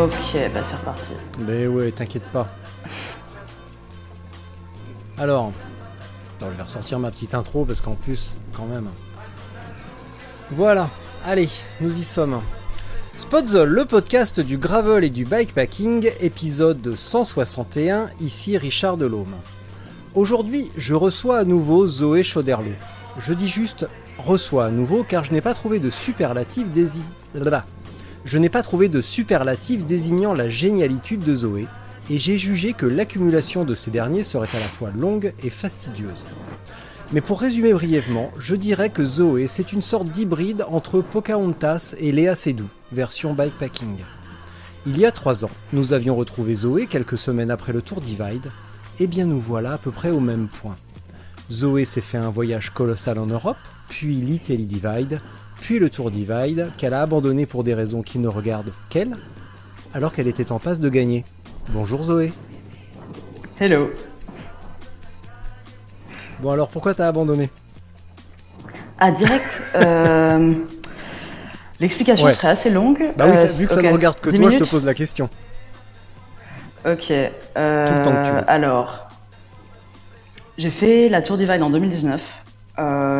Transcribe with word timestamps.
Ok, 0.00 0.34
bah 0.54 0.64
c'est 0.64 0.76
reparti. 0.76 1.12
Mais 1.40 1.66
ouais, 1.66 1.92
t'inquiète 1.92 2.24
pas. 2.32 2.48
Alors, 5.18 5.52
attends, 6.36 6.50
je 6.50 6.56
vais 6.56 6.62
ressortir 6.62 6.98
ma 6.98 7.10
petite 7.10 7.34
intro 7.34 7.66
parce 7.66 7.82
qu'en 7.82 7.96
plus, 7.96 8.34
quand 8.54 8.64
même. 8.64 8.88
Voilà, 10.52 10.88
allez, 11.22 11.50
nous 11.82 11.98
y 11.98 12.02
sommes. 12.02 12.40
Spotzol, 13.18 13.68
le 13.68 13.84
podcast 13.84 14.40
du 14.40 14.56
gravel 14.56 15.04
et 15.04 15.10
du 15.10 15.26
bikepacking, 15.26 16.10
épisode 16.20 16.96
161, 16.96 18.08
ici 18.22 18.56
Richard 18.56 18.96
Delhomme. 18.96 19.36
Aujourd'hui, 20.14 20.72
je 20.78 20.94
reçois 20.94 21.36
à 21.36 21.44
nouveau 21.44 21.86
Zoé 21.86 22.22
Chauderlot. 22.22 22.72
Je 23.18 23.34
dis 23.34 23.48
juste 23.48 23.86
reçois 24.16 24.64
à 24.64 24.70
nouveau 24.70 25.04
car 25.04 25.24
je 25.24 25.32
n'ai 25.32 25.42
pas 25.42 25.52
trouvé 25.52 25.78
de 25.78 25.90
superlatif 25.90 26.70
dési... 26.70 27.02
Je 28.24 28.38
n'ai 28.38 28.50
pas 28.50 28.62
trouvé 28.62 28.88
de 28.88 29.00
superlatif 29.00 29.86
désignant 29.86 30.34
la 30.34 30.50
génialitude 30.50 31.24
de 31.24 31.34
Zoé, 31.34 31.66
et 32.10 32.18
j'ai 32.18 32.38
jugé 32.38 32.74
que 32.74 32.86
l'accumulation 32.86 33.64
de 33.64 33.74
ces 33.74 33.90
derniers 33.90 34.24
serait 34.24 34.48
à 34.52 34.60
la 34.60 34.68
fois 34.68 34.90
longue 34.90 35.32
et 35.42 35.50
fastidieuse. 35.50 36.24
Mais 37.12 37.20
pour 37.20 37.40
résumer 37.40 37.72
brièvement, 37.72 38.30
je 38.38 38.54
dirais 38.56 38.90
que 38.90 39.04
Zoé 39.04 39.46
c'est 39.46 39.72
une 39.72 39.82
sorte 39.82 40.08
d'hybride 40.08 40.64
entre 40.68 41.00
Pocahontas 41.00 41.94
et 41.98 42.12
Léa 42.12 42.36
Seydoux, 42.36 42.70
version 42.92 43.32
bikepacking. 43.32 43.96
Il 44.86 44.98
y 44.98 45.06
a 45.06 45.12
trois 45.12 45.44
ans, 45.44 45.50
nous 45.72 45.92
avions 45.92 46.14
retrouvé 46.14 46.54
Zoé 46.54 46.86
quelques 46.86 47.18
semaines 47.18 47.50
après 47.50 47.72
le 47.72 47.82
Tour 47.82 48.00
Divide, 48.00 48.50
et 48.98 49.06
bien 49.06 49.26
nous 49.26 49.40
voilà 49.40 49.72
à 49.72 49.78
peu 49.78 49.90
près 49.90 50.10
au 50.10 50.20
même 50.20 50.48
point. 50.48 50.76
Zoé 51.50 51.84
s'est 51.84 52.00
fait 52.00 52.18
un 52.18 52.30
voyage 52.30 52.70
colossal 52.70 53.18
en 53.18 53.26
Europe, 53.26 53.56
puis 53.88 54.14
l'Italy 54.14 54.66
Divide, 54.66 55.20
puis 55.60 55.78
le 55.78 55.90
Tour 55.90 56.10
Divide, 56.10 56.70
qu'elle 56.76 56.94
a 56.94 57.02
abandonné 57.02 57.46
pour 57.46 57.64
des 57.64 57.74
raisons 57.74 58.02
qui 58.02 58.18
ne 58.18 58.28
regardent 58.28 58.72
qu'elle, 58.88 59.16
alors 59.94 60.12
qu'elle 60.12 60.28
était 60.28 60.52
en 60.52 60.58
passe 60.58 60.80
de 60.80 60.88
gagner. 60.88 61.24
Bonjour 61.68 62.02
Zoé. 62.02 62.32
Hello. 63.60 63.90
Bon 66.40 66.50
alors 66.50 66.68
pourquoi 66.68 66.94
t'as 66.94 67.08
abandonné? 67.08 67.50
Ah, 68.98 69.10
direct. 69.12 69.62
euh, 69.76 70.54
L'explication 71.78 72.26
Ouais. 72.26 72.32
serait 72.32 72.48
assez 72.48 72.70
longue. 72.70 73.12
Bah 73.16 73.26
oui, 73.28 73.36
Euh, 73.36 73.46
vu 73.46 73.66
que 73.66 73.72
ça 73.72 73.80
ne 73.82 73.90
regarde 73.92 74.20
que 74.20 74.30
10 74.30 74.38
toi, 74.38 74.50
je 74.50 74.58
te 74.58 74.64
pose 74.64 74.84
la 74.84 74.94
question. 74.94 75.28
Ok. 76.86 77.10
euh, 77.10 77.86
Tout 77.88 77.94
le 77.94 78.02
temps 78.02 78.12
que 78.22 78.26
tu 78.28 78.32
veux. 78.34 78.50
Alors, 78.50 79.08
j'ai 80.58 80.70
fait 80.70 81.08
la 81.08 81.22
Tour 81.22 81.36
Divide 81.38 81.62
en 81.62 81.70
2019. 81.70 82.20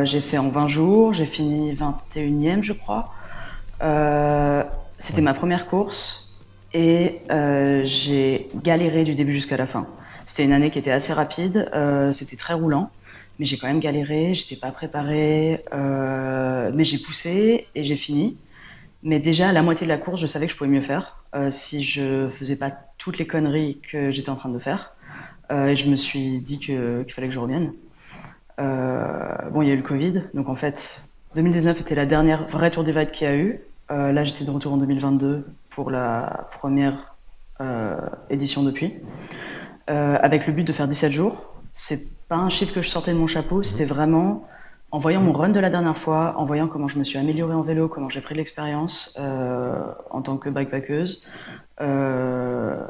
Euh, 0.00 0.04
j'ai 0.04 0.20
fait 0.20 0.38
en 0.38 0.48
20 0.48 0.68
jours. 0.68 1.12
J'ai 1.12 1.26
fini 1.26 1.72
21ème, 1.74 2.62
je 2.62 2.72
crois. 2.72 3.12
Euh, 3.82 4.64
C'était 4.98 5.22
ma 5.22 5.34
première 5.34 5.66
course 5.66 6.34
et 6.72 7.20
euh, 7.30 7.82
j'ai 7.84 8.48
galéré 8.54 9.04
du 9.04 9.14
début 9.14 9.32
jusqu'à 9.32 9.56
la 9.56 9.66
fin. 9.66 9.86
C'était 10.26 10.44
une 10.44 10.52
année 10.52 10.70
qui 10.70 10.78
était 10.78 10.90
assez 10.90 11.12
rapide. 11.12 11.70
C'était 12.12 12.36
très 12.36 12.54
roulant. 12.54 12.90
Mais 13.38 13.46
j'ai 13.46 13.56
quand 13.56 13.68
même 13.68 13.80
galéré, 13.80 14.34
j'étais 14.34 14.56
pas 14.56 14.70
préparée, 14.70 15.64
mais 15.72 16.84
j'ai 16.84 16.98
poussé 16.98 17.66
et 17.74 17.84
j'ai 17.84 17.96
fini. 17.96 18.36
Mais 19.02 19.18
déjà, 19.18 19.48
à 19.48 19.52
la 19.52 19.62
moitié 19.62 19.86
de 19.86 19.88
la 19.90 19.96
course, 19.96 20.20
je 20.20 20.26
savais 20.26 20.46
que 20.46 20.52
je 20.52 20.58
pouvais 20.58 20.68
mieux 20.68 20.82
faire 20.82 21.24
si 21.50 21.82
je 21.82 22.28
faisais 22.38 22.56
pas 22.56 22.70
toutes 22.98 23.18
les 23.18 23.26
conneries 23.26 23.80
que 23.90 24.10
j'étais 24.10 24.28
en 24.28 24.36
train 24.36 24.50
de 24.50 24.58
faire. 24.58 24.94
Et 25.50 25.74
je 25.74 25.88
me 25.88 25.96
suis 25.96 26.38
dit 26.40 26.58
qu'il 26.58 27.06
fallait 27.08 27.28
que 27.28 27.34
je 27.34 27.40
revienne. 27.40 27.72
Euh, 28.60 29.50
bon, 29.50 29.62
il 29.62 29.68
y 29.68 29.70
a 29.70 29.74
eu 29.74 29.78
le 29.78 29.82
Covid, 29.82 30.22
donc 30.34 30.48
en 30.48 30.54
fait, 30.54 31.02
2019 31.34 31.80
était 31.80 31.94
la 31.94 32.06
dernière 32.06 32.46
vraie 32.46 32.70
Tour 32.70 32.84
Divide 32.84 33.10
qu'il 33.10 33.26
y 33.26 33.30
a 33.30 33.36
eu. 33.36 33.60
Euh, 33.90 34.12
là, 34.12 34.24
j'étais 34.24 34.44
de 34.44 34.50
retour 34.50 34.72
en 34.72 34.76
2022 34.76 35.46
pour 35.70 35.90
la 35.90 36.48
première 36.58 37.16
euh, 37.60 37.96
édition 38.28 38.62
depuis, 38.62 38.94
avec 39.86 40.46
le 40.46 40.52
but 40.52 40.62
de 40.62 40.72
faire 40.72 40.86
17 40.86 41.10
jours. 41.10 41.54
C'est 41.72 42.00
pas 42.28 42.36
un 42.36 42.48
chiffre 42.48 42.72
que 42.72 42.82
je 42.82 42.88
sortais 42.88 43.12
de 43.12 43.18
mon 43.18 43.26
chapeau, 43.26 43.64
c'était 43.64 43.86
vraiment 43.86 44.46
en 44.92 44.98
voyant 44.98 45.20
mon 45.20 45.32
run 45.32 45.50
de 45.50 45.60
la 45.60 45.70
dernière 45.70 45.96
fois, 45.96 46.34
en 46.36 46.44
voyant 46.44 46.66
comment 46.68 46.88
je 46.88 46.98
me 46.98 47.04
suis 47.04 47.18
améliorée 47.18 47.54
en 47.54 47.62
vélo, 47.62 47.88
comment 47.88 48.08
j'ai 48.08 48.20
pris 48.20 48.34
de 48.34 48.38
l'expérience 48.38 49.14
euh, 49.18 49.84
en 50.10 50.22
tant 50.22 50.36
que 50.36 50.48
bikepackeuse, 50.48 51.22
euh, 51.80 52.84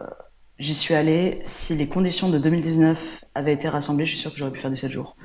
j'y 0.59 0.75
suis 0.75 0.95
allée. 0.95 1.41
Si 1.45 1.75
les 1.75 1.89
conditions 1.89 2.31
de 2.31 2.39
2019 2.39 3.25
avaient 3.35 3.53
été 3.53 3.69
rassemblées, 3.69 4.07
je 4.07 4.13
suis 4.13 4.21
sûre 4.21 4.33
que 4.33 4.39
j'aurais 4.39 4.53
pu 4.53 4.61
faire 4.61 4.71
17 4.71 4.91
jours. 4.91 5.17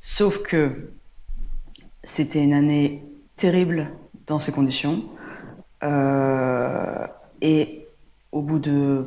Sauf 0.00 0.42
que 0.42 0.90
c'était 2.04 2.42
une 2.42 2.54
année 2.54 3.04
terrible 3.36 3.90
dans 4.26 4.38
ces 4.38 4.52
conditions. 4.52 5.04
Euh, 5.82 7.06
et 7.40 7.86
au 8.32 8.42
bout 8.42 8.58
de 8.58 9.06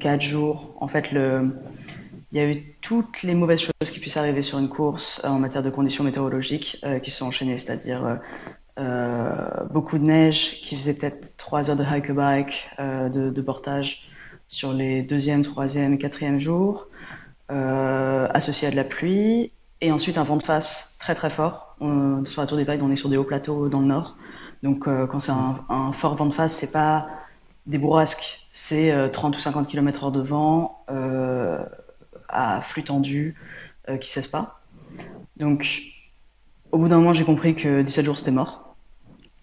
4 0.00 0.20
jours, 0.20 0.74
en 0.80 0.88
fait, 0.88 1.12
le, 1.12 1.50
il 2.32 2.38
y 2.38 2.40
a 2.40 2.50
eu 2.50 2.74
toutes 2.80 3.22
les 3.22 3.34
mauvaises 3.34 3.60
choses 3.60 3.90
qui 3.90 4.00
puissent 4.00 4.16
arriver 4.16 4.42
sur 4.42 4.58
une 4.58 4.68
course 4.68 5.20
euh, 5.24 5.28
en 5.28 5.38
matière 5.38 5.62
de 5.62 5.70
conditions 5.70 6.04
météorologiques 6.04 6.78
euh, 6.84 6.98
qui 6.98 7.10
se 7.10 7.18
sont 7.18 7.26
enchaînées, 7.26 7.58
c'est-à-dire 7.58 8.18
beaucoup 9.70 9.98
de 9.98 10.04
neige 10.04 10.60
qui 10.60 10.76
faisait 10.76 10.94
peut-être 10.94 11.36
3 11.36 11.70
heures 11.70 11.76
de 11.76 11.82
hike 11.82 12.12
bike, 12.12 12.70
de, 12.78 13.30
de 13.30 13.42
portage 13.42 14.08
sur 14.46 14.72
les 14.72 15.02
deuxième, 15.02 15.42
troisième 15.42 15.98
quatrième 15.98 16.38
jours, 16.38 16.86
associé 17.48 18.68
à 18.68 18.70
de 18.70 18.76
la 18.76 18.84
pluie, 18.84 19.50
et 19.80 19.92
ensuite 19.92 20.18
un 20.18 20.24
vent 20.24 20.36
de 20.36 20.42
face 20.42 20.96
très 21.00 21.14
très 21.14 21.30
fort. 21.30 21.76
On- 21.80 22.24
sur 22.24 22.40
la 22.40 22.46
Tour 22.46 22.58
des 22.58 22.64
Vagues, 22.64 22.82
on 22.82 22.90
est 22.90 22.96
sur 22.96 23.08
des 23.08 23.16
hauts 23.16 23.24
plateaux 23.24 23.68
dans 23.68 23.80
le 23.80 23.86
nord, 23.86 24.16
donc 24.62 24.88
euh, 24.88 25.06
quand 25.06 25.20
c'est 25.20 25.32
un, 25.32 25.92
fort 25.92 26.14
vent 26.16 26.26
de 26.26 26.34
face, 26.34 26.54
c'est 26.54 26.72
pas 26.72 27.08
des 27.66 27.78
bourrasques, 27.78 28.48
c'est 28.52 28.90
euh, 28.92 29.08
30 29.08 29.36
ou 29.36 29.40
50 29.40 29.68
km 29.68 30.04
heure 30.04 30.12
de 30.12 30.20
vent 30.20 30.84
euh, 30.90 31.64
à 32.28 32.60
flux 32.60 32.82
tendu 32.84 33.36
euh, 33.88 33.96
qui 33.98 34.10
cesse 34.10 34.28
pas. 34.28 34.60
Donc, 35.36 35.82
au 36.72 36.78
bout 36.78 36.88
d'un 36.88 36.98
moment, 36.98 37.12
j'ai 37.12 37.24
compris 37.24 37.54
que 37.54 37.82
17 37.82 38.04
jours 38.04 38.18
c'était 38.18 38.30
mort. 38.30 38.74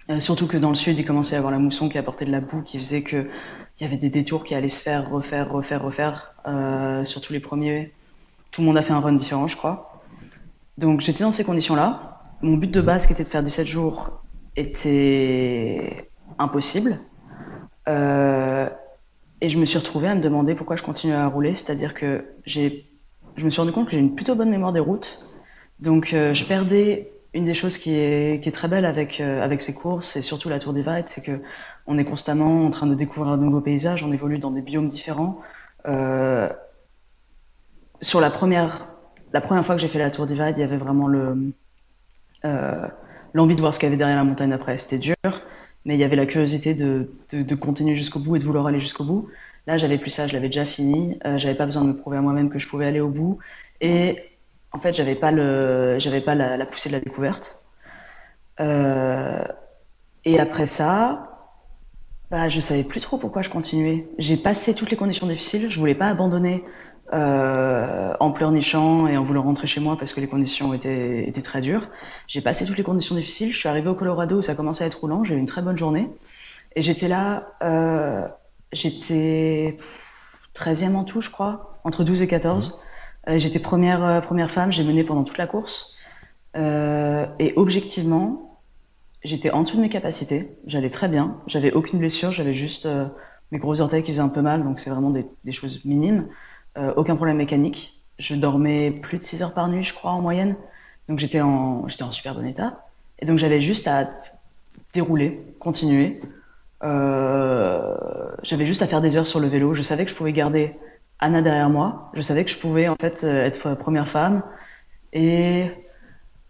Euh, 0.09 0.19
surtout 0.19 0.47
que 0.47 0.57
dans 0.57 0.69
le 0.69 0.75
sud, 0.75 0.97
il 0.99 1.05
commençait 1.05 1.33
à 1.35 1.37
y 1.37 1.39
avoir 1.39 1.51
la 1.51 1.59
mousson 1.59 1.89
qui 1.89 1.97
apportait 1.97 2.25
de 2.25 2.31
la 2.31 2.41
boue, 2.41 2.61
qui 2.61 2.77
faisait 2.77 3.01
que 3.03 3.27
il 3.79 3.83
y 3.83 3.85
avait 3.87 3.97
des 3.97 4.09
détours 4.09 4.43
qui 4.43 4.55
allaient 4.55 4.69
se 4.69 4.81
faire, 4.81 5.09
refaire, 5.09 5.51
refaire, 5.51 5.81
refaire. 5.83 6.33
Euh, 6.47 7.03
sur 7.05 7.21
tous 7.21 7.33
les 7.33 7.39
premiers, 7.39 7.91
tout 8.51 8.61
le 8.61 8.67
monde 8.67 8.77
a 8.77 8.83
fait 8.83 8.93
un 8.93 8.99
run 8.99 9.13
différent, 9.13 9.47
je 9.47 9.57
crois. 9.57 9.94
Donc 10.77 11.01
j'étais 11.01 11.23
dans 11.23 11.31
ces 11.31 11.43
conditions-là. 11.43 12.21
Mon 12.41 12.57
but 12.57 12.71
de 12.71 12.81
base, 12.81 13.07
qui 13.07 13.13
était 13.13 13.23
de 13.23 13.29
faire 13.29 13.43
17 13.43 13.65
jours, 13.65 14.21
était 14.55 16.09
impossible. 16.37 16.99
Euh, 17.87 18.69
et 19.41 19.49
je 19.49 19.57
me 19.57 19.65
suis 19.65 19.77
retrouvée 19.77 20.07
à 20.07 20.15
me 20.15 20.21
demander 20.21 20.55
pourquoi 20.55 20.75
je 20.75 20.83
continuais 20.83 21.15
à 21.15 21.27
rouler. 21.27 21.55
C'est-à-dire 21.55 21.93
que 21.93 22.25
j'ai, 22.45 22.85
je 23.37 23.45
me 23.45 23.49
suis 23.49 23.61
rendu 23.61 23.71
compte 23.71 23.85
que 23.85 23.91
j'ai 23.91 23.99
une 23.99 24.15
plutôt 24.15 24.35
bonne 24.35 24.49
mémoire 24.49 24.73
des 24.73 24.79
routes. 24.79 25.19
Donc 25.79 26.13
euh, 26.13 26.33
je 26.33 26.45
perdais 26.45 27.11
une 27.33 27.45
des 27.45 27.53
choses 27.53 27.77
qui 27.77 27.95
est, 27.95 28.41
qui 28.41 28.49
est 28.49 28.53
très 28.53 28.67
belle 28.67 28.85
avec, 28.85 29.19
euh, 29.19 29.43
avec 29.43 29.61
ces 29.61 29.73
courses 29.73 30.15
et 30.15 30.21
surtout 30.21 30.47
la 30.47 30.59
Tour 30.59 30.73
Vagues, 30.73 31.05
c'est 31.07 31.23
que 31.23 31.41
on 31.85 31.97
est 31.97 32.05
constamment 32.05 32.65
en 32.65 32.69
train 32.69 32.87
de 32.87 32.95
découvrir 32.95 33.37
de 33.37 33.43
nouveaux 33.43 33.61
paysages, 33.61 34.03
on 34.03 34.11
évolue 34.11 34.39
dans 34.39 34.51
des 34.51 34.61
biomes 34.61 34.87
différents. 34.87 35.39
Sur 38.01 38.21
la 38.21 38.31
première, 38.31 38.94
la 39.35 39.41
première 39.41 39.65
fois 39.65 39.75
que 39.75 39.81
j'ai 39.81 39.89
fait 39.89 39.99
la 39.99 40.11
Tour 40.11 40.27
des 40.27 40.33
Vagues, 40.33 40.55
il 40.57 40.61
y 40.61 40.63
avait 40.63 40.77
vraiment 40.77 41.09
euh, 41.09 42.87
l'envie 43.33 43.55
de 43.55 43.59
voir 43.59 43.73
ce 43.73 43.79
qu'il 43.79 43.87
y 43.87 43.89
avait 43.89 43.97
derrière 43.97 44.15
la 44.15 44.23
montagne 44.23 44.53
après. 44.53 44.77
C'était 44.77 44.97
dur, 44.97 45.15
mais 45.83 45.95
il 45.95 45.99
y 45.99 46.05
avait 46.05 46.15
la 46.15 46.25
curiosité 46.25 46.73
de, 46.73 47.09
continuer 47.55 47.97
jusqu'au 47.97 48.19
bout 48.19 48.37
et 48.37 48.39
de 48.39 48.45
vouloir 48.45 48.65
aller 48.67 48.79
jusqu'au 48.79 49.03
bout. 49.03 49.27
Là, 49.67 49.77
j'avais 49.77 49.97
plus 49.97 50.09
ça, 50.09 50.25
je 50.27 50.33
l'avais 50.33 50.47
déjà 50.47 50.63
fini. 50.65 51.19
Euh, 51.25 51.37
j'avais 51.37 51.55
pas 51.55 51.65
besoin 51.65 51.83
de 51.83 51.89
me 51.89 51.97
prouver 51.97 52.15
à 52.15 52.21
moi-même 52.21 52.49
que 52.49 52.59
je 52.59 52.69
pouvais 52.69 52.85
aller 52.85 53.01
au 53.01 53.09
bout. 53.09 53.39
Et 53.81 54.23
en 54.71 54.79
fait, 54.79 54.93
j'avais 54.93 55.15
pas 55.15 55.33
pas 55.33 56.35
la, 56.35 56.55
la 56.55 56.65
poussée 56.65 56.87
de 56.87 56.93
la 56.93 57.01
découverte. 57.01 57.61
Euh, 58.61 59.43
et 60.23 60.39
après 60.39 60.65
ça, 60.65 61.51
Bah, 62.31 62.47
je 62.47 62.61
savais 62.61 62.85
plus 62.85 63.01
trop 63.01 63.17
pourquoi 63.17 63.41
je 63.41 63.49
continuais. 63.49 64.07
J'ai 64.17 64.37
passé 64.37 64.73
toutes 64.75 64.91
les 64.91 64.97
conditions 64.97 65.27
difficiles. 65.27 65.69
Je 65.69 65.77
voulais 65.77 65.93
pas 65.93 66.07
abandonner 66.07 66.63
euh, 67.13 68.13
en 68.19 68.31
pleurnichant 68.31 69.07
et 69.07 69.17
en 69.17 69.23
voulant 69.23 69.43
rentrer 69.43 69.67
chez 69.67 69.79
moi 69.79 69.97
parce 69.97 70.13
que 70.13 70.21
les 70.21 70.27
conditions 70.27 70.73
étaient, 70.73 71.27
étaient 71.27 71.41
très 71.41 71.61
dures. 71.61 71.87
J'ai 72.27 72.41
passé 72.41 72.65
toutes 72.65 72.77
les 72.77 72.83
conditions 72.83 73.15
difficiles. 73.15 73.53
Je 73.53 73.57
suis 73.57 73.69
arrivé 73.69 73.89
au 73.89 73.95
Colorado 73.95 74.37
où 74.37 74.41
ça 74.41 74.55
commençait 74.55 74.83
à 74.83 74.87
être 74.87 74.99
roulant. 74.99 75.23
J'ai 75.23 75.35
eu 75.35 75.37
une 75.37 75.45
très 75.45 75.61
bonne 75.61 75.77
journée. 75.77 76.09
Et 76.75 76.81
j'étais 76.81 77.07
là, 77.07 77.53
euh, 77.63 78.27
j'étais 78.71 79.77
13e 80.55 80.95
en 80.95 81.03
tout, 81.03 81.21
je 81.21 81.29
crois, 81.29 81.79
entre 81.83 82.03
12 82.03 82.21
et 82.21 82.27
14. 82.27 82.81
Euh, 83.29 83.39
j'étais 83.39 83.59
première, 83.59 84.03
euh, 84.03 84.21
première 84.21 84.51
femme. 84.51 84.71
J'ai 84.71 84.83
mené 84.83 85.03
pendant 85.03 85.23
toute 85.23 85.37
la 85.37 85.47
course. 85.47 85.95
Et 86.57 87.51
objectivement, 87.57 88.45
j'étais 89.25 89.51
en 89.51 89.63
dessous 89.63 89.77
de 89.77 89.81
mes 89.81 89.89
capacités. 89.89 90.55
J'allais 90.65 90.89
très 90.89 91.07
bien. 91.07 91.37
J'avais 91.47 91.73
aucune 91.73 91.99
blessure. 91.99 92.31
J'avais 92.31 92.53
juste 92.53 92.85
euh, 92.85 93.07
mes 93.51 93.57
gros 93.57 93.81
orteils 93.81 94.03
qui 94.03 94.11
faisaient 94.11 94.21
un 94.21 94.29
peu 94.29 94.41
mal. 94.41 94.63
Donc 94.63 94.79
c'est 94.79 94.89
vraiment 94.89 95.09
des, 95.09 95.25
des 95.43 95.51
choses 95.51 95.83
minimes. 95.83 96.27
Euh, 96.77 96.93
aucun 96.95 97.15
problème 97.15 97.37
mécanique. 97.37 98.01
Je 98.19 98.35
dormais 98.35 98.91
plus 98.91 99.17
de 99.17 99.23
6 99.23 99.41
heures 99.43 99.53
par 99.53 99.67
nuit, 99.69 99.83
je 99.83 99.93
crois, 99.93 100.11
en 100.11 100.21
moyenne. 100.21 100.55
Donc 101.07 101.19
j'étais 101.19 101.41
en, 101.41 101.87
super 101.87 102.35
bon 102.35 102.45
état. 102.45 102.85
Et 103.19 103.25
donc 103.25 103.37
j'avais 103.37 103.61
juste 103.61 103.87
à 103.87 104.09
dérouler, 104.93 105.41
continuer. 105.59 106.19
Euh, 106.83 107.95
j'avais 108.43 108.65
juste 108.65 108.81
à 108.81 108.87
faire 108.87 109.01
des 109.01 109.15
heures 109.17 109.27
sur 109.27 109.39
le 109.39 109.47
vélo. 109.47 109.73
Je 109.73 109.81
savais 109.81 110.03
que 110.03 110.11
je 110.11 110.15
pouvais 110.15 110.33
garder 110.33 110.75
Anna 111.19 111.41
derrière 111.41 111.69
moi. 111.69 112.11
Je 112.13 112.21
savais 112.21 112.43
que 112.43 112.51
je 112.51 112.57
pouvais 112.57 112.89
en 112.89 112.95
fait 112.95 113.23
euh, 113.23 113.45
être 113.45 113.75
première 113.75 114.07
femme. 114.07 114.43
Et 115.13 115.67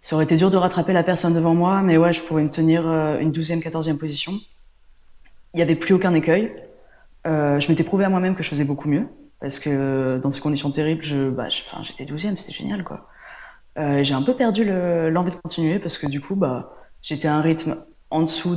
ça 0.02 0.16
aurait 0.16 0.26
été 0.26 0.38
dur 0.38 0.50
de 0.50 0.58
rattraper 0.58 0.94
la 0.94 1.04
personne 1.04 1.36
devant 1.36 1.54
moi, 1.54 1.82
mais 1.82 1.98
ouais, 1.98 2.14
je 2.14 2.22
pouvais 2.22 2.44
me 2.44 2.50
tenir 2.50 2.88
une 3.20 3.32
douzième, 3.32 3.62
quatorzième 3.62 3.98
position. 3.98 4.34
Il 5.54 5.58
n'y 5.58 5.62
avait 5.62 5.76
plus 5.76 5.94
aucun 5.94 6.14
écueil. 6.14 6.52
Je 7.26 7.70
m'étais 7.70 7.84
prouvé 7.84 8.06
à 8.06 8.10
moi-même 8.10 8.36
que 8.36 8.44
je 8.44 8.50
faisais 8.50 8.66
beaucoup 8.66 8.88
mieux, 8.88 9.08
parce 9.46 9.60
que 9.60 9.70
euh, 9.70 10.18
dans 10.18 10.32
ces 10.32 10.42
conditions 10.42 10.72
terribles, 10.72 11.04
bah, 11.30 11.50
j'étais 11.50 12.06
douzième, 12.06 12.36
c'était 12.36 12.52
génial. 12.58 12.84
Euh, 13.78 14.04
j'ai 14.04 14.16
un 14.16 14.24
peu 14.24 14.34
perdu 14.34 14.66
le- 14.66 15.12
l'envie 15.12 15.30
de 15.30 15.36
continuer, 15.36 15.78
parce 15.78 16.00
que 16.00 16.08
du 16.08 16.20
coup, 16.20 16.34
bah, 16.36 16.74
j'étais 17.04 17.28
à 17.28 17.36
un 17.36 17.42
rythme 17.42 17.86
en 18.10 18.24
dessous 18.24 18.56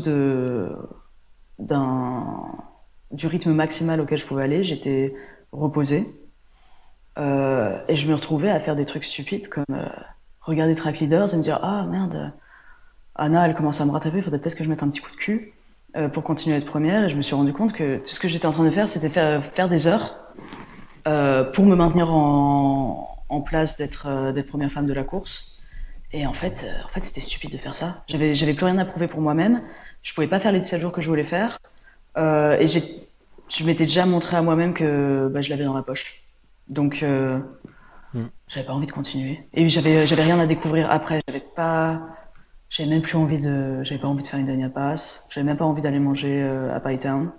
du 3.10 3.26
rythme 3.26 3.52
maximal 3.52 4.00
auquel 4.00 4.16
je 4.16 4.24
pouvais 4.24 4.44
aller. 4.44 4.64
J'étais 4.64 5.14
reposée. 5.52 6.06
Euh, 7.18 7.78
et 7.88 7.96
je 7.96 8.08
me 8.08 8.14
retrouvais 8.14 8.48
à 8.50 8.58
faire 8.58 8.74
des 8.74 8.86
trucs 8.86 9.04
stupides 9.04 9.48
comme 9.50 9.66
regarder 10.40 10.74
Track 10.74 11.00
Leaders 11.00 11.34
et 11.34 11.36
me 11.36 11.42
dire 11.42 11.58
Ah 11.62 11.84
merde, 11.84 12.32
Anna 13.14 13.46
elle 13.46 13.54
commence 13.54 13.82
à 13.82 13.84
me 13.84 13.90
rattraper, 13.90 14.18
il 14.18 14.22
faudrait 14.22 14.38
peut-être 14.38 14.54
que 14.56 14.64
je 14.64 14.70
mette 14.70 14.82
un 14.82 14.88
petit 14.88 15.00
coup 15.00 15.10
de 15.10 15.16
cul 15.16 15.52
pour 16.14 16.22
continuer 16.22 16.54
à 16.56 16.58
être 16.60 16.66
première. 16.66 17.04
Et 17.04 17.10
je 17.10 17.16
me 17.16 17.20
suis 17.22 17.34
rendu 17.34 17.52
compte 17.52 17.74
que 17.74 17.98
tout 17.98 18.06
ce 18.06 18.20
que 18.20 18.28
j'étais 18.28 18.46
en 18.46 18.52
train 18.52 18.64
de 18.64 18.70
faire, 18.70 18.88
c'était 18.88 19.10
faire 19.10 19.68
des 19.68 19.86
heures 19.86 20.24
euh, 21.08 21.42
pour 21.44 21.64
me 21.64 21.74
maintenir 21.74 22.12
en, 22.12 23.24
en 23.28 23.40
place 23.40 23.76
d'être 23.76 24.06
euh, 24.06 24.32
d'être 24.32 24.48
première 24.48 24.70
femme 24.70 24.86
de 24.86 24.92
la 24.92 25.04
course. 25.04 25.58
Et 26.12 26.26
en 26.26 26.32
fait, 26.32 26.64
euh, 26.64 26.84
en 26.84 26.88
fait 26.88 27.04
c'était 27.04 27.20
stupide 27.20 27.52
de 27.52 27.58
faire 27.58 27.74
ça. 27.74 28.04
J'avais 28.08 28.54
plus 28.54 28.64
rien 28.64 28.78
à 28.78 28.84
prouver 28.84 29.08
pour 29.08 29.20
moi-même. 29.20 29.62
Je 30.02 30.14
pouvais 30.14 30.28
pas 30.28 30.38
faire 30.40 30.52
les 30.52 30.60
17 30.60 30.80
jours 30.80 30.92
que 30.92 31.00
je 31.00 31.08
voulais 31.08 31.24
faire. 31.24 31.58
Et 32.16 32.66
je 32.66 33.64
m'étais 33.64 33.84
déjà 33.84 34.06
montré 34.06 34.36
à 34.36 34.42
moi-même 34.42 34.74
que 34.74 35.28
bah, 35.32 35.40
je 35.40 35.50
l'avais 35.50 35.64
dans 35.64 35.74
la 35.74 35.82
poche. 35.82 36.22
Donc, 36.68 37.02
euh, 37.02 37.38
Mm. 38.14 38.24
j'avais 38.48 38.66
pas 38.66 38.72
envie 38.72 38.86
de 38.86 38.92
continuer. 38.92 39.40
Et 39.52 39.68
j'avais, 39.68 40.04
rien 40.04 40.38
à 40.38 40.46
découvrir 40.46 40.90
après. 40.90 41.20
J'avais 41.28 41.44
pas, 41.54 42.00
j'avais 42.70 42.90
même 42.90 43.02
plus 43.02 43.16
envie 43.16 43.38
de, 43.38 43.82
j'avais 43.82 44.00
pas 44.00 44.08
envie 44.08 44.22
de 44.22 44.28
faire 44.28 44.40
une 44.40 44.46
dernière 44.46 44.72
passe. 44.72 45.26
J'avais 45.30 45.44
même 45.44 45.56
pas 45.56 45.64
envie 45.64 45.82
d'aller 45.82 45.98
manger 45.98 46.42
à 46.42 46.80
Python. 46.80 47.30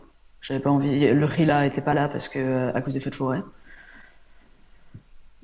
J'avais 0.41 0.59
pas 0.59 0.69
envie. 0.69 1.07
Le 1.11 1.25
riz 1.25 1.45
là 1.45 1.65
était 1.65 1.81
pas 1.81 1.93
là 1.93 2.07
parce 2.07 2.29
que 2.29 2.71
à 2.75 2.81
cause 2.81 2.93
des 2.93 2.99
feux 2.99 3.09
de 3.09 3.15
forêt. 3.15 3.41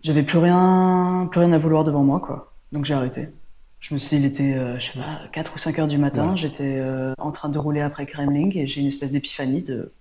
J'avais 0.05 0.21
plus 0.21 0.37
rien, 0.37 1.27
plus 1.31 1.39
rien 1.39 1.51
à 1.51 1.57
vouloir 1.57 1.83
devant 1.83 2.03
moi, 2.03 2.19
quoi. 2.19 2.53
Donc 2.71 2.85
j'ai 2.85 2.93
arrêté. 2.93 3.27
Je 3.79 3.95
me 3.95 3.99
suis 3.99 4.17
dit, 4.17 4.23
il 4.23 4.25
était, 4.27 4.53
euh, 4.53 4.77
je 4.77 4.91
sais 4.91 4.99
pas, 4.99 5.21
4 5.33 5.55
ou 5.55 5.57
5 5.57 5.79
heures 5.79 5.87
du 5.87 5.97
matin. 5.97 6.35
J'étais 6.35 6.75
euh, 6.77 7.15
en 7.17 7.31
train 7.31 7.49
de 7.49 7.57
rouler 7.57 7.81
après 7.81 8.05
Kremling 8.05 8.55
et 8.55 8.67
j'ai 8.67 8.81
une 8.81 8.87
espèce 8.87 9.11
d'épiphanie 9.11 9.63
de, 9.63 9.91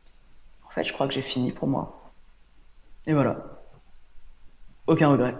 en 0.67 0.69
fait, 0.69 0.85
je 0.85 0.93
crois 0.93 1.09
que 1.09 1.15
j'ai 1.15 1.23
fini 1.23 1.53
pour 1.53 1.69
moi. 1.69 2.13
Et 3.07 3.15
voilà. 3.15 3.63
Aucun 4.87 5.09
regret. 5.09 5.35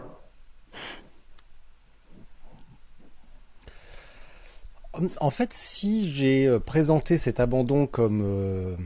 En 5.21 5.31
fait, 5.31 5.53
si 5.53 6.11
j'ai 6.11 6.47
euh, 6.47 6.59
présenté 6.59 7.19
cet 7.19 7.39
abandon 7.39 7.87
comme 7.87 8.79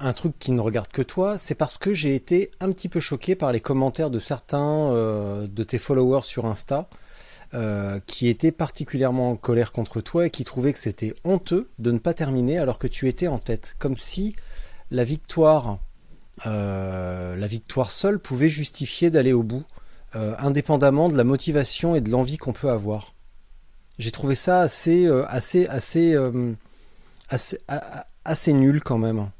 un 0.00 0.12
truc 0.12 0.38
qui 0.38 0.52
ne 0.52 0.60
regarde 0.60 0.88
que 0.88 1.02
toi, 1.02 1.38
c'est 1.38 1.54
parce 1.54 1.76
que 1.76 1.92
j'ai 1.92 2.14
été 2.14 2.50
un 2.60 2.70
petit 2.70 2.88
peu 2.88 3.00
choqué 3.00 3.34
par 3.34 3.52
les 3.52 3.60
commentaires 3.60 4.10
de 4.10 4.18
certains 4.18 4.92
euh, 4.92 5.46
de 5.48 5.64
tes 5.64 5.78
followers 5.78 6.22
sur 6.22 6.46
Insta 6.46 6.88
euh, 7.54 7.98
qui 8.06 8.28
étaient 8.28 8.52
particulièrement 8.52 9.32
en 9.32 9.36
colère 9.36 9.72
contre 9.72 10.00
toi 10.00 10.26
et 10.26 10.30
qui 10.30 10.44
trouvaient 10.44 10.72
que 10.72 10.78
c'était 10.78 11.14
honteux 11.24 11.70
de 11.78 11.90
ne 11.90 11.98
pas 11.98 12.14
terminer 12.14 12.58
alors 12.58 12.78
que 12.78 12.86
tu 12.86 13.08
étais 13.08 13.26
en 13.26 13.38
tête, 13.38 13.74
comme 13.78 13.96
si 13.96 14.36
la 14.90 15.02
victoire, 15.02 15.78
euh, 16.46 17.34
la 17.34 17.46
victoire 17.46 17.90
seule 17.90 18.20
pouvait 18.20 18.50
justifier 18.50 19.10
d'aller 19.10 19.32
au 19.32 19.42
bout, 19.42 19.64
indépendamment 20.14 21.08
de 21.10 21.16
la 21.16 21.22
motivation 21.22 21.94
et 21.94 22.00
de 22.00 22.10
l'envie 22.10 22.38
qu'on 22.38 22.54
peut 22.54 22.70
avoir. 22.70 23.14
J'ai 23.98 24.10
trouvé 24.10 24.34
ça 24.34 24.62
assez, 24.62 25.06
assez, 25.28 25.66
assez, 25.68 26.16
assez 28.24 28.52
nul 28.54 28.82
quand 28.82 28.98
même. 28.98 29.30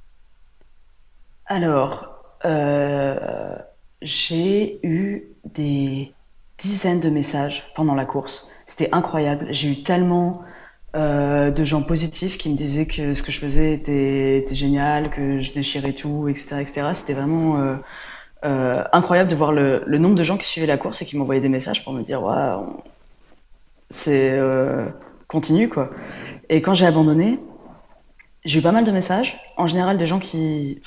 Alors, 1.49 2.09
euh, 2.45 3.57
j'ai 4.03 4.79
eu 4.87 5.25
des 5.55 6.13
dizaines 6.59 7.01
de 7.01 7.09
messages 7.09 7.73
pendant 7.75 7.95
la 7.95 8.05
course. 8.05 8.51
C'était 8.67 8.91
incroyable. 8.93 9.47
J'ai 9.51 9.71
eu 9.71 9.83
tellement 9.83 10.43
euh, 10.95 11.51
de 11.51 11.65
gens 11.65 11.83
positifs 11.83 12.37
qui 12.37 12.51
me 12.51 12.55
disaient 12.55 12.85
que 12.87 13.15
ce 13.15 13.23
que 13.23 13.33
je 13.33 13.41
faisais 13.41 13.73
était, 13.73 14.45
génial, 14.55 15.09
que 15.09 15.41
je 15.41 15.53
déchirais 15.55 15.95
tout, 15.95 16.29
etc., 16.29 16.59
etc. 16.61 16.89
C'était 16.93 17.15
vraiment 17.15 17.79
euh, 18.45 18.85
incroyable 18.93 19.31
de 19.31 19.37
voir 19.37 19.53
le, 19.53 19.83
nombre 19.99 20.17
de 20.17 20.25
gens 20.25 20.37
qui 20.37 20.47
suivaient 20.47 20.67
la 20.67 20.77
course 20.77 21.01
et 21.01 21.07
qui 21.07 21.17
m'envoyaient 21.17 21.41
des 21.41 21.49
messages 21.49 21.83
pour 21.83 21.95
me 21.95 22.03
dire, 22.03 22.23
c'est 23.89 24.39
continue 25.29 25.71
quoi. 25.71 25.91
Et 26.51 26.61
quand 26.61 26.75
j'ai 26.75 26.87
abandonné, 26.87 27.39
j'ai 28.45 28.59
eu 28.59 28.63
pas 28.63 28.73
mal 28.73 28.85
de 28.85 28.91
messages. 28.91 29.41
En 29.57 29.67
général, 29.67 29.97
des 29.97 30.07
gens 30.07 30.19
qui, 30.19 30.81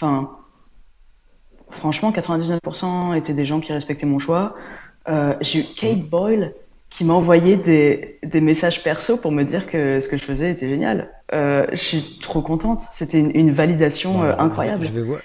franchement, 1.71 2.11
99% 2.11 3.17
étaient 3.17 3.33
des 3.33 3.45
gens 3.45 3.59
qui 3.59 3.73
respectaient 3.73 4.05
mon 4.05 4.19
choix. 4.19 4.55
Euh, 5.07 5.35
j'ai 5.41 5.59
eu 5.59 5.63
Kate 5.63 6.01
Boyle 6.01 6.53
qui 6.89 7.05
m'a 7.05 7.13
envoyé 7.13 7.55
des, 7.55 8.19
des 8.23 8.41
messages 8.41 8.83
perso 8.83 9.17
pour 9.17 9.31
me 9.31 9.43
dire 9.43 9.65
que 9.65 9.99
ce 9.99 10.09
que 10.09 10.17
je 10.17 10.23
faisais 10.23 10.51
était 10.51 10.69
génial. 10.69 11.09
Euh, 11.33 11.65
je 11.71 11.77
suis 11.77 12.19
trop 12.19 12.41
contente. 12.41 12.83
C'était 12.91 13.19
une, 13.19 13.35
une 13.35 13.51
validation 13.51 14.13
Bon, 14.13 14.23
euh, 14.23 14.35
incroyable. 14.37 14.85
Je 14.85 14.91
vais, 14.91 15.01
voir. 15.01 15.21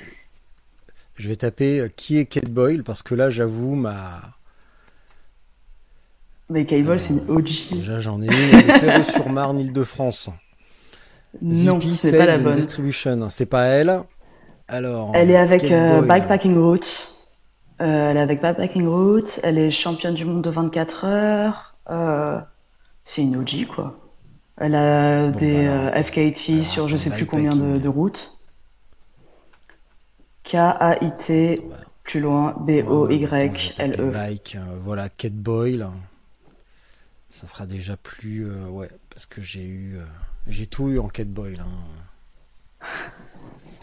Je 1.17 1.29
vais 1.29 1.37
taper 1.37 1.87
qui 1.97 2.19
est 2.19 2.27
Kate 2.27 2.51
Boyle 2.51 2.85
parce 2.85 3.03
que 3.03 3.15
là, 3.15 3.31
j'avoue, 3.31 3.75
ma. 3.75 4.21
Mais 6.49 6.65
Kate 6.65 6.85
Boyle, 6.85 7.01
c'est 7.01 7.15
une 7.15 7.29
OG. 7.29 7.51
Déjà, 7.73 7.99
j'en 7.99 8.23
ai 8.23 8.27
une. 8.27 8.59
Est 8.59 8.81
Perreux-sur-Marne, 8.81 9.59
Île-de-France. 9.59 10.31
Non, 11.43 11.81
c'est 11.81 12.17
pas 12.17 12.27
la 12.27 12.39
bonne. 12.39 12.55
Distribution. 12.55 13.29
C'est 13.31 13.47
pas 13.47 13.65
elle. 13.65 14.03
Alors. 14.69 15.13
Elle 15.15 15.31
est 15.31 15.37
avec 15.37 15.65
euh. 15.71 16.03
Bikepacking 16.03 16.57
Route. 16.59 17.13
Euh, 17.81 18.11
elle 18.11 18.17
est 18.17 18.21
avec 18.21 18.41
Bikepacking 18.43 18.87
Route. 18.87 19.41
Elle 19.43 19.59
est 19.59 19.71
championne 19.71 20.15
du 20.15 20.25
monde 20.25 20.43
de 20.43 20.51
24 20.51 21.05
heures. 21.05 21.77
Euh, 21.91 22.41
c'est 23.05 23.23
une 23.23 23.37
OG, 23.37 23.67
quoi. 23.67 23.97
Elle 24.59 24.75
a 24.75 25.29
Bon, 25.29 25.39
des 25.39 25.65
bah, 25.67 25.73
alors, 25.73 25.95
euh. 25.95 26.03
FKT 26.03 26.51
Alors, 26.51 26.65
sur 26.65 26.89
je 26.89 26.97
sais 26.97 27.11
plus 27.11 27.27
combien 27.27 27.55
de, 27.55 27.89
routes. 27.89 28.39
K-A-I-T, 30.45 31.63
plus 32.05 32.21
loin, 32.21 32.55
ouais, 32.67 32.83
B-O-Y-L-E. 32.83 34.11
Bike, 34.11 34.57
euh, 34.59 34.77
voilà, 34.81 35.09
Kate 35.09 35.33
Boyle. 35.35 35.89
Ça 37.29 37.47
sera 37.47 37.67
déjà 37.67 37.97
plus. 37.97 38.47
euh, 38.47 38.67
ouais, 38.69 38.89
parce 39.11 39.27
que 39.27 39.41
j'ai 39.43 39.65
eu. 39.65 39.97
euh, 39.99 40.05
j'ai 40.47 40.67
tout 40.67 40.89
eu 40.89 40.99
en 40.99 41.09
Kate 41.09 41.29
Boyle. 41.29 41.61
hein. 41.61 41.67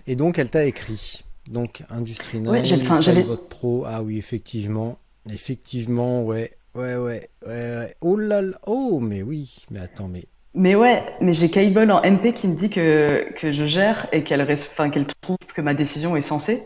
Et 0.08 0.16
donc, 0.16 0.40
elle 0.40 0.50
t'a 0.50 0.66
écrit. 0.66 1.24
Donc, 1.50 1.84
Industrie 1.90 2.40
9, 2.40 2.52
Ouais, 2.54 2.74
enfin, 2.74 3.00
votre 3.00 3.48
pro. 3.48 3.84
Ah 3.88 4.02
oui, 4.02 4.18
effectivement. 4.18 4.98
Effectivement, 5.32 6.24
ouais. 6.24 6.54
Ouais, 6.76 6.96
ouais, 6.96 7.30
ouais, 7.46 7.48
ouais. 7.48 7.96
Oh 8.02 8.18
là 8.18 8.42
là. 8.42 8.58
Oh, 8.66 9.00
mais 9.00 9.22
oui. 9.22 9.66
Mais 9.70 9.80
attends, 9.80 10.08
mais. 10.08 10.26
Mais 10.56 10.76
ouais, 10.76 11.04
mais 11.20 11.34
j'ai 11.34 11.48
Boyle 11.72 11.92
en 11.92 12.02
MP 12.02 12.34
qui 12.34 12.48
me 12.48 12.56
dit 12.56 12.70
que, 12.70 13.28
que 13.36 13.52
je 13.52 13.66
gère 13.66 14.08
et 14.12 14.24
qu'elle 14.24 14.42
enfin, 14.42 14.92
qu'elle 14.92 15.08
trouve 15.22 15.38
que 15.54 15.62
ma 15.62 15.74
décision 15.74 16.16
est 16.16 16.22
sensée. 16.22 16.64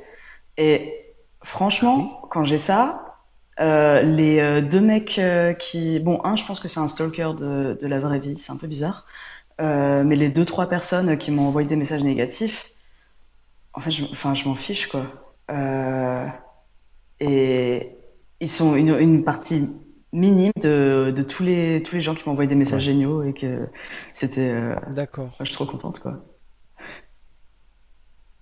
Et 0.58 0.94
franchement, 1.42 2.22
quand 2.30 2.44
j'ai 2.44 2.58
ça, 2.58 3.18
euh, 3.60 4.02
les 4.02 4.40
euh, 4.40 4.62
deux 4.62 4.82
mecs 4.82 5.18
euh, 5.20 5.54
qui... 5.54 6.00
Bon, 6.00 6.20
un, 6.26 6.36
je 6.36 6.46
pense 6.46 6.60
que 6.60 6.68
c'est 6.68 6.82
un 6.82 6.90
stalker 6.90 7.34
de, 7.38 7.78
de 7.80 7.88
la 7.88 8.00
vraie 8.00 8.20
vie, 8.20 8.38
c'est 8.38 8.52
un 8.52 8.58
peu 8.58 8.68
bizarre. 8.68 9.06
Euh, 9.62 10.04
mais 10.04 10.16
les 10.16 10.30
deux, 10.30 10.46
trois 10.46 10.68
personnes 10.68 11.18
qui 11.18 11.32
m'ont 11.32 11.48
envoyé 11.48 11.68
des 11.68 11.78
messages 11.78 12.04
négatifs, 12.04 12.66
en 13.78 13.80
fait, 13.80 13.92
je, 13.92 14.06
enfin, 14.06 14.34
je 14.34 14.48
m'en 14.48 14.56
fiche, 14.56 14.88
quoi. 14.88 15.06
Euh, 15.52 16.28
et 17.20 17.92
ils 18.40 18.50
sont 18.50 18.76
une, 18.76 18.98
une 18.98 19.24
partie 19.24 19.70
minime 20.12 20.52
de, 20.60 21.14
de, 21.16 21.22
tous, 21.22 21.44
les, 21.44 21.84
tous 21.84 21.94
les 21.94 22.02
gens 22.02 22.16
qui 22.16 22.24
m'ont 22.26 22.32
envoyé 22.32 22.50
des 22.50 22.56
messages 22.56 22.82
géniaux 22.82 23.24
et 23.24 23.34
que 23.34 23.70
c'était. 24.16 24.50
Euh, 24.50 24.76
D'accord. 24.94 25.36
Je 25.40 25.46
suis 25.46 25.54
trop 25.54 25.68
contente, 25.68 26.00
quoi. 26.00 26.26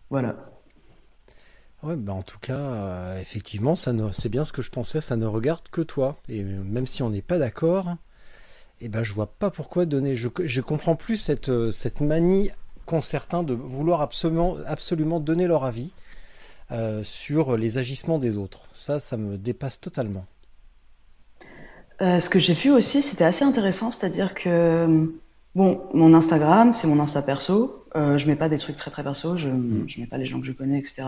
Voilà. 0.10 0.38
Ouais, 1.84 1.98
bah 1.98 2.14
en 2.14 2.24
tout 2.24 2.40
cas, 2.40 2.58
euh, 2.58 3.20
effectivement, 3.20 3.76
ça 3.76 3.92
ne, 3.92 4.10
c'est 4.12 4.30
bien 4.30 4.46
ce 4.46 4.54
que 4.54 4.62
je 4.62 4.72
pensais, 4.72 5.02
ça 5.02 5.18
ne 5.18 5.26
regarde 5.26 5.68
que 5.70 5.82
toi. 5.82 6.16
Et 6.30 6.44
même 6.44 6.88
si 6.88 7.04
on 7.04 7.10
n'est 7.10 7.22
pas 7.22 7.38
d'accord, 7.38 7.98
eh 8.80 8.88
ben 8.88 9.04
je 9.04 9.12
vois 9.12 9.28
pas 9.28 9.52
pourquoi 9.52 9.86
donner. 9.86 10.16
Je, 10.16 10.30
je 10.46 10.62
comprends 10.62 10.96
plus 10.96 11.18
cette, 11.18 11.52
cette 11.72 12.00
manie 12.00 12.52
qu'ont 12.86 13.02
certains 13.02 13.44
de 13.44 13.54
vouloir 13.54 14.02
absolument, 14.02 14.58
absolument 14.66 15.20
donner 15.20 15.48
leur 15.48 15.64
avis 15.64 15.94
euh, 16.72 17.04
sur 17.04 17.58
les 17.58 17.78
agissements 17.78 18.20
des 18.20 18.38
autres. 18.38 18.68
Ça, 18.74 19.00
ça 19.00 19.18
me 19.18 19.38
dépasse 19.38 19.80
totalement. 19.80 20.26
Euh, 22.02 22.20
ce 22.20 22.30
que 22.30 22.40
j'ai 22.40 22.54
vu 22.54 22.72
aussi, 22.72 23.02
c'était 23.02 23.24
assez 23.24 23.46
intéressant, 23.46 23.92
c'est-à-dire 23.92 24.34
que 24.34 25.10
bon, 25.56 25.82
mon 25.94 26.14
Instagram, 26.14 26.74
c'est 26.74 26.88
mon 26.88 27.00
Insta 27.00 27.22
perso. 27.22 27.86
Euh, 27.96 28.18
je 28.18 28.28
mets 28.28 28.36
pas 28.36 28.50
des 28.50 28.58
trucs 28.58 28.76
très 28.76 28.92
très 28.92 29.04
perso, 29.04 29.38
je, 29.38 29.50
mm. 29.50 29.86
je 29.88 30.02
mets 30.02 30.08
pas 30.08 30.18
les 30.18 30.26
gens 30.26 30.42
que 30.42 30.46
je 30.46 30.52
connais, 30.52 30.78
etc. 30.80 31.04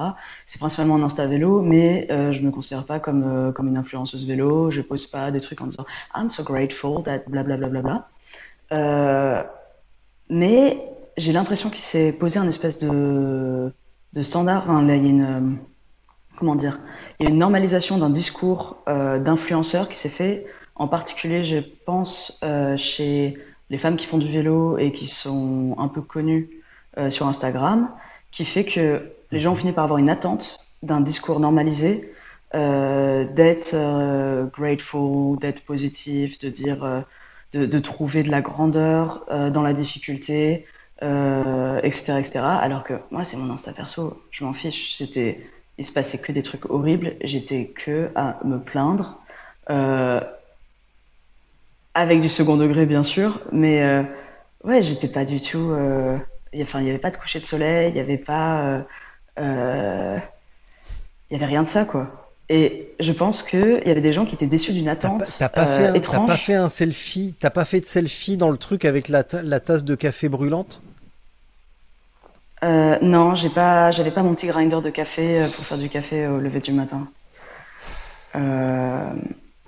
C'est 0.46 0.60
principalement 0.60 0.96
un 0.96 1.04
Insta 1.04 1.28
vélo, 1.28 1.62
mais 1.62 2.08
euh, 2.12 2.32
je 2.32 2.42
me 2.42 2.52
considère 2.52 2.86
pas 2.86 3.00
comme 3.00 3.24
euh, 3.26 3.52
comme 3.52 3.68
une 3.68 3.76
influenceuse 3.76 4.26
vélo. 4.26 4.72
Je 4.72 4.82
pose 4.82 5.06
pas 5.06 5.30
des 5.32 5.42
trucs 5.42 5.60
en 5.60 5.68
disant 5.68 5.86
I'm 6.16 6.30
so 6.30 6.44
grateful 6.44 7.04
that 7.04 7.24
blablabla. 7.28 7.68
Bla, 7.68 7.82
bla, 7.82 7.82
bla, 7.82 8.10
euh, 8.72 9.44
mais 10.30 10.82
j'ai 11.18 11.34
l'impression 11.34 11.70
qu'il 11.70 11.82
s'est 11.82 12.14
posé 12.14 12.40
un 12.40 12.48
espèce 12.48 12.80
de 12.80 13.74
de 14.14 14.24
standard. 14.24 14.64
Enfin, 14.64 14.82
il 14.84 14.88
y 14.88 14.92
a 14.92 14.96
une 14.96 15.24
euh, 15.24 15.56
comment 16.38 16.56
dire, 16.56 16.80
il 17.20 17.24
y 17.24 17.28
a 17.28 17.30
une 17.30 17.40
normalisation 17.40 17.98
d'un 17.98 18.10
discours 18.10 18.78
euh, 18.88 19.20
d'influenceur 19.20 19.90
qui 19.90 19.98
s'est 19.98 20.10
fait, 20.10 20.46
en 20.76 20.88
particulier, 20.88 21.44
je 21.44 21.60
pense, 21.86 22.40
chez 22.78 23.38
les 23.70 23.78
femmes 23.78 23.98
qui 23.98 24.06
font 24.06 24.18
du 24.18 24.32
vélo 24.32 24.78
et 24.78 24.92
qui 24.92 25.08
sont 25.08 25.76
un 25.78 25.88
peu 25.88 26.02
connues 26.02 26.50
euh, 26.98 27.10
sur 27.10 27.28
Instagram, 27.28 27.90
qui 28.32 28.46
fait 28.46 28.66
que 28.66 29.12
les 29.32 29.40
gens 29.40 29.54
ont 29.54 29.56
fini 29.56 29.72
par 29.72 29.84
avoir 29.84 30.00
une 30.00 30.10
attente 30.10 30.60
d'un 30.84 31.02
discours 31.02 31.40
normalisé, 31.40 32.14
euh, 32.56 33.26
d'être 33.34 33.72
euh, 33.74 34.46
grateful, 34.46 35.38
d'être 35.40 35.64
positif, 35.66 36.40
de 36.40 36.50
dire, 36.50 36.84
euh, 36.84 37.02
de, 37.54 37.80
trouver 37.80 38.24
de 38.24 38.32
la 38.32 38.42
grandeur 38.42 39.26
euh, 39.32 39.50
dans 39.50 39.64
la 39.64 39.74
difficulté, 39.74 40.66
etc., 41.02 42.18
etc. 42.20 42.40
Alors 42.40 42.84
que 42.84 42.94
moi, 43.12 43.24
c'est 43.26 43.38
mon 43.38 43.54
Insta 43.54 43.74
perso, 43.74 44.22
je 44.32 44.44
m'en 44.44 44.54
fiche. 44.54 44.96
C'était, 44.96 45.46
il 45.78 45.86
se 45.86 45.92
passait 45.92 46.20
que 46.20 46.32
des 46.32 46.44
trucs 46.44 46.70
horribles. 46.70 47.16
J'étais 47.22 47.66
que 47.68 48.10
à 48.16 48.40
me 48.44 48.60
plaindre, 48.60 49.20
avec 51.94 52.22
du 52.22 52.30
second 52.30 52.58
degré 52.58 52.86
bien 52.86 53.04
sûr, 53.04 53.42
mais 53.52 54.06
ouais, 54.64 54.82
j'étais 54.82 55.08
pas 55.08 55.26
du 55.26 55.42
tout 55.42 55.72
enfin, 56.64 56.80
il 56.80 56.84
n'y 56.84 56.90
avait 56.90 57.00
pas 57.00 57.12
de 57.12 57.18
coucher 57.18 57.40
de 57.40 57.46
soleil, 57.46 57.90
il 57.90 57.94
n'y 57.94 58.00
avait 58.00 58.18
pas. 58.18 58.62
Euh, 58.62 58.82
euh, 59.40 60.18
il 61.30 61.34
y 61.34 61.36
avait 61.36 61.46
rien 61.46 61.64
de 61.64 61.68
ça, 61.68 61.86
quoi. 61.86 62.27
Et 62.50 62.94
je 63.00 63.12
pense 63.12 63.44
qu'il 63.44 63.82
y 63.86 63.92
avait 63.92 64.02
des 64.02 64.14
gens 64.14 64.26
qui 64.26 64.36
étaient 64.36 64.46
déçus 64.46 64.72
d'une 64.72 64.88
attente 64.88 65.24
t'as 65.38 65.50
pas, 65.50 65.66
fait 65.66 65.88
un, 65.88 65.94
étrange. 65.94 66.28
pas 66.28 66.38
fait 66.38 66.54
un 66.54 66.70
selfie 66.70 67.36
T'as 67.40 67.50
pas 67.50 67.66
fait 67.66 67.82
de 67.82 67.86
selfie 67.86 68.38
dans 68.38 68.50
le 68.50 68.58
truc 68.58 68.86
avec 68.86 69.10
la, 69.10 69.24
la 69.44 69.60
tasse 69.60 69.84
de 69.84 69.96
café 69.96 70.30
brûlante? 70.30 70.82
Euh, 72.64 72.98
Non, 73.02 73.36
j'ai 73.36 73.50
pas, 73.50 73.92
j'avais 73.92 74.12
pas 74.12 74.24
mon 74.24 74.34
petit 74.34 74.48
grinder 74.48 74.80
de 74.82 74.90
café 74.90 75.46
pour 75.56 75.66
faire 75.66 75.78
du 75.78 75.90
café 75.90 76.26
au 76.28 76.38
lever 76.40 76.62
du 76.62 76.72
matin. 76.72 77.10
Euh, 78.36 79.12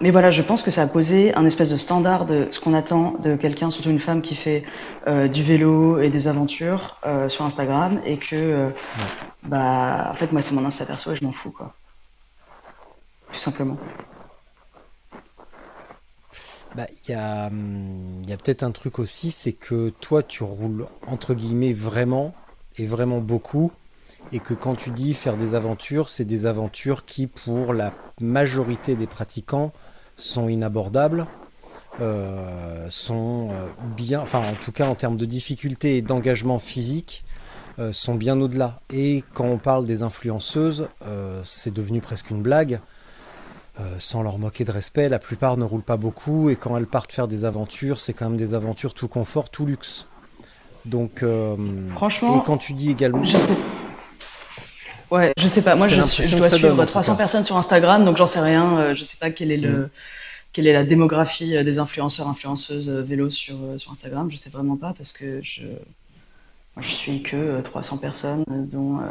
mais 0.02 0.12
voilà, 0.12 0.30
je 0.30 0.42
pense 0.42 0.62
que 0.62 0.72
ça 0.72 0.84
a 0.84 0.88
posé 0.88 1.34
un 1.36 1.46
espèce 1.46 1.70
de 1.70 1.78
standard 1.78 2.26
de 2.26 2.48
ce 2.52 2.60
qu'on 2.62 2.74
attend 2.74 3.16
de 3.22 3.36
quelqu'un, 3.36 3.70
surtout 3.70 3.90
une 3.90 4.00
femme 4.00 4.22
qui 4.22 4.36
fait 4.36 4.64
euh, 5.08 5.28
du 5.28 5.44
vélo 5.44 6.00
et 6.00 6.10
des 6.10 6.28
aventures 6.30 6.98
euh, 7.06 7.28
sur 7.28 7.44
Instagram, 7.44 8.00
et 8.06 8.18
que, 8.18 8.36
euh, 8.36 8.68
ouais. 8.68 9.04
bah, 9.44 10.08
en 10.12 10.14
fait, 10.14 10.32
moi, 10.32 10.42
c'est 10.42 10.56
mon 10.56 10.66
Insta 10.66 10.86
perso 10.86 11.12
et 11.12 11.18
je 11.18 11.24
m'en 11.26 11.34
fous, 11.34 11.52
quoi. 11.52 11.74
Tout 13.32 13.40
simplement. 13.40 13.78
Bah, 16.76 16.86
il 17.08 17.12
y 17.12 17.14
a, 17.16 17.48
hum, 17.48 18.24
peut-être 18.28 18.64
un 18.64 18.72
truc 18.72 19.00
aussi, 19.00 19.32
c'est 19.32 19.54
que 19.54 19.90
toi, 20.02 20.22
tu 20.22 20.44
roules 20.44 20.86
entre 21.08 21.34
guillemets 21.34 21.74
vraiment 21.74 22.36
et 22.78 22.86
vraiment 22.86 23.20
beaucoup, 23.20 23.72
et 24.32 24.40
que 24.40 24.54
quand 24.54 24.76
tu 24.76 24.92
dis 24.92 25.14
faire 25.14 25.36
des 25.36 25.56
aventures, 25.56 26.10
c'est 26.10 26.26
des 26.26 26.46
aventures 26.46 27.06
qui, 27.06 27.28
pour 27.28 27.74
la 27.74 27.94
majorité 28.22 28.96
des 28.96 29.08
pratiquants, 29.08 29.74
sont 30.16 30.48
inabordables, 30.48 31.26
euh, 32.02 32.88
sont 32.90 33.50
euh, 33.52 33.66
bien, 33.98 34.22
enfin 34.22 34.40
en 34.40 34.54
tout 34.54 34.72
cas 34.72 34.88
en 34.88 34.96
termes 34.96 35.18
de 35.18 35.26
difficulté 35.26 35.98
et 35.98 36.02
d'engagement 36.02 36.60
physique, 36.60 37.26
euh, 37.80 37.92
sont 37.92 38.16
bien 38.16 38.40
au-delà. 38.40 38.82
Et 38.94 39.24
quand 39.34 39.46
on 39.46 39.58
parle 39.58 39.86
des 39.86 40.04
influenceuses, 40.04 40.88
c'est 41.44 41.74
devenu 41.74 42.00
presque 42.00 42.30
une 42.30 42.42
blague. 42.42 42.80
Euh, 43.80 43.96
sans 43.98 44.24
leur 44.24 44.38
moquer 44.38 44.66
de 44.66 44.72
respect, 44.72 45.08
la 45.08 45.20
plupart 45.20 45.56
ne 45.56 45.64
roulent 45.64 45.84
pas 45.84 45.96
beaucoup 45.96 46.50
et 46.50 46.58
quand 46.58 46.76
elles 46.76 46.88
partent 46.88 47.14
faire 47.14 47.30
des 47.30 47.46
aventures, 47.46 48.00
c'est 48.00 48.12
quand 48.12 48.28
même 48.28 48.38
des 48.38 48.54
aventures 48.54 48.94
tout 48.94 49.08
confort, 49.08 49.50
tout 49.50 49.66
luxe. 49.66 50.06
Donc, 50.86 51.24
euh, 51.24 51.56
franchement, 51.96 52.42
et 52.42 52.46
quand 52.46 52.58
tu 52.58 52.74
dis 52.74 52.92
également, 52.92 53.24
je 53.24 53.38
sais 53.38 53.54
Ouais, 55.12 55.34
je 55.38 55.48
sais 55.48 55.62
pas. 55.62 55.76
Moi, 55.76 55.88
je, 55.88 55.96
je, 55.96 56.36
dois 56.36 56.50
suivre 56.50 56.76
donne, 56.76 56.86
300 56.86 57.16
personnes 57.16 57.44
sur 57.46 57.58
Instagram, 57.58 58.04
donc 58.04 58.18
j'en 58.18 58.28
sais 58.28 58.42
rien. 58.42 58.78
Euh, 58.78 58.94
je 58.94 59.04
sais 59.04 59.18
pas 59.18 59.32
quel 59.32 59.52
est 59.52 59.58
le, 59.58 59.70
mm. 59.70 59.90
quelle 60.52 60.68
est 60.68 60.74
la 60.74 60.84
démographie 60.84 61.64
des 61.64 61.80
influenceurs, 61.80 62.28
influenceuses 62.28 62.90
vélo 62.90 63.30
sur, 63.30 63.58
sur 63.78 63.92
Instagram. 63.92 64.30
Je 64.30 64.36
sais 64.36 64.50
vraiment 64.50 64.76
pas 64.76 64.94
parce 64.96 65.14
que 65.14 65.42
je, 65.42 65.64
je 66.78 66.90
suis 66.90 67.24
que 67.24 67.62
300 67.62 67.98
personnes, 67.98 68.44
dont 68.50 69.00
euh, 69.00 69.06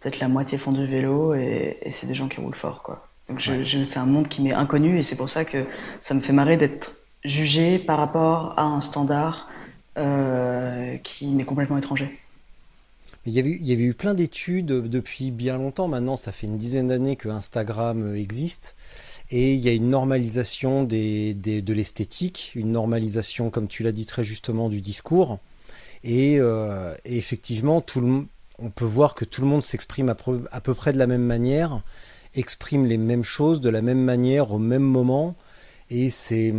peut-être 0.00 0.20
la 0.20 0.28
moitié 0.28 0.58
font 0.58 0.72
du 0.72 0.86
vélo 0.86 1.34
et, 1.34 1.78
et 1.80 1.90
c'est 1.90 2.06
des 2.06 2.14
gens 2.14 2.28
qui 2.28 2.40
roulent 2.40 2.54
fort, 2.54 2.82
quoi. 2.82 3.08
Donc 3.32 3.86
c'est 3.86 3.98
un 3.98 4.06
monde 4.06 4.28
qui 4.28 4.42
m'est 4.42 4.52
inconnu 4.52 4.98
et 4.98 5.02
c'est 5.02 5.16
pour 5.16 5.30
ça 5.30 5.44
que 5.44 5.64
ça 6.02 6.14
me 6.14 6.20
fait 6.20 6.34
marrer 6.34 6.58
d'être 6.58 6.96
jugé 7.24 7.78
par 7.78 7.98
rapport 7.98 8.54
à 8.58 8.62
un 8.62 8.80
standard 8.82 9.48
euh, 9.96 10.96
qui 10.98 11.28
m'est 11.28 11.44
complètement 11.44 11.78
étranger. 11.78 12.18
Il 13.24 13.32
y, 13.32 13.38
avait, 13.38 13.52
il 13.52 13.64
y 13.64 13.72
avait 13.72 13.84
eu 13.84 13.94
plein 13.94 14.14
d'études 14.14 14.66
depuis 14.66 15.30
bien 15.30 15.56
longtemps. 15.56 15.86
Maintenant, 15.86 16.16
ça 16.16 16.32
fait 16.32 16.46
une 16.46 16.58
dizaine 16.58 16.88
d'années 16.88 17.14
que 17.16 17.28
Instagram 17.28 18.16
existe. 18.16 18.74
Et 19.30 19.54
il 19.54 19.60
y 19.60 19.68
a 19.68 19.72
une 19.72 19.88
normalisation 19.88 20.82
des, 20.82 21.32
des, 21.32 21.62
de 21.62 21.72
l'esthétique, 21.72 22.52
une 22.54 22.72
normalisation, 22.72 23.48
comme 23.48 23.68
tu 23.68 23.82
l'as 23.82 23.92
dit 23.92 24.06
très 24.06 24.24
justement, 24.24 24.68
du 24.68 24.80
discours. 24.80 25.38
Et, 26.04 26.38
euh, 26.38 26.94
et 27.04 27.16
effectivement, 27.16 27.80
tout 27.80 28.00
le, 28.00 28.26
on 28.58 28.70
peut 28.70 28.84
voir 28.84 29.14
que 29.14 29.24
tout 29.24 29.40
le 29.40 29.46
monde 29.46 29.62
s'exprime 29.62 30.08
à, 30.08 30.16
à, 30.50 30.60
peu 30.60 30.74
près 30.74 30.92
de 30.92 30.98
la 30.98 31.06
même 31.06 31.24
manière, 31.24 31.82
exprime 32.34 32.86
les 32.86 32.96
mêmes 32.96 33.24
choses 33.24 33.60
de 33.60 33.68
la 33.68 33.82
même 33.82 34.00
manière 34.00 34.52
au 34.52 34.58
même 34.58 34.82
moment. 34.82 35.34
Et 35.90 36.08
c'est 36.08 36.54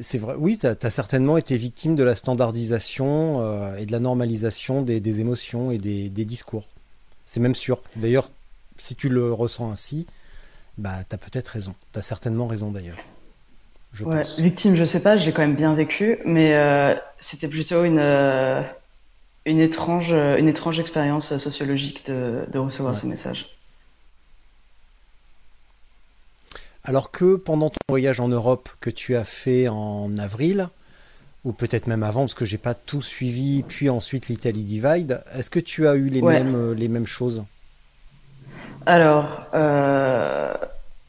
c'est 0.00 0.18
vrai, 0.18 0.34
oui, 0.36 0.58
tu 0.58 0.66
as, 0.66 0.76
as, 0.82 0.90
certainement 0.90 1.36
été 1.36 1.56
victime 1.56 1.94
de 1.94 2.02
la 2.02 2.16
standardisation 2.16 3.40
euh, 3.40 3.76
et 3.76 3.86
de 3.86 3.92
la 3.92 4.00
normalisation 4.00 4.82
des, 4.82 5.00
des 5.00 5.20
émotions 5.20 5.70
et 5.70 5.78
des, 5.78 6.08
des 6.08 6.24
discours. 6.24 6.66
C'est 7.26 7.40
même 7.40 7.54
sûr. 7.54 7.82
D'ailleurs, 7.94 8.30
si 8.76 8.96
tu 8.96 9.08
le 9.08 9.32
ressens 9.32 9.70
ainsi, 9.70 10.06
bah, 10.76 11.04
tu 11.08 11.14
as 11.14 11.18
peut-être 11.18 11.48
raison. 11.48 11.74
Tu 11.92 12.00
as 12.00 12.02
certainement 12.02 12.48
raison 12.48 12.72
d'ailleurs. 12.72 12.98
Je 13.92 14.04
ouais, 14.04 14.22
pense. 14.22 14.40
victime, 14.40 14.74
je 14.74 14.84
sais 14.84 15.02
pas, 15.02 15.16
je 15.16 15.26
l'ai 15.26 15.32
quand 15.32 15.42
même 15.42 15.54
bien 15.54 15.74
vécu, 15.74 16.18
mais 16.24 16.54
euh, 16.54 16.96
c'était 17.20 17.46
plutôt 17.46 17.84
une, 17.84 18.00
euh, 18.00 18.60
une, 19.46 19.60
étrange, 19.60 20.10
une 20.10 20.48
étrange 20.48 20.80
expérience 20.80 21.36
sociologique 21.36 22.04
de, 22.06 22.44
de 22.52 22.58
recevoir 22.58 22.94
ouais. 22.94 23.00
ces 23.00 23.06
messages. 23.06 23.54
Alors 26.84 27.10
que 27.10 27.36
pendant 27.36 27.70
ton 27.70 27.78
voyage 27.88 28.20
en 28.20 28.28
Europe 28.28 28.68
que 28.80 28.90
tu 28.90 29.16
as 29.16 29.24
fait 29.24 29.68
en 29.68 30.18
avril, 30.18 30.68
ou 31.44 31.52
peut-être 31.52 31.86
même 31.86 32.02
avant, 32.02 32.20
parce 32.20 32.34
que 32.34 32.44
j'ai 32.44 32.58
pas 32.58 32.74
tout 32.74 33.00
suivi, 33.00 33.62
puis 33.62 33.88
ensuite 33.88 34.28
l'Italie 34.28 34.64
Divide, 34.64 35.22
est-ce 35.34 35.48
que 35.48 35.60
tu 35.60 35.88
as 35.88 35.94
eu 35.94 36.08
les, 36.08 36.20
ouais. 36.20 36.42
mêmes, 36.42 36.72
les 36.72 36.88
mêmes 36.88 37.06
choses? 37.06 37.42
Alors, 38.84 39.46
euh, 39.54 40.52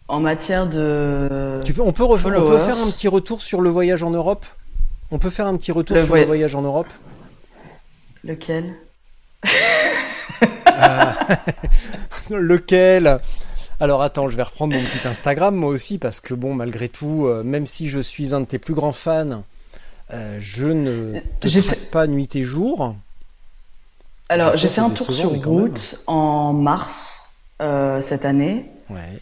en 0.08 0.22
matière 0.22 0.68
de. 0.68 1.60
Tu 1.66 1.74
peux, 1.74 1.82
on, 1.82 1.92
peut 1.92 2.04
on 2.04 2.18
peut 2.18 2.60
faire 2.60 2.78
un 2.78 2.92
petit 2.92 3.10
retour 3.10 3.42
sur 3.42 3.60
le 3.60 3.70
voyage 3.70 4.02
en 4.02 4.12
Europe? 4.12 4.46
On 5.12 5.20
peut 5.20 5.30
faire 5.30 5.48
un 5.48 5.58
petit 5.58 5.74
retour 5.74 5.98
le 5.98 6.04
sur 6.04 6.12
voy... 6.12 6.22
le 6.22 6.26
voyage 6.26 6.56
en 6.56 6.62
Europe? 6.62 6.92
Lequel? 8.24 8.76
Euh... 10.78 11.12
Lequel? 12.30 13.20
Alors 13.80 14.02
attends, 14.02 14.30
je 14.30 14.36
vais 14.38 14.44
reprendre 14.44 14.76
mon 14.76 14.86
petit 14.86 15.08
Instagram 15.08 15.56
moi 15.56 15.70
aussi 15.70 15.98
parce 15.98 16.20
que 16.20 16.34
bon, 16.34 16.54
malgré 16.54 16.90
tout, 16.90 17.26
euh, 17.26 17.44
même 17.44 17.66
si 17.66 17.90
je 17.90 18.00
suis 18.00 18.34
un 18.34 18.42
de 18.42 18.46
tes 18.46 18.60
plus 18.60 18.74
grands 18.74 18.92
fans, 18.94 19.44
Euh, 20.14 20.38
je 20.40 20.68
ne 20.68 21.20
te 21.40 21.48
fait- 21.50 21.90
pas 21.90 22.06
nuit 22.06 22.30
et 22.36 22.44
jour. 22.44 22.96
Alors, 24.30 24.54
j'ai 24.54 24.68
fait 24.70 24.82
un 24.82 24.92
tour 24.92 25.08
sur 25.16 25.30
route 25.44 26.04
en 26.06 26.54
mars 26.54 27.34
euh, 27.60 28.04
cette 28.04 28.24
année. 28.24 28.70
Ouais. 28.92 29.20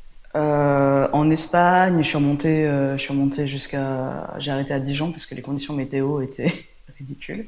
En 1.13 1.29
Espagne, 1.31 2.03
je 2.03 2.07
suis 2.07 2.17
remontée, 2.17 2.65
euh, 2.65 2.97
je 2.97 3.01
suis 3.01 3.13
remontée 3.13 3.47
jusqu'à, 3.47 4.33
j'ai 4.39 4.51
arrêté 4.51 4.73
à 4.73 4.79
Dijon 4.79 5.11
parce 5.11 5.25
que 5.25 5.35
les 5.35 5.41
conditions 5.41 5.73
météo 5.73 6.19
étaient 6.21 6.65
ridicules. 6.99 7.47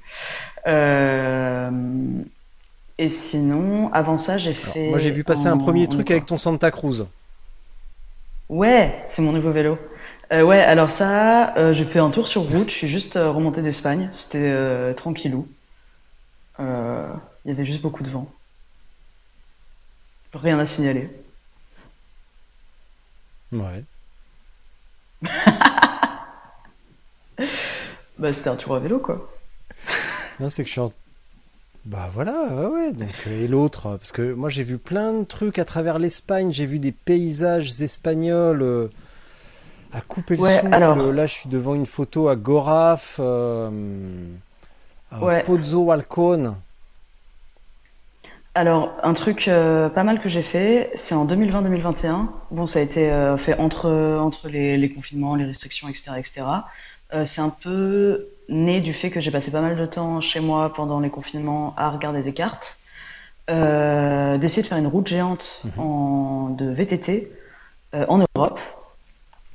Et 2.97 3.09
sinon, 3.09 3.91
avant 3.93 4.17
ça, 4.17 4.37
j'ai 4.37 4.55
Alors, 4.61 4.73
fait. 4.73 4.89
moi, 4.89 4.99
j'ai 4.99 5.11
vu 5.11 5.23
passer 5.23 5.47
un 5.47 5.57
premier 5.57 5.87
truc 5.87 6.09
avec 6.11 6.25
ton 6.25 6.37
Santa 6.37 6.71
Cruz. 6.71 7.07
Ouais, 8.47 9.03
c'est 9.09 9.21
mon 9.21 9.31
nouveau 9.31 9.51
vélo. 9.51 9.77
Euh, 10.31 10.43
ouais, 10.43 10.59
alors 10.59 10.91
ça, 10.91 11.55
euh, 11.57 11.73
j'ai 11.73 11.85
fait 11.85 11.99
un 11.99 12.09
tour 12.09 12.27
sur 12.27 12.43
route. 12.43 12.69
Je 12.69 12.75
suis 12.75 12.87
juste 12.87 13.15
euh, 13.15 13.29
remontée 13.31 13.61
d'Espagne. 13.61 14.09
C'était 14.13 14.93
tranquillou. 14.95 15.47
Il 16.59 16.65
y 17.45 17.51
avait 17.51 17.65
juste 17.65 17.81
beaucoup 17.81 18.03
de 18.03 18.09
vent. 18.09 18.31
Rien 20.33 20.57
à 20.59 20.65
signaler. 20.65 21.09
Ouais. 23.51 23.83
Bah, 28.17 28.31
c'était 28.33 28.49
un 28.49 28.55
tour 28.55 28.75
à 28.75 28.79
vélo, 28.79 28.99
quoi. 28.99 29.29
Non, 30.39 30.49
c'est 30.49 30.63
que 30.63 30.67
je 30.67 30.71
suis 30.71 30.79
en... 30.81 30.89
Bah 31.85 32.09
voilà, 32.11 32.47
ouais, 32.51 32.65
ouais. 32.65 32.91
Donc, 32.93 33.09
euh, 33.27 33.43
et 33.43 33.47
l'autre, 33.47 33.97
parce 33.97 34.11
que 34.11 34.33
moi 34.33 34.49
j'ai 34.49 34.63
vu 34.63 34.77
plein 34.79 35.13
de 35.13 35.23
trucs 35.23 35.59
à 35.59 35.65
travers 35.65 35.99
l'Espagne, 35.99 36.51
j'ai 36.51 36.65
vu 36.65 36.79
des 36.79 36.91
paysages 36.91 37.79
espagnols 37.81 38.63
euh, 38.63 38.87
à 39.93 40.01
couper 40.01 40.35
le 40.35 40.41
Ouais, 40.41 40.59
souffle. 40.61 40.73
alors- 40.73 40.97
Là, 40.97 41.25
je 41.27 41.33
suis 41.33 41.49
devant 41.49 41.75
une 41.75 41.85
photo 41.85 42.27
à 42.27 42.35
Goraf, 42.35 43.17
euh, 43.19 43.69
à 45.11 45.23
Ouais. 45.23 45.43
Alcón. 45.91 46.55
Alors, 48.55 48.93
un 49.03 49.13
truc 49.13 49.47
euh, 49.47 49.89
pas 49.89 50.03
mal 50.03 50.21
que 50.21 50.29
j'ai 50.29 50.41
fait, 50.41 50.89
c'est 50.95 51.13
en 51.13 51.25
2020-2021. 51.27 52.29
Bon, 52.51 52.65
ça 52.67 52.79
a 52.79 52.81
été 52.81 53.35
fait 53.37 53.59
entre, 53.59 53.91
entre 54.19 54.47
les, 54.47 54.77
les 54.77 54.89
confinements, 54.91 55.35
les 55.35 55.45
restrictions, 55.45 55.87
etc., 55.89 56.13
etc. 56.17 56.41
Euh, 57.13 57.25
c'est 57.25 57.41
un 57.41 57.49
peu 57.49 58.29
né 58.49 58.81
du 58.81 58.93
fait 58.93 59.11
que 59.11 59.19
j'ai 59.19 59.31
passé 59.31 59.51
pas 59.51 59.61
mal 59.61 59.75
de 59.75 59.85
temps 59.85 60.21
chez 60.21 60.39
moi 60.39 60.73
pendant 60.73 60.99
les 60.99 61.09
confinements 61.09 61.73
à 61.77 61.89
regarder 61.89 62.23
des 62.23 62.33
cartes, 62.33 62.79
euh, 63.49 64.37
d'essayer 64.37 64.63
de 64.63 64.67
faire 64.67 64.77
une 64.79 64.87
route 64.87 65.07
géante 65.07 65.61
Mhm. 65.65 65.71
en, 65.79 66.49
de 66.51 66.71
VTT 66.71 67.31
euh, 67.95 68.05
en 68.09 68.23
Europe. 68.37 68.59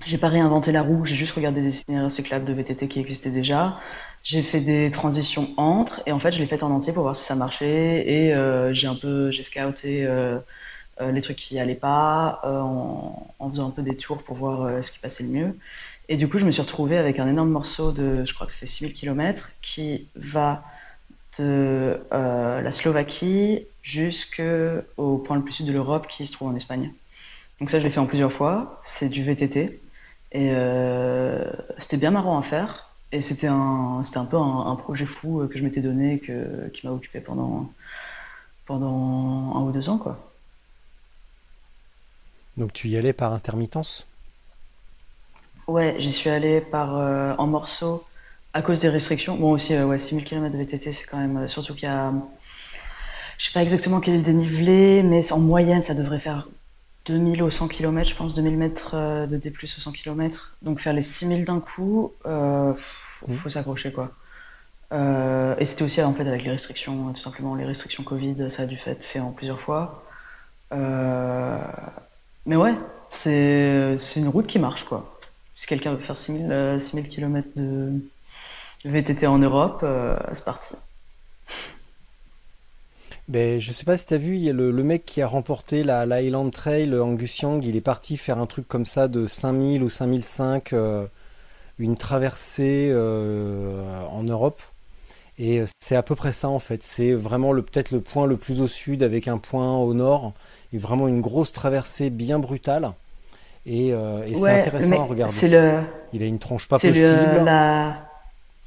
J'ai 0.07 0.19
pas 0.19 0.29
réinventé 0.29 0.73
la 0.73 0.83
roue, 0.83 1.05
j'ai 1.05 1.15
juste 1.17 1.35
regardé 1.35 1.61
des 1.63 1.81
itinéraires 1.81 2.11
cyclables 2.11 2.45
de 2.47 2.53
VTT 2.55 2.89
qui 2.89 3.01
existaient 3.01 3.31
déjà. 3.31 3.79
J'ai 4.23 4.43
fait 4.43 4.61
des 4.61 4.91
transitions 4.91 5.49
entre 5.59 6.03
et 6.07 6.13
en 6.13 6.19
fait 6.19 6.33
je 6.33 6.41
l'ai 6.41 6.47
fait 6.47 6.63
en 6.63 6.71
entier 6.71 6.93
pour 6.93 7.03
voir 7.05 7.17
si 7.17 7.25
ça 7.25 7.35
marchait 7.37 8.09
et 8.09 8.35
euh, 8.35 8.73
j'ai 8.75 8.87
un 8.87 8.95
peu 8.95 9.31
j'ai 9.31 9.45
scouté 9.45 10.07
les 11.01 11.23
trucs 11.23 11.39
qui 11.39 11.59
allaient 11.59 11.75
pas 11.75 12.41
en, 12.45 13.35
en 13.39 13.51
faisant 13.51 13.69
un 13.69 13.71
peu 13.71 13.83
des 13.83 13.97
tours 13.97 14.23
pour 14.23 14.37
voir 14.37 14.85
ce 14.85 14.93
qui 14.93 14.99
passait 14.99 15.25
le 15.25 15.31
mieux. 15.31 15.59
Et 16.11 16.17
du 16.17 16.29
coup 16.29 16.39
je 16.39 16.45
me 16.45 16.51
suis 16.51 16.61
retrouvée 16.61 16.99
avec 16.99 17.21
un 17.21 17.29
énorme 17.29 17.51
morceau 17.51 17.93
de 17.93 18.25
je 18.25 18.35
crois 18.35 18.47
que 18.47 18.53
ça 18.53 18.59
fait 18.59 18.67
6000 18.67 18.95
km 18.95 19.53
qui 19.63 20.09
va 20.17 20.65
de 21.39 22.01
euh, 22.13 22.61
la 22.61 22.73
Slovaquie 22.73 23.65
jusqu'au 23.83 25.19
point 25.25 25.37
le 25.37 25.43
plus 25.43 25.53
sud 25.53 25.67
de 25.67 25.73
l'Europe 25.73 26.09
qui 26.09 26.27
se 26.27 26.33
trouve 26.33 26.49
en 26.49 26.57
Espagne. 26.57 26.93
Donc 27.61 27.71
ça 27.71 27.79
je 27.79 27.85
l'ai 27.85 27.91
fait 27.91 28.01
en 28.01 28.07
plusieurs 28.07 28.33
fois, 28.33 28.83
c'est 28.83 29.09
du 29.09 29.23
VTT 29.23 29.81
et 30.33 30.51
euh, 30.53 31.45
c'était 31.79 31.97
bien 31.97 32.11
marrant 32.11 32.39
à 32.39 32.43
faire. 32.43 32.89
Et 33.13 33.21
c'était 33.21 33.49
un, 33.49 34.03
c'était 34.05 34.19
un 34.19 34.25
peu 34.25 34.37
un, 34.37 34.67
un 34.67 34.77
projet 34.77 35.07
fou 35.07 35.41
euh, 35.41 35.49
que 35.49 35.59
je 35.59 35.65
m'étais 35.65 35.81
donné, 35.81 36.19
que, 36.19 36.69
qui 36.73 36.87
m'a 36.87 36.93
occupé 36.93 37.21
pendant, 37.21 37.73
pendant 38.67 39.57
un 39.57 39.63
ou 39.63 39.73
deux 39.73 39.89
ans, 39.89 39.99
quoi. 39.99 40.31
Donc 42.57 42.73
tu 42.73 42.89
y 42.89 42.97
allais 42.97 43.13
par 43.13 43.33
intermittence? 43.33 44.10
Ouais, 45.71 45.97
j'y 45.99 46.13
suis 46.13 46.29
allée 46.31 46.61
par, 46.61 46.97
euh, 46.99 47.35
en 47.39 47.47
morceaux 47.47 48.05
à 48.53 48.63
cause 48.63 48.81
des 48.81 48.89
restrictions. 48.89 49.37
Bon, 49.37 49.53
aussi, 49.53 49.75
euh, 49.75 49.87
ouais, 49.87 49.99
6000 49.99 50.25
km 50.25 50.53
de 50.53 50.59
VTT, 50.59 50.93
c'est 50.93 51.07
quand 51.07 51.19
même, 51.19 51.37
euh, 51.39 51.49
surtout 51.49 51.75
qu'il 51.75 51.85
y 51.85 51.87
a, 51.87 52.13
je 53.39 53.47
sais 53.47 53.53
pas 53.53 53.63
exactement 53.63 54.01
quel 54.01 54.15
est 54.15 54.19
le 54.19 54.23
dénivelé, 54.25 55.03
mais 55.03 55.33
en 55.33 55.39
moyenne, 55.39 55.83
ça 55.83 55.95
devrait 55.95 56.19
faire 56.19 56.49
2000 57.07 57.43
au 57.43 57.51
100 57.51 57.69
km, 57.69 58.11
je 58.11 58.15
pense, 58.17 58.35
2000 58.35 58.57
mètres 58.57 58.93
euh, 58.95 59.27
de 59.27 59.37
D+, 59.37 59.53
au 59.63 59.67
100 59.67 59.93
km. 59.93 60.57
Donc 60.63 60.81
faire 60.81 60.93
les 60.93 61.03
6000 61.03 61.45
d'un 61.45 61.61
coup, 61.61 62.13
euh, 62.27 62.75
faut, 63.21 63.29
Mhm. 63.29 63.37
faut 63.39 63.49
s'accrocher, 63.49 63.93
quoi. 63.93 64.13
Euh, 64.93 65.57
et 65.59 65.67
c'était 65.67 65.85
aussi 65.85 66.03
en 66.03 66.15
fait 66.15 66.27
avec 66.29 66.45
les 66.45 66.51
restrictions, 66.53 67.13
tout 67.15 67.21
simplement 67.21 67.55
les 67.57 67.65
restrictions 67.67 68.05
Covid, 68.05 68.51
ça 68.51 68.65
a 68.65 68.67
dû 68.67 68.79
être 68.87 69.05
fait 69.05 69.21
en 69.21 69.33
plusieurs 69.33 69.61
fois. 69.61 70.05
Euh, 70.75 71.59
mais 72.47 72.57
ouais, 72.57 72.75
c'est 73.11 73.97
c'est 73.99 74.21
une 74.21 74.29
route 74.29 74.47
qui 74.47 74.59
marche 74.59 74.85
quoi. 74.85 75.20
Si 75.61 75.67
quelqu'un 75.67 75.93
veut 75.93 75.99
faire 75.99 76.17
6000 76.17 76.51
euh, 76.51 76.79
6000 76.79 77.07
km 77.07 77.49
de 77.55 77.93
VTT 78.87 79.27
en 79.27 79.37
Europe, 79.37 79.81
euh, 79.83 80.17
c'est 80.35 80.47
parti. 80.47 80.75
Ben, 83.29 83.61
je 83.61 83.71
sais 83.71 83.85
pas 83.85 83.99
si 83.99 84.07
t'as 84.07 84.17
vu, 84.17 84.37
il 84.37 84.41
y 84.41 84.49
a 84.49 84.55
le, 84.55 84.73
mec 84.73 85.05
qui 85.05 85.21
a 85.21 85.27
remporté 85.27 85.85
la, 85.85 86.07
la 86.07 86.23
Highland 86.23 86.49
Trail, 86.49 86.99
Angus 86.99 87.41
Young, 87.41 87.63
il 87.63 87.77
est 87.77 87.83
parti 87.83 88.17
faire 88.17 88.39
un 88.39 88.47
truc 88.47 88.67
comme 88.69 88.87
ça 88.87 89.07
de 89.07 89.27
5000 89.27 89.83
ou 89.83 89.91
5005, 89.91 90.73
euh, 90.73 91.07
une 91.79 91.99
traversée 91.99 92.91
en 92.95 94.23
Europe. 94.23 94.63
Et 95.39 95.63
c'est 95.81 95.97
à 95.97 96.03
peu 96.03 96.15
près 96.15 96.33
ça 96.33 96.49
en 96.49 96.59
fait. 96.59 96.83
C'est 96.83 97.13
vraiment 97.13 97.53
le 97.53 97.61
peut-être 97.61 97.91
le 97.91 98.01
point 98.01 98.27
le 98.27 98.39
plus 98.39 98.63
au 98.63 98.67
sud 98.67 99.03
avec 99.03 99.29
un 99.29 99.37
point 99.37 99.77
au 99.77 99.93
nord. 99.93 100.33
Et 100.73 100.79
vraiment 100.79 101.07
une 101.07 101.21
grosse 101.21 101.53
traversée 101.53 102.09
bien 102.09 102.39
brutale. 102.39 102.95
Et, 103.67 103.93
euh, 103.93 104.25
et 104.27 104.35
c'est 104.35 104.51
intéressant 104.51 105.01
à 105.01 105.05
regarder. 105.05 105.49
le 105.49 105.83
Il 106.13 106.23
a 106.23 106.27
une 106.27 106.39
tronche 106.39 106.67
pas 106.69 106.79
possible. 106.79 106.95
le 106.95 107.45
la 107.45 108.11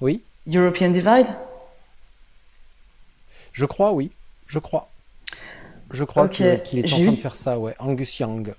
Oui, 0.01 0.21
European 0.47 0.91
Divide? 0.91 1.27
je 3.53 3.65
crois, 3.65 3.93
oui. 3.93 4.11
Je 4.47 4.59
crois. 4.59 4.89
Je 5.91 6.03
crois 6.03 6.27
qu'il 6.27 6.45
est 6.45 6.93
en 6.93 6.99
train 6.99 7.11
eu- 7.11 7.15
de 7.15 7.19
faire 7.19 7.35
ça, 7.35 7.59
ouais. 7.59 7.75
Angus 7.79 8.19
Young. 8.19 8.53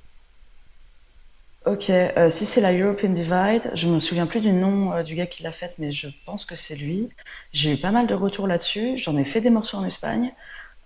Ok, 1.66 1.88
euh, 1.88 2.29
si 2.29 2.44
c'est 2.44 2.61
la 2.61 2.73
European 2.79 3.09
Divide, 3.11 3.70
je 3.73 3.88
me 3.88 3.99
souviens 4.01 4.27
plus 4.27 4.40
du 4.42 4.53
nom 4.53 4.92
euh, 4.92 5.03
du 5.03 5.14
gars 5.14 5.27
qui 5.27 5.42
l'a 5.42 5.51
faite, 5.53 5.77
mais 5.79 5.92
je 5.92 6.09
pense 6.27 6.44
que 6.44 6.57
c'est 6.57 6.77
lui. 6.77 7.09
J'ai 7.55 7.73
eu 7.73 7.77
pas 7.79 7.90
mal 7.90 8.07
de 8.07 8.14
retours 8.14 8.47
là-dessus. 8.47 8.99
J'en 8.99 9.16
ai 9.16 9.25
fait 9.25 9.40
des 9.40 9.49
morceaux 9.51 9.79
en 9.79 9.85
Espagne. 9.85 10.33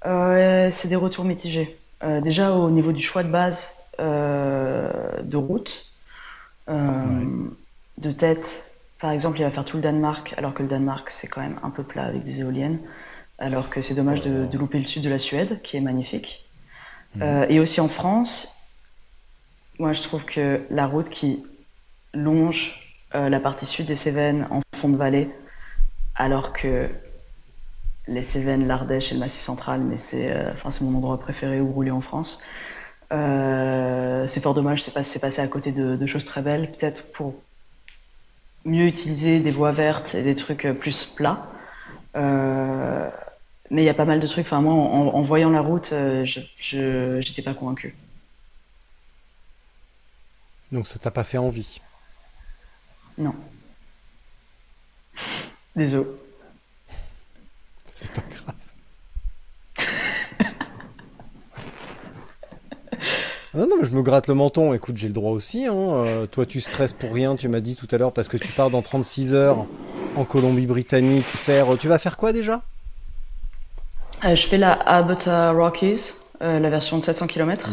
Euh, 0.06 0.70
c'est 0.72 0.88
des 0.88 0.96
retours 0.96 1.24
mitigés. 1.24 1.78
Déjà 2.22 2.52
au 2.54 2.70
niveau 2.70 2.92
du 2.92 3.02
choix 3.02 3.24
de 3.24 3.30
base 3.30 3.77
de 3.98 5.36
route, 5.36 5.86
euh, 6.68 6.74
Ouais. 6.74 7.26
de 7.98 8.12
tête. 8.12 8.72
Par 9.00 9.10
exemple, 9.10 9.38
il 9.38 9.44
va 9.44 9.50
faire 9.50 9.64
tout 9.64 9.76
le 9.76 9.82
Danemark, 9.82 10.34
alors 10.36 10.54
que 10.54 10.62
le 10.62 10.68
Danemark 10.68 11.10
c'est 11.10 11.28
quand 11.28 11.40
même 11.40 11.58
un 11.62 11.70
peu 11.70 11.82
plat 11.82 12.04
avec 12.04 12.24
des 12.24 12.40
éoliennes. 12.40 12.78
Alors 13.38 13.70
que 13.70 13.82
c'est 13.82 13.94
dommage 13.94 14.22
de, 14.22 14.46
de 14.46 14.58
louper 14.58 14.80
le 14.80 14.86
sud 14.86 15.02
de 15.02 15.10
la 15.10 15.20
Suède, 15.20 15.60
qui 15.62 15.76
est 15.76 15.80
magnifique. 15.80 16.44
Euh, 17.22 17.46
et 17.48 17.60
aussi 17.60 17.80
en 17.80 17.88
France, 17.88 18.54
moi, 19.78 19.92
je 19.92 20.02
trouve 20.02 20.24
que 20.24 20.60
la 20.70 20.86
route 20.86 21.08
qui 21.08 21.44
longe 22.14 22.76
euh, 23.14 23.28
la 23.28 23.38
partie 23.40 23.64
sud 23.66 23.86
des 23.86 23.96
Cévennes 23.96 24.46
en 24.50 24.60
fond 24.76 24.88
de 24.88 24.96
vallée, 24.96 25.30
alors 26.16 26.52
que 26.52 26.88
les 28.08 28.22
Cévennes, 28.22 28.66
l'Ardèche 28.66 29.12
et 29.12 29.14
le 29.14 29.20
Massif 29.20 29.42
central, 29.42 29.80
mais 29.80 29.98
c'est 29.98 30.32
euh, 30.32 30.52
enfin, 30.52 30.70
c'est 30.70 30.84
mon 30.84 30.96
endroit 30.96 31.18
préféré 31.20 31.60
où 31.60 31.70
rouler 31.70 31.90
en 31.92 32.00
France. 32.00 32.40
Euh, 33.12 34.28
c'est 34.28 34.40
fort 34.42 34.54
dommage, 34.54 34.82
c'est 34.82 34.92
pas- 34.92 35.04
c'est 35.04 35.18
passé 35.18 35.40
à 35.40 35.48
côté 35.48 35.72
de, 35.72 35.96
de 35.96 36.06
choses 36.06 36.24
très 36.24 36.42
belles, 36.42 36.70
peut-être 36.72 37.10
pour 37.12 37.34
mieux 38.64 38.86
utiliser 38.86 39.40
des 39.40 39.50
voies 39.50 39.72
vertes 39.72 40.14
et 40.14 40.22
des 40.22 40.34
trucs 40.34 40.64
euh, 40.66 40.74
plus 40.74 41.06
plats. 41.06 41.46
Euh, 42.16 43.08
mais 43.70 43.82
il 43.82 43.84
y 43.86 43.90
a 43.90 43.94
pas 43.94 44.04
mal 44.04 44.20
de 44.20 44.26
trucs. 44.26 44.46
Enfin, 44.46 44.60
moi, 44.60 44.74
en, 44.74 45.08
en 45.08 45.22
voyant 45.22 45.50
la 45.50 45.60
route, 45.60 45.90
je, 45.90 47.20
j'étais 47.20 47.42
pas 47.42 47.54
convaincue. 47.54 47.94
Donc 50.72 50.86
ça 50.86 50.98
t'a 50.98 51.10
pas 51.10 51.24
fait 51.24 51.38
envie? 51.38 51.80
Non. 53.18 53.34
Désolé. 55.76 56.08
C'est 57.94 58.12
pas 58.12 58.22
grave. 58.22 58.54
Ah 63.54 63.58
non, 63.58 63.76
mais 63.80 63.86
je 63.86 63.94
me 63.94 64.02
gratte 64.02 64.28
le 64.28 64.34
menton. 64.34 64.74
Écoute, 64.74 64.96
j'ai 64.96 65.08
le 65.08 65.14
droit 65.14 65.32
aussi. 65.32 65.66
Hein. 65.66 65.74
Euh, 65.74 66.26
toi, 66.26 66.46
tu 66.46 66.60
stresses 66.60 66.92
pour 66.92 67.12
rien, 67.12 67.36
tu 67.36 67.48
m'as 67.48 67.60
dit 67.60 67.76
tout 67.76 67.88
à 67.90 67.98
l'heure, 67.98 68.12
parce 68.12 68.28
que 68.28 68.36
tu 68.36 68.52
pars 68.52 68.70
dans 68.70 68.82
36 68.82 69.34
heures 69.34 69.66
en 70.16 70.24
Colombie-Britannique 70.24 71.26
faire. 71.26 71.76
Tu 71.78 71.88
vas 71.88 71.98
faire 71.98 72.16
quoi 72.16 72.32
déjà? 72.32 72.62
Euh, 74.24 74.34
je 74.34 74.48
fais 74.48 74.58
la 74.58 74.72
Abota 74.72 75.52
Rockies, 75.52 76.14
euh, 76.42 76.58
la 76.58 76.70
version 76.70 76.98
de 76.98 77.04
700 77.04 77.26
km. 77.26 77.68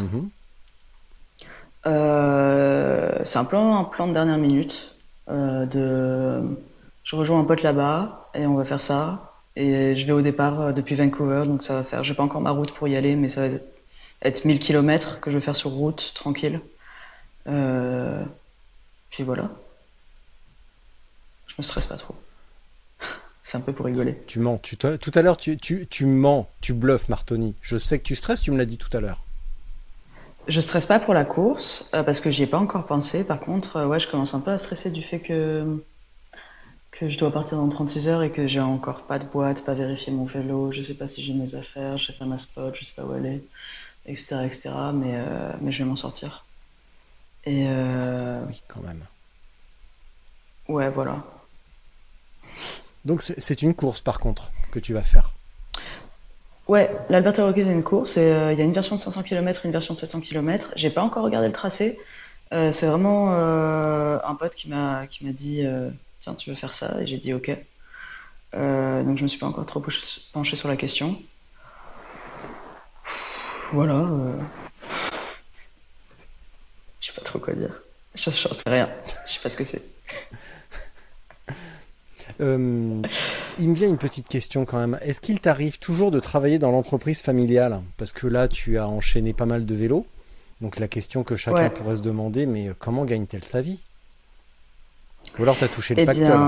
Euh, 1.86 3.12
c'est 3.26 3.38
un 3.38 3.46
plan, 3.46 3.78
un 3.78 3.84
plan 3.84 4.08
de 4.08 4.14
dernière 4.14 4.38
minute 4.38 4.96
euh, 5.30 5.66
de 5.66 6.42
je 7.04 7.16
rejoins 7.16 7.40
un 7.40 7.44
pote 7.44 7.62
là-bas 7.62 8.30
et 8.34 8.46
on 8.48 8.56
va 8.56 8.66
faire 8.66 8.82
ça. 8.82 9.34
Et 9.56 9.96
je 9.96 10.06
vais 10.06 10.12
au 10.12 10.22
départ 10.22 10.60
euh, 10.62 10.72
depuis 10.72 10.96
Vancouver, 10.96 11.44
donc 11.46 11.64
ça 11.64 11.76
va 11.76 11.84
faire. 11.84 12.04
J'ai 12.04 12.14
pas 12.16 12.24
encore 12.24 12.42
ma 12.42 12.52
route 12.52 12.74
pour 12.74 12.88
y 12.88 12.96
aller, 12.96 13.16
mais 13.16 13.30
ça 13.30 13.42
va 13.42 13.48
être 13.48 13.64
1000 14.46 14.60
km 14.60 15.20
que 15.20 15.30
je 15.30 15.38
vais 15.38 15.44
faire 15.44 15.56
sur 15.56 15.72
route, 15.72 16.14
tranquille. 16.16 16.62
Euh, 17.48 18.24
puis 19.10 19.24
voilà. 19.24 19.50
Je 21.48 21.54
me 21.58 21.64
stresse 21.64 21.86
pas 21.86 21.98
trop. 21.98 22.16
C'est 23.44 23.58
un 23.58 23.62
peu 23.62 23.74
pour 23.74 23.86
rigoler. 23.86 24.22
Tu 24.28 24.40
mens. 24.40 24.58
Tu, 24.58 24.78
tout 24.78 25.12
à 25.14 25.22
l'heure, 25.22 25.38
tu, 25.38 25.58
tu, 25.58 25.88
tu 25.88 26.06
mens. 26.06 26.50
Tu 26.62 26.74
bluffes, 26.74 27.10
Martoni. 27.10 27.56
Je 27.62 27.78
sais 27.78 28.00
que 28.00 28.04
tu 28.04 28.16
stresses, 28.16 28.42
tu 28.42 28.52
me 28.52 28.58
l'as 28.58 28.66
dit 28.66 28.78
tout 28.78 28.96
à 28.98 29.02
l'heure. 29.02 29.22
Je 30.48 30.62
stresse 30.62 30.86
pas 30.86 31.00
pour 31.00 31.16
la 31.16 31.26
course, 31.26 31.90
euh, 31.96 32.04
parce 32.04 32.20
que 32.20 32.30
j'y 32.30 32.44
ai 32.44 32.48
pas 32.48 32.60
encore 32.60 32.86
pensé. 32.86 33.24
Par 33.24 33.40
contre, 33.40 33.78
euh, 33.78 33.88
ouais, 33.88 34.00
je 34.00 34.08
commence 34.08 34.34
un 34.36 34.42
peu 34.42 34.52
à 34.52 34.60
stresser 34.60 34.92
du 34.92 35.02
fait 35.02 35.20
que, 35.20 35.84
que 36.92 37.10
je 37.10 37.18
dois 37.18 37.32
partir 37.32 37.58
dans 37.58 37.68
36 37.68 38.08
heures 38.08 38.22
et 38.22 38.32
que 38.32 38.48
j'ai 38.48 38.60
encore 38.60 39.04
pas 39.04 39.18
de 39.18 39.26
boîte, 39.26 39.66
pas 39.66 39.74
vérifié 39.74 40.14
mon 40.14 40.26
vélo, 40.26 40.72
je 40.72 40.84
sais 40.84 40.94
pas 40.94 41.08
si 41.08 41.24
j'ai 41.24 41.34
mes 41.34 41.56
affaires, 41.56 41.98
je 41.98 42.08
sais 42.08 42.14
pas 42.14 42.26
ma 42.26 42.38
spot, 42.38 42.76
je 42.76 42.86
sais 42.86 42.94
pas 42.96 43.04
où 43.04 43.16
elle 43.16 43.26
est, 43.26 43.44
etc. 44.06 44.38
etc. 44.46 44.70
Mais, 44.94 45.14
euh, 45.16 45.52
mais 45.62 45.72
je 45.72 45.80
vais 45.80 45.90
m'en 45.90 45.96
sortir. 45.96 46.46
Et 47.46 47.66
Oui, 47.66 48.62
quand 48.68 48.82
même. 48.82 49.06
Ouais, 50.68 50.90
voilà. 50.90 51.24
Donc 53.06 53.22
c'est 53.22 53.62
une 53.62 53.76
course 53.76 54.02
par 54.02 54.20
contre 54.20 54.52
que 54.72 54.80
tu 54.80 54.94
vas 54.94 55.04
faire. 55.04 55.32
Ouais, 56.68 56.90
l'Alberta 57.10 57.46
Rockies 57.46 57.66
c'est 57.66 57.72
une 57.72 57.84
course. 57.84 58.16
Euh, 58.18 58.52
il 58.52 58.58
y 58.58 58.62
a 58.62 58.66
une 58.66 58.74
version 58.74 58.96
de 58.96 59.02
500 59.02 59.22
km, 59.22 59.66
une 59.66 59.72
version 59.72 59.94
de 59.94 60.00
700 60.00 60.22
km. 60.22 60.72
J'ai 60.76 60.90
pas 60.90 61.04
encore 61.04 61.24
regardé 61.24 61.48
le 61.48 61.54
tracé. 61.54 62.00
Euh, 62.52 62.72
c'est 62.72 62.88
vraiment 62.88 63.34
euh, 63.34 64.18
un 64.24 64.36
pote 64.36 64.56
qui 64.56 64.70
m'a 64.70 65.06
qui 65.08 65.26
m'a 65.26 65.32
dit 65.32 65.64
tiens 66.22 66.34
tu 66.34 66.50
veux 66.50 66.56
faire 66.56 66.74
ça? 66.74 67.00
Et 67.02 67.06
j'ai 67.06 67.18
dit 67.18 67.34
ok. 67.34 67.50
donc 68.54 69.18
je 69.18 69.24
me 69.24 69.28
suis 69.28 69.40
pas 69.40 69.48
encore 69.48 69.66
trop 69.68 69.84
penché 70.34 70.56
sur 70.56 70.68
la 70.68 70.76
question. 70.76 71.22
Voilà. 73.74 74.08
Je 77.00 77.08
sais 77.08 77.14
pas 77.14 77.22
trop 77.22 77.40
quoi 77.40 77.54
dire. 77.54 77.82
Je 78.16 78.32
J'en 78.32 78.54
sais 78.54 78.64
rien. 78.68 78.90
Je 79.28 79.34
sais 79.34 79.40
pas 79.42 79.50
ce 79.50 79.58
que 79.58 79.64
c'est. 79.64 79.84
Euh, 82.42 83.02
il 83.60 83.70
me 83.70 83.76
vient 83.76 83.88
une 83.88 83.98
petite 83.98 84.28
question 84.28 84.66
quand 84.66 84.78
même. 84.78 85.00
Est-ce 85.02 85.22
qu'il 85.22 85.40
t'arrive 85.40 85.80
toujours 85.80 86.12
de 86.12 86.20
travailler 86.20 86.60
dans 86.60 86.70
l'entreprise 86.70 87.22
familiale? 87.22 87.82
Parce 87.96 88.12
que 88.12 88.28
là, 88.28 88.50
tu 88.50 88.78
as 88.78 88.90
enchaîné 88.90 89.32
pas 89.32 89.46
mal 89.46 89.66
de 89.66 89.74
vélos. 89.74 90.06
Donc 90.60 90.78
la 90.78 90.90
question 90.90 91.24
que 91.24 91.38
chacun 91.38 91.70
pourrait 91.70 91.96
se 91.96 92.02
demander, 92.02 92.46
mais 92.46 92.72
comment 92.78 93.06
gagne-t-elle 93.06 93.46
sa 93.46 93.62
vie? 93.62 93.80
Ou 95.40 95.44
alors 95.44 95.58
tu 95.58 95.64
as 95.64 95.70
touché 95.70 95.96
le 95.96 96.02
eh 96.02 96.06
pactole 96.06 96.42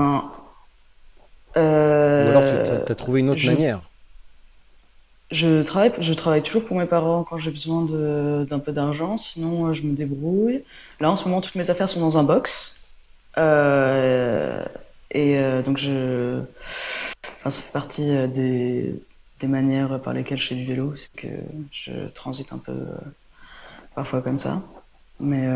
euh, 1.56 2.26
Ou 2.26 2.36
alors 2.36 2.84
tu 2.84 2.92
as, 2.92 2.94
trouvé 2.94 3.20
une 3.20 3.30
autre 3.30 3.46
manière 3.46 3.80
je 5.30 5.62
travaille, 5.62 5.92
je 5.98 6.12
travaille 6.14 6.42
toujours 6.42 6.64
pour 6.64 6.76
mes 6.76 6.86
parents 6.86 7.24
quand 7.24 7.38
j'ai 7.38 7.50
besoin 7.50 7.84
d'un 7.84 8.58
peu 8.58 8.72
d'argent, 8.72 9.16
sinon 9.16 9.72
je 9.72 9.82
me 9.84 9.94
débrouille. 9.94 10.62
Là 11.00 11.10
en 11.10 11.16
ce 11.16 11.24
moment, 11.24 11.40
toutes 11.40 11.56
mes 11.56 11.70
affaires 11.70 11.88
sont 11.88 12.00
dans 12.00 12.18
un 12.18 12.24
box. 12.24 12.74
Euh, 13.36 14.64
et 15.10 15.38
euh, 15.38 15.62
donc, 15.62 15.78
je... 15.78 16.42
Enfin, 17.38 17.50
ça 17.50 17.62
fait 17.62 17.72
partie 17.72 18.10
euh, 18.10 18.26
des, 18.26 19.46
manières 19.46 20.00
par 20.02 20.12
lesquelles 20.12 20.38
je 20.38 20.48
fais 20.48 20.54
du 20.54 20.64
vélo, 20.64 20.96
c'est 20.96 21.12
que 21.12 21.28
je 21.70 22.08
transite 22.08 22.52
un 22.52 22.58
peu 22.58 22.72
euh, 22.72 22.96
parfois 23.94 24.20
comme 24.20 24.38
ça. 24.38 24.62
Mais 25.20 25.48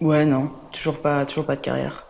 ouais, 0.00 0.24
non, 0.24 0.50
toujours 0.72 1.02
pas, 1.02 1.26
toujours 1.26 1.46
pas 1.46 1.56
de 1.56 1.60
carrière. 1.60 2.06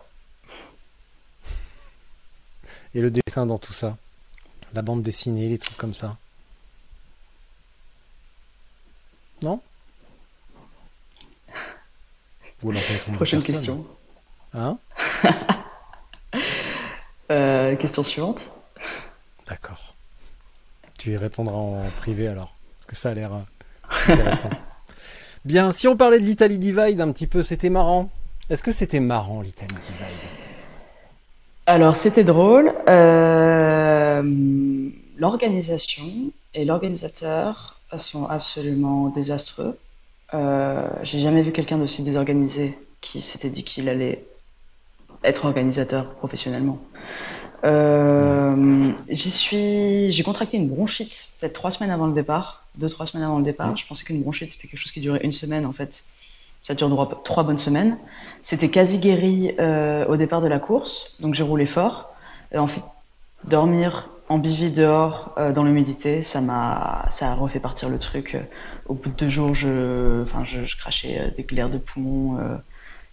Et 2.93 3.01
le 3.01 3.11
dessin 3.11 3.45
dans 3.45 3.57
tout 3.57 3.73
ça? 3.73 3.97
La 4.77 4.83
bande 4.83 5.01
dessinée, 5.01 5.49
les 5.49 5.57
trucs 5.57 5.75
comme 5.75 5.95
ça 5.95 6.17
Non? 9.41 9.59
Prochaine 13.15 13.41
question. 13.41 13.83
Hein? 14.53 14.77
Euh, 17.31 17.75
Question 17.75 18.03
suivante. 18.03 18.51
D'accord. 19.47 19.95
Tu 20.99 21.11
y 21.11 21.17
répondras 21.17 21.55
en 21.55 21.89
privé 21.97 22.27
alors, 22.27 22.53
parce 22.77 22.85
que 22.85 22.95
ça 22.95 23.09
a 23.09 23.13
l'air 23.15 23.33
euh, 23.33 23.39
intéressant. 24.07 24.51
Bien, 25.43 25.71
si 25.71 25.87
on 25.87 25.97
parlait 25.97 26.19
de 26.19 26.25
l'Italie 26.25 26.59
Divide 26.59 27.01
un 27.01 27.11
petit 27.11 27.27
peu, 27.27 27.41
c'était 27.41 27.71
marrant. 27.71 28.11
Est-ce 28.51 28.61
que 28.63 28.71
c'était 28.71 28.99
marrant 28.99 29.41
l'Italie 29.41 29.75
Divide? 29.75 30.29
Alors 31.65 31.97
c'était 31.97 32.23
drôle. 32.23 32.73
Euh, 32.87 33.66
l'organisation 35.17 36.31
et 36.53 36.65
l'organisateur 36.65 37.79
sont 37.97 38.25
absolument 38.25 39.09
désastreux. 39.09 39.77
J'ai 41.03 41.19
jamais 41.19 41.41
vu 41.41 41.51
quelqu'un 41.51 41.77
d'aussi 41.77 42.03
désorganisé 42.03 42.77
qui 43.01 43.21
s'était 43.21 43.49
dit 43.49 43.63
qu'il 43.63 43.89
allait 43.89 44.25
être 45.23 45.45
organisateur 45.45 46.13
professionnellement. 46.15 46.79
Euh, 47.63 48.91
j'y 49.09 49.31
suis, 49.31 50.11
j'ai 50.11 50.23
contracté 50.23 50.57
une 50.57 50.67
bronchite 50.67 51.29
peut-être 51.39 51.53
trois 51.53 51.71
semaines 51.71 51.89
avant 51.89 52.05
le 52.05 52.13
départ, 52.13 52.65
deux 52.75 52.89
trois 52.89 53.05
semaines 53.05 53.25
avant 53.25 53.39
le 53.39 53.43
départ. 53.43 53.75
Je 53.75 53.85
pensais 53.87 54.03
qu'une 54.03 54.21
bronchite 54.21 54.51
c'était 54.51 54.67
quelque 54.67 54.79
chose 54.79 54.91
qui 54.91 55.01
durait 55.01 55.21
une 55.23 55.31
semaine 55.31 55.65
en 55.65 55.73
fait. 55.73 56.05
Ça 56.63 56.75
dure 56.75 56.89
trois, 56.89 57.21
trois 57.23 57.43
bonnes 57.43 57.57
semaines. 57.57 57.97
C'était 58.43 58.69
quasi 58.69 58.99
guéri 58.99 59.55
euh, 59.59 60.05
au 60.07 60.17
départ 60.17 60.41
de 60.41 60.47
la 60.47 60.59
course, 60.59 61.13
donc 61.19 61.33
j'ai 61.33 61.43
roulé 61.43 61.65
fort. 61.65 62.13
Et 62.51 62.57
en 62.57 62.67
fait, 62.67 62.81
dormir 63.43 64.09
en 64.29 64.39
bivy 64.39 64.71
dehors 64.71 65.33
euh, 65.37 65.51
dans 65.53 65.63
l'humidité, 65.63 66.21
ça 66.21 66.41
m'a, 66.41 67.05
ça 67.09 67.31
a 67.31 67.35
refait 67.35 67.59
partir 67.59 67.89
le 67.89 67.99
truc. 67.99 68.37
Au 68.87 68.93
bout 68.93 69.09
de 69.09 69.15
deux 69.15 69.29
jours, 69.29 69.53
je, 69.53 70.23
enfin, 70.23 70.43
je, 70.43 70.75
crachais 70.77 71.33
des 71.35 71.43
glaires 71.43 71.69
de 71.69 71.77
poumons 71.77 72.37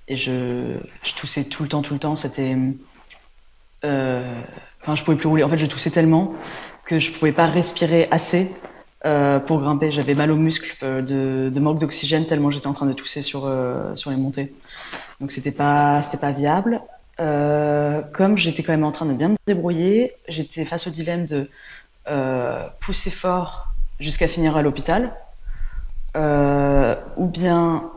et 0.08 0.16
je, 0.16 0.76
je 1.02 1.14
toussais 1.14 1.44
tout 1.44 1.62
le 1.62 1.68
temps, 1.68 1.82
tout 1.82 1.94
le 1.94 2.00
temps. 2.00 2.16
C'était, 2.16 2.56
euh, 3.84 4.42
enfin, 4.82 4.94
je 4.94 5.04
pouvais 5.04 5.16
plus 5.16 5.28
rouler. 5.28 5.44
En 5.44 5.48
fait, 5.48 5.58
je 5.58 5.66
toussais 5.66 5.90
tellement 5.90 6.34
que 6.84 6.98
je 6.98 7.10
pouvais 7.12 7.32
pas 7.32 7.46
respirer 7.46 8.08
assez 8.10 8.54
euh, 9.06 9.38
pour 9.38 9.60
grimper. 9.60 9.90
J'avais 9.90 10.14
mal 10.14 10.30
aux 10.30 10.36
muscles 10.36 10.76
euh, 10.82 11.02
de, 11.02 11.50
de 11.50 11.60
manque 11.60 11.78
d'oxygène 11.78 12.26
tellement 12.26 12.50
j'étais 12.50 12.66
en 12.66 12.72
train 12.72 12.86
de 12.86 12.92
tousser 12.92 13.22
sur 13.22 13.46
euh, 13.46 13.94
sur 13.94 14.10
les 14.10 14.16
montées. 14.16 14.54
Donc 15.20 15.32
c'était 15.32 15.52
pas 15.52 16.00
pas 16.20 16.32
viable. 16.32 16.80
Euh, 17.20 18.02
comme 18.12 18.36
j'étais 18.36 18.62
quand 18.62 18.72
même 18.72 18.84
en 18.84 18.92
train 18.92 19.06
de 19.06 19.12
bien 19.12 19.28
me 19.28 19.36
débrouiller, 19.46 20.14
j'étais 20.28 20.64
face 20.64 20.86
au 20.86 20.90
dilemme 20.90 21.26
de 21.26 21.48
pousser 22.80 23.10
fort 23.10 23.68
jusqu'à 23.98 24.28
finir 24.28 24.56
à 24.56 24.62
l'hôpital, 24.62 25.14
ou 26.14 27.26
bien 27.26 27.90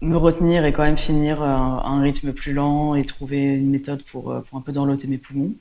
me 0.00 0.16
retenir 0.16 0.64
et 0.64 0.72
quand 0.72 0.84
même 0.84 0.98
finir 0.98 1.42
un, 1.42 1.82
un, 1.84 2.00
rythme 2.00 2.32
plus 2.32 2.52
lent 2.52 2.94
et 2.94 3.04
trouver 3.04 3.42
une 3.42 3.70
méthode 3.70 4.02
pour, 4.04 4.30
euh, 4.30 4.44
un 4.52 4.60
peu 4.60 4.72
d'enloter 4.72 5.08
mes 5.08 5.18
poumons. 5.18 5.52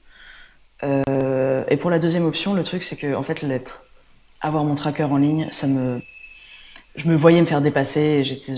Euh, 0.84 1.64
et 1.70 1.78
pour 1.78 1.90
la 1.90 2.00
deuxième 2.00 2.26
option, 2.26 2.54
le 2.54 2.64
truc 2.64 2.84
c'est 2.84 2.98
que 2.98 3.16
en 3.16 3.24
fait 3.24 3.42
l'être, 3.42 3.84
avoir 4.42 4.64
mon 4.64 4.76
tracker 4.76 5.04
en 5.04 5.18
ligne, 5.18 5.48
ça 5.52 5.68
me, 5.68 6.02
je 6.96 7.08
me 7.10 7.16
voyais 7.16 7.42
me 7.42 7.48
faire 7.48 7.62
dépasser, 7.62 8.24
j'étais, 8.24 8.54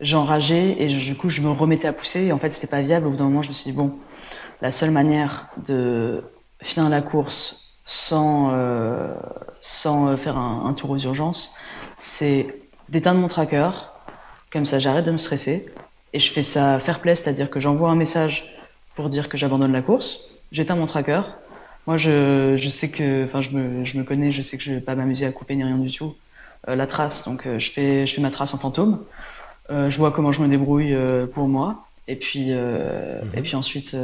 j'enrageais 0.00 0.76
et 0.78 0.88
du 0.88 1.16
coup 1.16 1.28
je 1.28 1.40
me 1.40 1.50
remettais 1.50 1.88
à 1.88 1.92
pousser 1.92 2.24
et 2.24 2.32
en 2.32 2.38
fait 2.38 2.50
c'était 2.50 2.66
pas 2.66 2.82
viable. 2.82 3.06
Au 3.06 3.10
bout 3.10 3.16
d'un 3.16 3.24
moment, 3.24 3.42
je 3.42 3.48
me 3.48 3.54
suis 3.54 3.70
dit 3.70 3.76
bon, 3.76 3.98
la 4.60 4.72
seule 4.72 4.90
manière 4.90 5.48
de 5.66 6.22
finir 6.62 6.88
la 6.88 7.02
course 7.02 7.72
sans, 7.84 8.50
euh, 8.52 9.14
sans 9.60 10.16
faire 10.16 10.38
un, 10.38 10.72
tour 10.74 10.90
aux 10.90 10.98
urgences, 10.98 11.54
c'est 11.98 12.62
d'éteindre 12.88 13.20
mon 13.20 13.28
tracker, 13.28 13.70
comme 14.50 14.66
ça, 14.66 14.78
j'arrête 14.78 15.04
de 15.04 15.10
me 15.10 15.16
stresser. 15.16 15.66
Et 16.12 16.20
je 16.20 16.30
fais 16.30 16.42
ça 16.42 16.78
fair 16.78 17.00
play, 17.00 17.14
c'est-à-dire 17.14 17.50
que 17.50 17.58
j'envoie 17.58 17.90
un 17.90 17.96
message 17.96 18.54
pour 18.94 19.08
dire 19.08 19.28
que 19.28 19.36
j'abandonne 19.36 19.72
la 19.72 19.82
course. 19.82 20.20
J'éteins 20.52 20.76
mon 20.76 20.86
tracker. 20.86 21.22
Moi, 21.86 21.96
je, 21.96 22.54
je 22.56 22.68
sais 22.68 22.90
que, 22.90 23.24
enfin, 23.24 23.42
je 23.42 23.50
me, 23.50 23.84
je 23.84 23.98
me 23.98 24.04
connais, 24.04 24.30
je 24.30 24.40
sais 24.40 24.56
que 24.56 24.62
je 24.62 24.72
vais 24.72 24.80
pas 24.80 24.94
m'amuser 24.94 25.26
à 25.26 25.32
couper 25.32 25.56
ni 25.56 25.64
rien 25.64 25.76
du 25.76 25.90
tout. 25.90 26.14
Euh, 26.68 26.76
la 26.76 26.86
trace, 26.86 27.24
donc 27.24 27.46
euh, 27.46 27.58
je 27.58 27.70
fais, 27.72 28.06
je 28.06 28.14
fais 28.14 28.22
ma 28.22 28.30
trace 28.30 28.54
en 28.54 28.58
fantôme. 28.58 29.04
Euh, 29.70 29.88
je 29.90 29.98
vois 29.98 30.10
comment 30.12 30.32
je 30.32 30.42
me 30.42 30.48
débrouille 30.48 30.94
euh, 30.94 31.26
pour 31.26 31.48
moi. 31.48 31.86
Et 32.06 32.16
puis, 32.16 32.48
euh, 32.50 33.22
mhm. 33.22 33.30
et 33.38 33.40
puis 33.40 33.56
ensuite, 33.56 33.96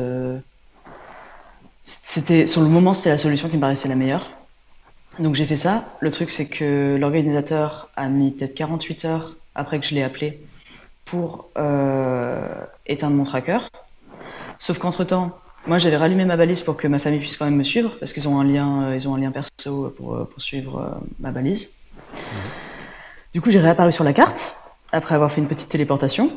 c'était, 1.83 2.47
sur 2.47 2.63
le 2.63 2.69
moment, 2.69 2.95
c'était 2.95 3.11
la 3.11 3.19
solution 3.19 3.49
qui 3.49 3.57
me 3.57 3.61
paraissait 3.61 3.89
la 3.89 3.95
meilleure. 3.95 4.31
Donc 5.19 5.35
j'ai 5.35 5.45
fait 5.45 5.57
ça. 5.57 5.89
Le 6.01 6.11
truc, 6.11 6.31
c'est 6.31 6.49
que 6.49 6.97
l'organisateur 6.99 7.91
a 7.97 8.09
mis 8.09 8.31
peut-être 8.31 8.55
48 8.55 9.05
heures 9.05 9.37
après 9.55 9.81
que 9.81 9.87
je 9.87 9.95
l'ai 9.95 10.03
appelé 10.03 10.41
pour 11.05 11.51
euh, 11.59 12.47
éteindre 12.87 13.17
mon 13.17 13.25
tracker. 13.25 13.59
Sauf 14.59 14.79
qu'entre-temps, 14.79 15.37
moi 15.67 15.79
j'avais 15.79 15.97
rallumé 15.97 16.25
ma 16.25 16.37
balise 16.37 16.63
pour 16.63 16.77
que 16.77 16.87
ma 16.87 16.99
famille 16.99 17.19
puisse 17.19 17.37
quand 17.37 17.47
même 17.47 17.57
me 17.57 17.65
suivre, 17.65 17.97
parce 17.99 18.13
qu'ils 18.13 18.29
ont 18.29 18.39
un 18.39 18.45
lien, 18.45 18.95
ils 18.95 19.09
ont 19.09 19.15
un 19.15 19.19
lien 19.19 19.33
perso 19.33 19.91
pour, 19.97 20.27
pour 20.29 20.41
suivre 20.41 21.01
ma 21.19 21.33
balise. 21.33 21.81
Du 23.35 23.41
coup, 23.41 23.51
j'ai 23.51 23.61
réapparu 23.61 23.93
sur 23.93 24.05
la 24.05 24.13
carte, 24.13 24.57
après 24.93 25.15
avoir 25.15 25.31
fait 25.31 25.41
une 25.41 25.49
petite 25.49 25.69
téléportation. 25.69 26.33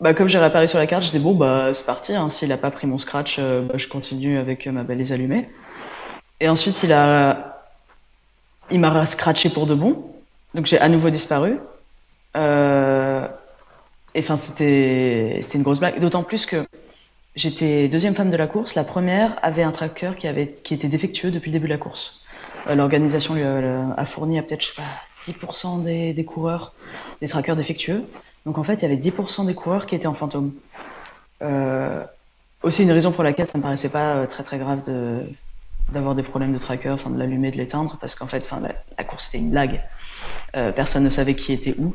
bah, 0.00 0.14
comme 0.14 0.28
j'ai 0.28 0.38
réapparu 0.38 0.66
sur 0.66 0.78
la 0.78 0.86
carte, 0.86 1.04
je 1.04 1.10
dis 1.10 1.18
bon, 1.18 1.34
bah, 1.34 1.74
c'est 1.74 1.84
parti. 1.84 2.14
Hein. 2.14 2.30
S'il 2.30 2.50
a 2.52 2.58
pas 2.58 2.70
pris 2.70 2.86
mon 2.86 2.98
scratch, 2.98 3.36
euh, 3.38 3.62
bah, 3.62 3.74
je 3.76 3.86
continue 3.86 4.38
avec 4.38 4.66
ma 4.66 4.82
balise 4.82 5.12
allumée. 5.12 5.48
Et 6.40 6.48
ensuite, 6.48 6.82
il 6.82 6.92
a, 6.92 7.66
il 8.70 8.80
m'a 8.80 9.06
scratché 9.06 9.50
pour 9.50 9.66
de 9.66 9.74
bon. 9.74 10.10
Donc, 10.54 10.66
j'ai 10.66 10.80
à 10.80 10.88
nouveau 10.88 11.10
disparu. 11.10 11.58
Euh... 12.36 13.28
Et 14.14 14.20
enfin, 14.20 14.36
c'était, 14.36 15.38
c'était 15.42 15.58
une 15.58 15.64
grosse 15.64 15.80
blague. 15.80 16.00
D'autant 16.00 16.22
plus 16.22 16.46
que 16.46 16.66
j'étais 17.36 17.88
deuxième 17.88 18.14
femme 18.14 18.30
de 18.30 18.36
la 18.36 18.46
course. 18.46 18.74
La 18.74 18.84
première 18.84 19.38
avait 19.42 19.62
un 19.62 19.70
tracker 19.70 20.12
qui 20.18 20.26
avait, 20.26 20.56
qui 20.64 20.74
était 20.74 20.88
défectueux 20.88 21.30
depuis 21.30 21.50
le 21.50 21.52
début 21.52 21.68
de 21.68 21.72
la 21.72 21.78
course. 21.78 22.19
Euh, 22.68 22.74
l'organisation 22.74 23.34
lui 23.34 23.42
a, 23.42 24.04
fourni 24.04 24.38
à 24.38 24.42
peut-être, 24.42 24.62
je 24.62 24.66
sais 24.68 24.82
pas, 24.82 24.88
10% 25.22 25.82
des, 25.84 26.24
coureurs 26.24 26.74
des 27.20 27.28
trackers 27.28 27.56
défectueux. 27.56 28.04
Donc 28.46 28.58
en 28.58 28.62
fait, 28.62 28.74
il 28.74 28.82
y 28.82 28.84
avait 28.86 28.96
10% 28.96 29.46
des 29.46 29.54
coureurs 29.54 29.86
qui 29.86 29.94
étaient 29.94 30.06
en 30.06 30.14
fantôme. 30.14 30.52
Euh, 31.42 32.04
aussi 32.62 32.82
une 32.82 32.92
raison 32.92 33.12
pour 33.12 33.24
laquelle 33.24 33.46
ça 33.46 33.58
me 33.58 33.62
paraissait 33.62 33.88
pas 33.88 34.14
euh, 34.14 34.26
très 34.26 34.42
très 34.42 34.58
grave 34.58 34.82
d'avoir 35.92 36.14
des 36.14 36.22
problèmes 36.22 36.52
de 36.52 36.58
tracker, 36.58 36.90
enfin 36.90 37.10
de 37.10 37.18
l'allumer, 37.18 37.50
de 37.50 37.56
l'éteindre, 37.56 37.96
parce 38.00 38.14
qu'en 38.14 38.26
fait, 38.26 38.40
enfin, 38.44 38.60
la, 38.60 39.04
course 39.04 39.26
c'était 39.26 39.38
une 39.38 39.50
blague. 39.50 39.80
Euh, 40.56 40.72
personne 40.72 41.04
ne 41.04 41.10
savait 41.10 41.34
qui 41.34 41.52
était 41.52 41.74
où. 41.78 41.94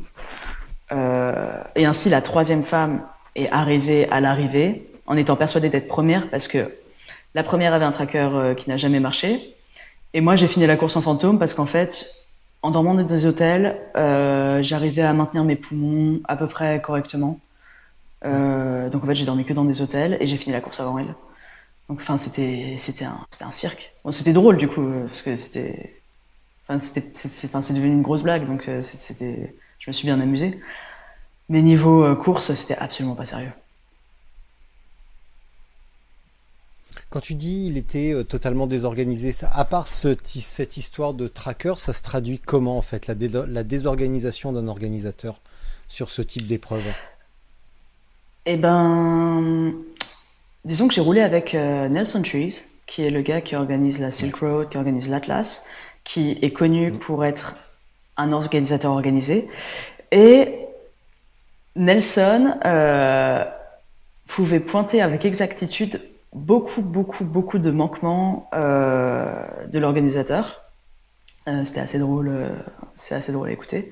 Euh, 0.92 1.62
et 1.76 1.86
ainsi, 1.86 2.10
la 2.10 2.22
troisième 2.22 2.64
femme 2.64 3.02
est 3.36 3.50
arrivée 3.50 4.10
à 4.10 4.22
l'arrivée 4.22 4.90
en 5.08 5.18
étant 5.18 5.36
persuadée 5.36 5.70
d'être 5.70 5.88
première, 5.88 6.30
parce 6.30 6.48
que 6.48 6.72
la 7.34 7.44
première 7.44 7.74
avait 7.74 7.86
un 7.86 7.92
tracker 7.92 8.30
euh, 8.34 8.54
qui 8.54 8.70
n'a 8.70 8.78
jamais 8.78 9.00
marché, 9.00 9.55
et 10.16 10.22
moi 10.22 10.38
j'ai 10.38 10.48
fini 10.48 10.66
la 10.66 10.78
course 10.78 10.96
en 10.96 11.02
fantôme 11.02 11.38
parce 11.38 11.54
qu'en 11.54 11.66
fait, 11.66 12.10
en 12.62 12.72
dormant 12.72 12.96
dans 12.96 13.04
des 13.04 13.26
hôtels, 13.26 13.78
euh, 13.98 14.64
j'arrivais 14.64 15.02
à 15.02 15.14
maintenir 15.14 15.44
mes 15.44 15.58
poumons 15.58 16.22
à 16.24 16.38
peu 16.38 16.48
près 16.48 16.82
correctement. 16.82 17.40
Euh, 18.24 18.90
donc 18.90 19.04
en 19.04 19.08
fait, 19.08 19.16
j'ai 19.16 19.26
dormi 19.26 19.44
que 19.44 19.54
dans 19.54 19.66
des 19.66 19.82
hôtels 19.82 20.18
et 20.22 20.26
j'ai 20.26 20.38
fini 20.38 20.54
la 20.54 20.62
course 20.62 20.80
avant 20.80 20.98
elle. 21.00 21.14
Donc 21.90 22.00
enfin, 22.02 22.16
c'était 22.16 22.76
c'était 22.78 23.04
un 23.04 23.20
un 23.42 23.52
cirque. 23.52 23.94
C'était 24.10 24.32
drôle 24.32 24.56
du 24.58 24.70
coup 24.70 24.90
parce 25.06 25.22
que 25.22 25.36
c'était 25.36 26.02
enfin 26.68 26.80
c'était 26.80 27.12
c'est 27.14 27.74
devenu 27.74 27.92
une 27.92 28.02
grosse 28.02 28.24
blague 28.24 28.48
donc 28.48 28.70
euh, 28.70 28.82
c'était 28.82 29.54
je 29.80 29.90
me 29.90 29.94
suis 29.94 30.08
bien 30.08 30.22
amusé. 30.22 30.60
Mais 31.50 31.62
niveau 31.62 32.16
course, 32.16 32.54
c'était 32.54 32.78
absolument 32.78 33.16
pas 33.16 33.26
sérieux. 33.26 33.52
Quand 37.10 37.20
tu 37.20 37.36
dis 37.36 37.68
il 37.68 37.78
était 37.78 38.14
euh, 38.14 38.24
totalement 38.24 38.68
désorganisé, 38.68 39.32
ça, 39.32 39.50
à 39.54 39.64
part 39.66 39.88
cette 39.88 40.78
histoire 40.78 41.14
de 41.14 41.28
tracker, 41.28 41.76
ça 41.78 41.94
se 41.94 42.04
traduit 42.04 42.40
comment 42.40 42.78
en 42.78 42.82
fait, 42.82 43.08
la, 43.08 43.16
la 43.48 43.64
désorganisation 43.64 44.52
d'un 44.52 44.68
organisateur 44.68 45.40
sur 45.88 46.10
ce 46.10 46.22
type 46.22 46.48
d'épreuve? 46.48 46.84
Eh 48.46 48.58
ben, 48.58 49.74
disons 50.66 50.88
que 50.88 50.94
j'ai 50.94 51.02
roulé 51.02 51.22
avec 51.22 51.56
euh, 51.56 51.88
Nelson 51.90 52.22
Trees, 52.22 52.62
qui 52.86 53.04
est 53.04 53.10
le 53.10 53.22
gars 53.22 53.42
qui 53.42 53.56
organise 53.56 54.00
la 54.00 54.12
Silk 54.12 54.36
Road, 54.36 54.70
qui 54.70 54.78
organise 54.78 55.10
l'Atlas, 55.10 55.66
qui 56.04 56.38
est 56.42 56.52
connu 56.52 56.92
mm. 56.92 57.00
pour 57.00 57.26
être 57.26 57.56
un 58.18 58.32
organisateur 58.32 58.92
organisé. 58.92 59.48
Et 60.12 60.60
Nelson 61.76 62.56
euh, 62.66 63.44
pouvait 64.28 64.60
pointer 64.60 65.02
avec 65.02 65.26
exactitude 65.26 66.02
beaucoup, 66.36 66.82
beaucoup, 66.82 67.24
beaucoup 67.24 67.58
de 67.58 67.72
manquements 67.72 68.50
euh, 68.54 69.48
de 69.68 69.80
l'organisateur. 69.80 70.62
Euh, 71.48 71.64
c'était 71.64 71.80
assez 71.80 71.98
drôle, 71.98 72.28
euh, 72.28 72.50
c'est 72.98 73.16
assez 73.16 73.32
drôle 73.32 73.50
à 73.50 73.52
écouter. 73.52 73.92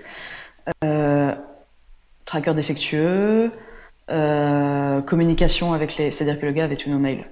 tracker 2.26 2.54
défectueux, 2.54 3.52
communication 4.08 5.74
avec 5.74 5.98
les, 5.98 6.12
c'est-à-dire 6.12 6.40
que 6.40 6.46
le 6.46 6.52
gars 6.52 6.66
avait 6.66 6.78
tous 6.78 6.90
nos 6.90 7.00
mails. 7.00 7.26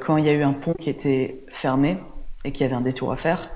quand 0.00 0.16
il 0.16 0.24
y 0.24 0.28
a 0.28 0.32
eu 0.32 0.42
un 0.42 0.52
pont 0.52 0.74
qui 0.74 0.90
était 0.90 1.44
fermé 1.48 1.98
et 2.44 2.52
qu'il 2.52 2.64
avait 2.64 2.74
un 2.74 2.80
détour 2.80 3.12
à 3.12 3.16
faire, 3.16 3.50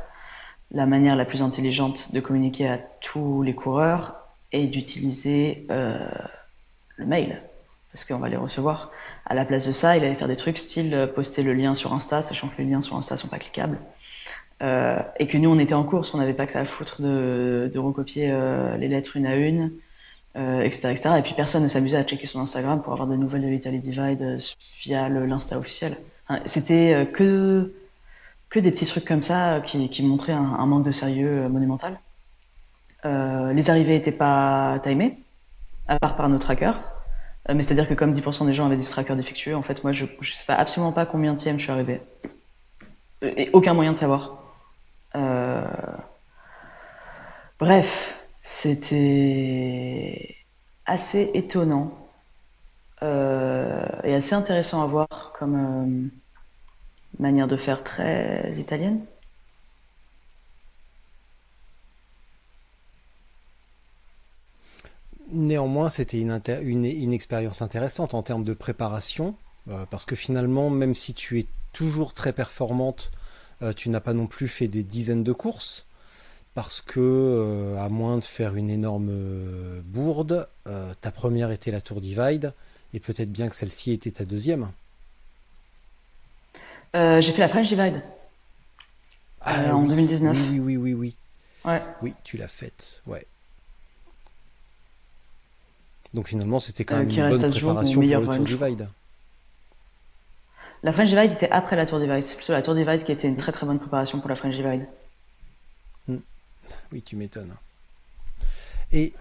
la 0.71 0.87
manière 0.87 1.17
la 1.17 1.25
plus 1.25 1.43
intelligente 1.43 2.13
de 2.13 2.21
communiquer 2.21 2.69
à 2.69 2.79
tous 3.01 3.43
les 3.43 3.55
coureurs 3.55 4.17
est 4.53 4.67
d'utiliser 4.67 5.67
le 5.69 7.07
mail 7.07 7.41
parce 7.93 8.05
qu'on 8.05 8.19
va 8.19 8.29
les 8.29 8.37
recevoir. 8.37 8.91
À 9.27 9.35
la 9.35 9.45
place 9.45 9.67
de 9.67 9.73
ça, 9.73 9.97
il 9.97 10.05
allait 10.05 10.15
faire 10.15 10.29
des 10.29 10.37
trucs 10.37 10.59
style 10.59 10.95
euh, 10.95 11.07
poster 11.07 11.43
le 11.43 11.53
lien 11.55 11.75
sur 11.75 11.93
Insta, 11.93 12.23
sachant 12.23 12.49
que 12.49 12.63
les 12.63 12.69
liens 12.69 12.83
sur 12.83 12.97
Insta 12.97 13.17
sont 13.17 13.29
pas 13.29 13.39
cliquables. 13.39 13.79
Euh, 14.63 14.99
et 15.19 15.27
que 15.27 15.39
nous, 15.39 15.51
on 15.51 15.59
était 15.59 15.75
en 15.75 15.85
course, 15.85 16.15
on 16.15 16.19
n'avait 16.19 16.35
pas 16.35 16.47
que 16.47 16.53
ça 16.53 16.61
à 16.61 16.65
foutre 16.65 17.01
de, 17.01 17.71
de 17.73 17.79
recopier 17.79 18.31
euh, 18.31 18.77
les 18.77 18.89
lettres 18.89 19.17
une 19.17 19.27
à 19.27 19.37
une, 19.37 19.73
euh, 20.37 20.61
etc., 20.63 20.91
etc. 20.91 21.11
Et 21.19 21.23
puis 21.23 21.35
personne 21.35 21.63
ne 21.63 21.69
s'amusait 21.69 21.97
à 21.97 22.05
checker 22.05 22.27
son 22.27 22.41
Instagram 22.41 22.83
pour 22.83 22.93
avoir 22.93 23.09
des 23.09 23.17
nouvelles 23.17 23.43
de 23.43 23.49
l'Italy 23.49 23.79
Divide 23.79 24.23
euh, 24.23 24.39
via 24.83 25.09
l'Insta 25.09 25.59
officiel. 25.59 25.97
C'était 26.45 27.11
que 27.13 27.73
que 28.51 28.61
des 28.61 28.71
petits 28.71 28.87
trucs 28.87 29.05
comme 29.05 29.23
ça 29.23 29.61
qui, 29.67 29.89
qui 29.89 30.05
montraient 30.05 30.33
un, 30.33 30.55
un, 30.59 30.67
manque 30.67 30.85
de 30.85 30.93
sérieux 30.93 31.49
monumental. 31.49 31.99
les 33.05 33.71
arrivées 33.71 33.95
n'étaient 33.95 34.13
pas 34.13 34.79
timées, 34.85 35.19
à 35.89 35.99
part 35.99 36.15
par 36.15 36.29
nos 36.29 36.39
trackers. 36.39 36.79
Euh, 37.49 37.55
mais 37.55 37.63
c'est-à-dire 37.63 37.89
que 37.89 37.95
comme 37.95 38.15
10% 38.15 38.47
des 38.47 38.55
gens 38.55 38.67
avaient 38.67 38.77
des 38.77 38.85
trackers 38.85 39.17
défectueux, 39.17 39.57
en 39.57 39.63
fait, 39.63 39.83
moi, 39.83 39.93
je 39.93 40.05
ne 40.05 40.25
sais 40.25 40.47
pas 40.47 40.55
absolument 40.55 40.93
pas 40.93 41.07
combien 41.07 41.35
de 41.35 41.41
je 41.41 41.57
suis 41.57 41.71
arrivé. 41.71 42.01
Et 43.23 43.51
aucun 43.53 43.75
moyen 43.75 43.93
de 43.93 43.99
savoir. 43.99 44.43
Euh... 45.15 45.63
Bref, 47.59 48.15
c'était 48.43 50.37
assez 50.87 51.31
étonnant 51.35 51.93
euh, 53.03 53.85
et 54.03 54.15
assez 54.15 54.35
intéressant 54.35 54.83
à 54.83 54.87
voir 54.87 55.33
comme 55.39 55.55
euh, 55.55 56.09
manière 57.19 57.47
de 57.49 57.57
faire 57.57 57.85
très 57.85 58.51
italienne. 58.57 59.05
Néanmoins, 65.33 65.91
c'était 65.91 66.21
une, 66.21 66.41
une, 66.85 67.13
expérience 67.13 67.63
intéressante 67.63 68.15
en 68.15 68.23
termes 68.23 68.45
de 68.45 68.53
préparation, 68.53 69.37
euh, 69.69 69.85
parce 69.91 70.05
que 70.05 70.17
finalement, 70.17 70.71
même 70.71 70.95
si 70.95 71.15
tu 71.15 71.39
es 71.39 71.47
toujours 71.73 72.15
très 72.15 72.33
performante, 72.33 73.13
euh, 73.63 73.73
tu 73.73 73.91
n'as 73.91 74.01
pas 74.01 74.13
non 74.13 74.27
plus 74.27 74.49
fait 74.49 74.67
des 74.67 74.83
dizaines 74.83 75.23
de 75.23 75.33
courses, 75.33 75.87
parce 76.55 76.81
que, 76.81 76.99
euh, 77.01 77.77
à 77.79 77.89
moins 77.89 78.19
de 78.19 78.25
faire 78.25 78.57
une 78.57 78.71
énorme 78.71 79.13
bourde, 79.85 80.49
ta 81.01 81.11
première 81.11 81.51
était 81.51 81.71
la 81.71 81.81
Tour 81.81 82.01
Divide, 82.01 82.53
et 82.93 83.01
peut-être 83.01 83.31
bien 83.31 83.49
que 83.49 83.55
celle-ci 83.55 83.93
était 83.93 84.11
ta 84.11 84.25
deuxième. 84.25 84.71
J'ai 86.95 87.33
fait 87.33 87.39
la 87.39 87.49
French 87.49 87.69
Divide. 87.69 88.03
Ah 89.43 89.75
en 89.75 89.85
2019. 89.85 90.37
Oui, 90.37 90.49
oui, 90.51 90.59
oui, 90.59 90.77
oui, 90.77 90.95
oui. 90.95 91.17
Ouais. 91.65 91.81
Oui, 92.03 92.15
tu 92.25 92.37
l'as 92.37 92.49
faite, 92.49 93.01
ouais. 93.07 93.27
Donc 96.15 96.29
finalement, 96.29 96.59
c'était 96.59 96.85
quand 96.85 96.97
euh, 96.97 97.01
même 97.01 97.11
une 97.11 97.31
bonne 97.31 97.51
préparation 97.51 98.01
pour, 98.01 98.03
le 98.03 98.37
Tour 98.37 98.45
Divide. 98.45 98.89
La 100.83 100.93
French 100.93 101.11
Divide 101.11 101.33
était 101.33 101.51
après 101.51 101.77
la 101.77 101.87
Tour 101.87 102.01
Divide. 102.01 102.25
C'est 102.25 102.37
plutôt 102.37 102.53
la 102.53 102.63
Tour 102.63 102.75
Divide 102.75 103.05
qui 103.05 103.13
était 103.13 103.29
une 103.29 103.37
très 103.37 103.53
très 103.53 103.67
bonne 103.67 103.79
préparation 103.79 104.21
pour 104.21 104.29
la 104.29 104.37
French 104.37 104.55
Divide. 104.55 104.87
Hmm. 106.09 106.19
Oui, 106.93 107.03
tu 107.03 107.17
m'étonnes. 107.17 107.55
Et 108.93 109.13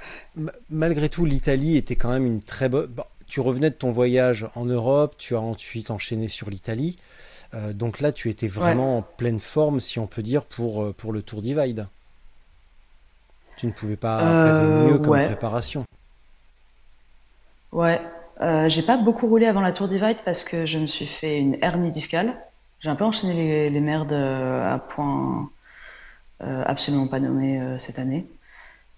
malgré 0.69 1.09
tout, 1.09 1.25
l'Italie 1.25 1.77
était 1.77 1.95
quand 1.95 2.09
même 2.09 2.25
une 2.25 2.41
très 2.41 2.69
bonne. 2.69 2.89
tu 3.27 3.39
revenais 3.39 3.69
de 3.69 3.75
ton 3.75 3.91
voyage 3.91 4.47
en 4.55 4.65
Europe, 4.65 5.15
tu 5.17 5.35
as 5.35 5.41
ensuite 5.41 5.91
enchaîné 5.91 6.27
sur 6.27 6.49
l'Italie. 6.49 6.97
Euh, 7.53 7.73
donc 7.73 7.99
là, 7.99 8.11
tu 8.11 8.29
étais 8.29 8.47
vraiment 8.47 8.97
en 8.97 9.01
pleine 9.01 9.39
forme, 9.39 9.79
si 9.79 9.99
on 9.99 10.07
peut 10.07 10.21
dire, 10.21 10.43
pour, 10.43 10.83
euh, 10.83 10.93
pour 10.93 11.13
le 11.13 11.21
Tour 11.21 11.41
Divide. 11.41 11.87
Tu 13.57 13.67
ne 13.67 13.71
pouvais 13.71 13.97
pas 13.97 14.21
euh, 14.21 14.87
mieux 14.87 14.99
comme 14.99 15.23
préparation. 15.23 15.83
Ouais, 17.71 18.01
euh, 18.41 18.67
j'ai 18.69 18.81
pas 18.81 18.97
beaucoup 18.97 19.27
roulé 19.27 19.45
avant 19.45 19.61
la 19.61 19.71
Tour 19.71 19.87
Divide 19.87 20.17
parce 20.25 20.43
que 20.43 20.65
je 20.65 20.79
me 20.79 20.87
suis 20.87 21.05
fait 21.05 21.39
une 21.39 21.57
hernie 21.61 21.91
discale. 21.91 22.35
J'ai 22.79 22.89
un 22.89 22.95
peu 22.95 23.03
enchaîné 23.03 23.69
les, 23.69 23.79
merdes 23.79 24.13
euh, 24.13 24.73
à 24.73 24.79
point 24.79 25.49
euh, 26.41 26.63
absolument 26.65 27.07
pas 27.07 27.19
nommé 27.19 27.61
cette 27.79 27.99
année. 27.99 28.25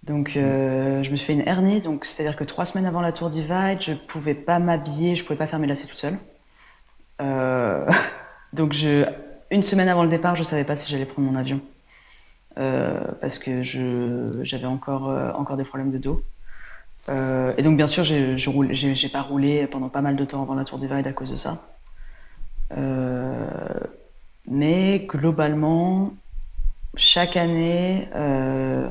Donc 0.04 0.32
je 0.34 1.10
me 1.12 1.16
suis 1.16 1.28
fait 1.28 1.34
une 1.34 1.48
hernie, 1.48 1.82
donc 1.82 2.06
c'est-à-dire 2.06 2.36
que 2.36 2.44
trois 2.44 2.66
semaines 2.66 2.88
avant 2.88 3.02
la 3.02 3.12
Tour 3.12 3.30
Divide, 3.30 3.82
je 3.82 3.94
pouvais 3.94 4.34
pas 4.34 4.60
m'habiller, 4.60 5.16
je 5.16 5.24
pouvais 5.24 5.38
pas 5.38 5.48
faire 5.48 5.60
mes 5.60 5.68
lacets 5.68 5.88
toute 5.88 6.00
seule. 6.00 6.18
Donc 8.54 8.74
je, 8.74 9.06
une 9.52 9.64
semaine 9.64 9.88
avant 9.88 10.04
le 10.04 10.10
départ, 10.10 10.36
je 10.36 10.44
savais 10.44 10.64
pas 10.64 10.76
si 10.76 10.92
j'allais 10.92 11.06
prendre 11.06 11.30
mon 11.32 11.38
avion 11.38 11.62
parce 12.56 13.38
que 13.40 13.64
j'avais 13.64 14.66
encore 14.66 15.10
encore 15.36 15.58
des 15.58 15.64
problèmes 15.66 15.92
de 15.92 15.98
dos. 16.00 16.22
Euh, 17.10 17.54
et 17.58 17.64
donc, 17.64 17.78
bien 17.78 17.88
sûr, 17.88 18.04
j'ai 18.04 18.38
j'ai 18.38 19.10
pas 19.10 19.22
roulé 19.22 19.68
pendant 19.68 19.90
pas 19.90 20.02
mal 20.02 20.16
de 20.16 20.26
temps 20.26 20.42
avant 20.42 20.56
la 20.56 20.66
Tour 20.66 20.80
Divide 20.80 21.08
à 21.08 21.14
cause 21.14 21.32
de 21.32 21.38
ça. 21.38 21.68
Euh, 22.78 23.48
mais 24.48 25.00
globalement, 25.00 26.14
chaque 26.96 27.38
année, 27.38 28.08
euh, 28.16 28.90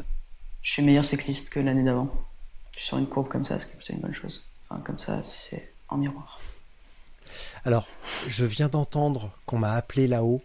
je 0.62 0.72
suis 0.72 0.82
meilleur 0.82 1.04
cycliste 1.04 1.50
que 1.50 1.60
l'année 1.60 1.82
d'avant. 1.82 2.10
Je 2.72 2.80
suis 2.80 2.88
sur 2.88 2.98
une 2.98 3.06
courbe 3.06 3.28
comme 3.28 3.44
ça, 3.44 3.58
ce 3.60 3.66
qui 3.66 3.72
est 3.72 3.76
plutôt 3.76 3.92
une 3.94 4.00
bonne 4.00 4.14
chose. 4.14 4.44
comme 4.84 4.98
ça, 4.98 5.22
c'est 5.22 5.72
en 5.88 5.96
miroir. 5.96 6.38
Alors, 7.64 7.86
je 8.26 8.44
viens 8.44 8.68
d'entendre 8.68 9.30
qu'on 9.46 9.58
m'a 9.58 9.74
appelé 9.74 10.06
là-haut. 10.08 10.42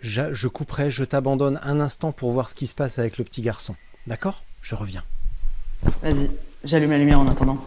Je, 0.00 0.34
je 0.34 0.48
couperai, 0.48 0.90
je 0.90 1.04
t'abandonne 1.04 1.60
un 1.62 1.80
instant 1.80 2.12
pour 2.12 2.32
voir 2.32 2.50
ce 2.50 2.54
qui 2.54 2.66
se 2.66 2.74
passe 2.74 2.98
avec 2.98 3.18
le 3.18 3.24
petit 3.24 3.42
garçon. 3.42 3.76
D'accord? 4.06 4.42
Je 4.60 4.74
reviens. 4.74 5.04
Vas-y, 6.02 6.30
j'allume 6.64 6.90
la 6.90 6.98
lumière 6.98 7.20
en 7.20 7.26
attendant. 7.26 7.58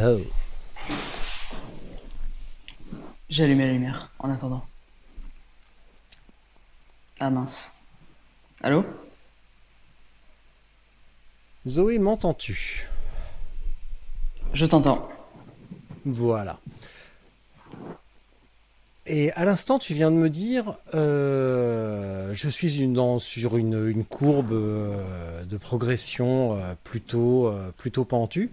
Hello. 0.00 0.20
J'ai 3.28 3.42
allumé 3.42 3.66
la 3.66 3.72
lumière 3.72 4.12
en 4.20 4.30
attendant. 4.30 4.64
Ah 7.18 7.30
mince. 7.30 7.72
Allô? 8.62 8.84
Zoé, 11.66 11.98
m'entends-tu? 11.98 12.88
Je 14.52 14.66
t'entends. 14.66 15.08
Voilà. 16.04 16.60
Et 19.06 19.32
à 19.32 19.44
l'instant, 19.44 19.80
tu 19.80 19.94
viens 19.94 20.12
de 20.12 20.16
me 20.16 20.30
dire, 20.30 20.76
euh, 20.94 22.32
je 22.34 22.48
suis 22.48 22.80
une, 22.80 22.92
dans, 22.92 23.18
sur 23.18 23.56
une, 23.56 23.88
une 23.88 24.04
courbe 24.04 24.52
euh, 24.52 25.42
de 25.44 25.56
progression 25.56 26.54
euh, 26.54 26.74
plutôt, 26.84 27.52
plutôt 27.76 28.04
pentue. 28.04 28.52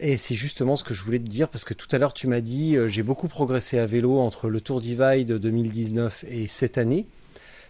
Et 0.00 0.16
c'est 0.16 0.36
justement 0.36 0.76
ce 0.76 0.84
que 0.84 0.94
je 0.94 1.02
voulais 1.02 1.18
te 1.18 1.28
dire 1.28 1.48
parce 1.48 1.64
que 1.64 1.74
tout 1.74 1.88
à 1.90 1.98
l'heure 1.98 2.14
tu 2.14 2.28
m'as 2.28 2.40
dit 2.40 2.76
euh, 2.76 2.88
j'ai 2.88 3.02
beaucoup 3.02 3.26
progressé 3.26 3.78
à 3.78 3.86
vélo 3.86 4.18
entre 4.20 4.48
le 4.48 4.60
Tour 4.60 4.80
Divide 4.80 5.32
2019 5.32 6.24
et 6.28 6.46
cette 6.46 6.78
année. 6.78 7.06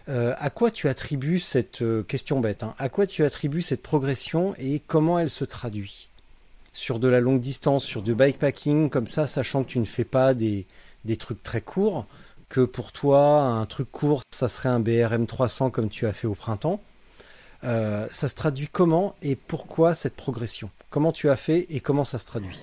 Euh, 0.09 0.33
à 0.37 0.49
quoi 0.49 0.71
tu 0.71 0.87
attribues 0.87 1.39
cette 1.39 1.81
euh, 1.81 2.03
question 2.03 2.39
bête 2.39 2.63
hein, 2.63 2.75
À 2.77 2.89
quoi 2.89 3.07
tu 3.07 3.23
attribues 3.23 3.61
cette 3.61 3.81
progression 3.81 4.55
et 4.57 4.81
comment 4.85 5.19
elle 5.19 5.29
se 5.29 5.45
traduit? 5.45 6.09
Sur 6.73 6.99
de 6.99 7.07
la 7.07 7.19
longue 7.19 7.41
distance, 7.41 7.83
sur 7.83 8.01
du 8.01 8.15
bikepacking 8.15 8.89
comme 8.89 9.07
ça, 9.07 9.27
sachant 9.27 9.63
que 9.63 9.69
tu 9.69 9.79
ne 9.79 9.85
fais 9.85 10.05
pas 10.05 10.33
des, 10.33 10.65
des 11.05 11.17
trucs 11.17 11.43
très 11.43 11.61
courts, 11.61 12.05
que 12.47 12.61
pour 12.61 12.91
toi 12.91 13.41
un 13.41 13.65
truc 13.65 13.91
court 13.91 14.21
ça 14.31 14.49
serait 14.49 14.69
un 14.69 14.79
BRM 14.79 15.27
300 15.27 15.69
comme 15.69 15.89
tu 15.89 16.05
as 16.05 16.13
fait 16.13 16.27
au 16.27 16.35
printemps. 16.35 16.81
Euh, 17.63 18.07
ça 18.11 18.29
se 18.29 18.35
traduit 18.35 18.67
comment 18.71 19.15
et 19.21 19.35
pourquoi 19.35 19.93
cette 19.93 20.15
progression? 20.15 20.69
Comment 20.89 21.11
tu 21.11 21.29
as 21.29 21.35
fait 21.35 21.67
et 21.69 21.81
comment 21.81 22.03
ça 22.03 22.17
se 22.17 22.25
traduit 22.25 22.59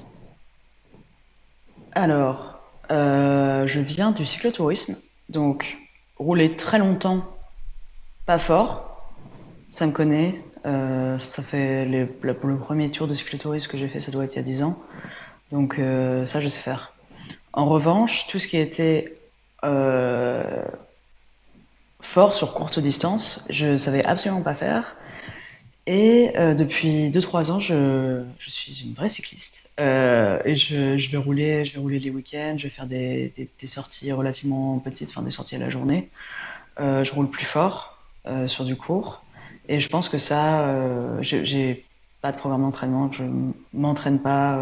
Alors, 1.92 2.58
euh, 2.90 3.66
je 3.66 3.80
viens 3.80 4.10
du 4.10 4.26
cyclotourisme, 4.26 4.96
donc 5.28 5.78
rouler 6.18 6.56
très 6.56 6.78
longtemps, 6.78 7.24
pas 8.26 8.38
fort, 8.38 9.12
ça 9.70 9.86
me 9.86 9.92
connaît. 9.92 10.42
Euh, 10.64 11.18
ça 11.20 11.44
fait 11.44 11.84
le, 11.84 12.06
premier 12.34 12.90
tour 12.90 13.06
de 13.06 13.14
cyclotourisme 13.14 13.70
que 13.70 13.78
j'ai 13.78 13.86
fait, 13.86 14.00
ça 14.00 14.10
doit 14.10 14.24
être 14.24 14.34
il 14.34 14.38
y 14.38 14.40
a 14.40 14.42
10 14.42 14.62
ans. 14.64 14.78
Donc 15.52 15.78
euh, 15.78 16.26
ça, 16.26 16.40
je 16.40 16.48
sais 16.48 16.60
faire. 16.60 16.94
En 17.52 17.66
revanche, 17.66 18.26
tout 18.26 18.40
ce 18.40 18.48
qui 18.48 18.56
était 18.56 19.16
fort 22.00 22.34
sur 22.34 22.54
courte 22.54 22.78
distance, 22.80 23.44
je 23.50 23.76
savais 23.76 24.04
absolument 24.04 24.42
pas 24.42 24.54
faire. 24.54 24.96
Et 25.86 26.32
euh, 26.36 26.54
depuis 26.54 27.10
2-3 27.10 27.52
ans, 27.52 27.60
je, 27.60 28.24
suis 28.40 28.82
une 28.84 28.94
vraie 28.94 29.08
cycliste. 29.08 29.70
Euh, 29.78 30.40
et 30.44 30.56
je, 30.56 31.10
vais 31.10 31.16
rouler, 31.16 31.64
je 31.64 31.74
vais 31.74 31.78
rouler 31.78 32.00
les 32.00 32.10
week-ends, 32.10 32.56
je 32.58 32.64
vais 32.64 32.70
faire 32.70 32.86
des, 32.86 33.32
sorties 33.64 34.10
relativement 34.10 34.78
petites, 34.80 35.10
enfin 35.10 35.22
des 35.22 35.30
sorties 35.30 35.54
à 35.54 35.58
la 35.60 35.70
journée. 35.70 36.10
Euh, 36.80 37.04
je 37.04 37.12
roule 37.12 37.30
plus 37.30 37.46
fort 37.46 37.92
sur 38.48 38.64
du 38.64 38.74
court. 38.74 39.22
Et 39.68 39.78
je 39.78 39.88
pense 39.88 40.08
que 40.08 40.18
ça, 40.18 41.22
j'ai 41.22 41.84
pas 42.20 42.32
de 42.32 42.36
programme 42.36 42.62
d'entraînement, 42.62 43.12
je 43.12 43.22
m'entraîne 43.72 44.18
pas 44.18 44.58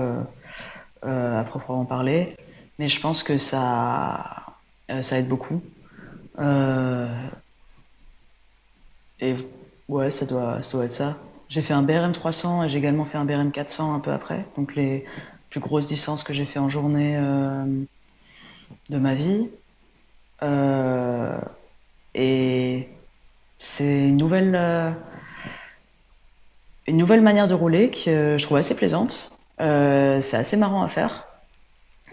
à 1.03 1.45
proprement 1.45 1.87
parler. 1.87 2.37
Mais 2.79 2.91
je 2.91 3.01
pense 3.01 3.23
que 3.23 3.39
ça, 3.39 4.45
ça 5.01 5.19
aide 5.19 5.29
beaucoup. 5.29 5.63
et 9.21 9.35
Ouais, 9.89 10.11
ça 10.11 10.25
doit, 10.27 10.63
ça 10.63 10.79
doit 10.79 10.87
être 10.87 10.93
ça. 10.93 11.19
J'ai 11.49 11.63
fait 11.63 11.75
un 11.75 11.83
BRM 11.83 12.13
300 12.13 12.65
et 12.65 12.69
j'ai 12.71 12.79
également 12.79 13.05
fait 13.05 13.19
un 13.19 13.25
BRM 13.25 13.53
400 13.53 13.95
un 13.95 14.01
peu 14.01 14.13
après. 14.13 14.47
Donc 14.57 14.75
les 14.75 15.05
plus 15.51 15.61
grosses 15.61 15.87
distances 15.87 16.23
que 16.23 16.33
j'ai 16.33 16.47
fait 16.47 16.59
en 16.59 16.69
journée 16.69 17.17
euh, 17.17 17.65
de 18.89 18.99
ma 18.99 19.15
vie. 19.15 19.49
Euh, 20.43 21.39
et 22.15 22.89
c'est 23.59 24.09
une 24.09 24.17
nouvelle, 24.17 24.55
euh, 24.57 24.91
une 26.87 26.97
nouvelle 26.97 27.21
manière 27.21 27.47
de 27.47 27.55
rouler 27.55 27.91
que 27.91 28.37
je 28.39 28.43
trouve 28.43 28.57
assez 28.57 28.75
plaisante. 28.75 29.31
c'est 29.59 30.35
assez 30.35 30.57
marrant 30.57 30.83
à 30.83 30.89
faire. 30.89 31.27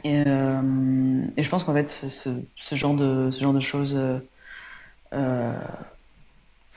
Et, 0.03 0.23
je 0.23 1.49
pense 1.49 1.63
qu'en 1.63 1.73
fait, 1.73 1.89
ce, 1.89 2.75
genre 2.75 2.95
de, 2.95 3.31
ce 3.31 3.41
genre 3.41 3.53
de 3.53 3.59
choses 3.59 3.99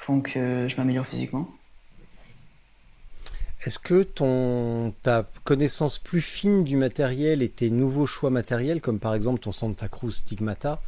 font 0.04 0.20
que 0.20 0.66
je 0.68 0.76
m'améliore 0.76 1.06
physiquement. 1.06 1.48
Est-ce 3.64 3.78
que 3.78 4.02
ton, 4.02 4.92
ta 5.02 5.26
connaissance 5.44 5.98
plus 5.98 6.20
fine 6.20 6.64
du 6.64 6.76
matériel 6.76 7.40
et 7.40 7.48
tes 7.48 7.70
nouveaux 7.70 8.06
choix 8.06 8.28
matériels, 8.28 8.82
comme 8.82 8.98
par 8.98 9.14
exemple 9.14 9.40
ton 9.40 9.52
Santa 9.52 9.88
Cruz 9.88 10.12
Stigmata, 10.12 10.82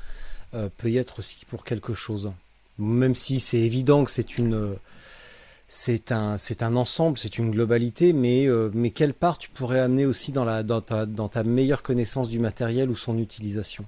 euh, 0.55 0.69
peut 0.77 0.91
y 0.91 0.99
être 0.99 1.21
aussi 1.21 1.47
pour 1.47 1.65
quelque 1.65 1.95
chose? 1.95 2.33
Même 2.79 3.15
si 3.15 3.41
c'est 3.41 3.59
évident 3.59 4.05
que 4.05 4.11
c'est 4.11 4.37
une, 4.37 4.77
c'est 5.69 6.13
un, 6.13 6.37
c'est 6.37 6.63
un 6.63 6.77
ensemble, 6.77 7.17
c'est 7.17 7.39
une 7.39 7.51
globalité, 7.51 8.13
mais, 8.13 8.47
euh, 8.47 8.71
mais 8.75 8.91
quelle 8.91 9.15
part 9.15 9.39
tu 9.39 9.49
pourrais 9.49 9.81
amener 9.81 10.05
aussi 10.05 10.31
dans, 10.33 10.45
la, 10.45 10.63
dans, 10.63 10.83
ta, 10.83 11.07
dans 11.07 11.29
ta 11.29 11.45
meilleure 11.45 11.83
connaissance 11.83 12.29
du 12.29 12.39
matériel 12.39 12.91
ou 12.91 12.97
son 12.97 13.19
utilisation? 13.19 13.87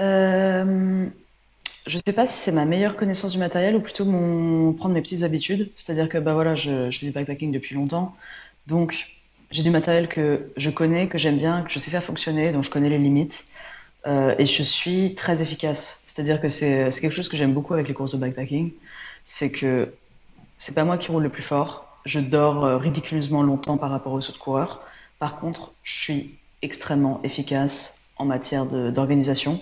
Euh, 0.00 1.06
je 1.86 1.98
sais 2.04 2.12
pas 2.12 2.26
si 2.26 2.38
c'est 2.38 2.52
ma 2.52 2.64
meilleure 2.64 2.96
connaissance 2.96 3.32
du 3.32 3.38
matériel 3.38 3.74
ou 3.76 3.80
plutôt 3.80 4.04
mon 4.04 4.72
prendre 4.72 4.94
mes 4.94 5.02
petites 5.02 5.22
habitudes. 5.22 5.70
C'est-à-dire 5.76 6.08
que 6.08 6.18
bah 6.18 6.34
voilà, 6.34 6.54
je, 6.54 6.90
fais 6.90 7.06
du 7.06 7.12
bikepacking 7.12 7.52
depuis 7.52 7.74
longtemps, 7.74 8.14
donc 8.66 9.08
j'ai 9.50 9.62
du 9.62 9.70
matériel 9.70 10.08
que 10.08 10.52
je 10.56 10.70
connais, 10.70 11.08
que 11.08 11.18
j'aime 11.18 11.38
bien, 11.38 11.62
que 11.62 11.70
je 11.70 11.78
sais 11.78 11.90
faire 11.90 12.04
fonctionner, 12.04 12.52
donc 12.52 12.64
je 12.64 12.70
connais 12.70 12.88
les 12.88 12.98
limites 12.98 13.46
euh, 14.06 14.34
et 14.38 14.46
je 14.46 14.62
suis 14.62 15.14
très 15.14 15.42
efficace. 15.42 16.04
C'est-à-dire 16.06 16.40
que 16.40 16.48
c'est 16.48 16.90
quelque 17.00 17.14
chose 17.14 17.28
que 17.28 17.36
j'aime 17.36 17.52
beaucoup 17.52 17.74
avec 17.74 17.88
les 17.88 17.94
courses 17.94 18.14
de 18.14 18.20
bikepacking, 18.20 18.72
c'est 19.24 19.50
que 19.52 19.92
c'est 20.58 20.74
pas 20.74 20.84
moi 20.84 20.98
qui 20.98 21.10
roule 21.10 21.24
le 21.24 21.28
plus 21.28 21.42
fort. 21.42 21.98
Je 22.04 22.20
dors 22.20 22.64
euh, 22.64 22.78
ridiculeusement 22.78 23.42
longtemps 23.42 23.76
par 23.76 23.90
rapport 23.90 24.12
aux 24.12 24.18
autres 24.18 24.38
coureurs. 24.38 24.82
Par 25.18 25.36
contre, 25.36 25.72
je 25.82 26.00
suis 26.00 26.38
extrêmement 26.62 27.20
efficace 27.24 28.08
en 28.16 28.24
matière 28.24 28.66
d'organisation 28.66 29.60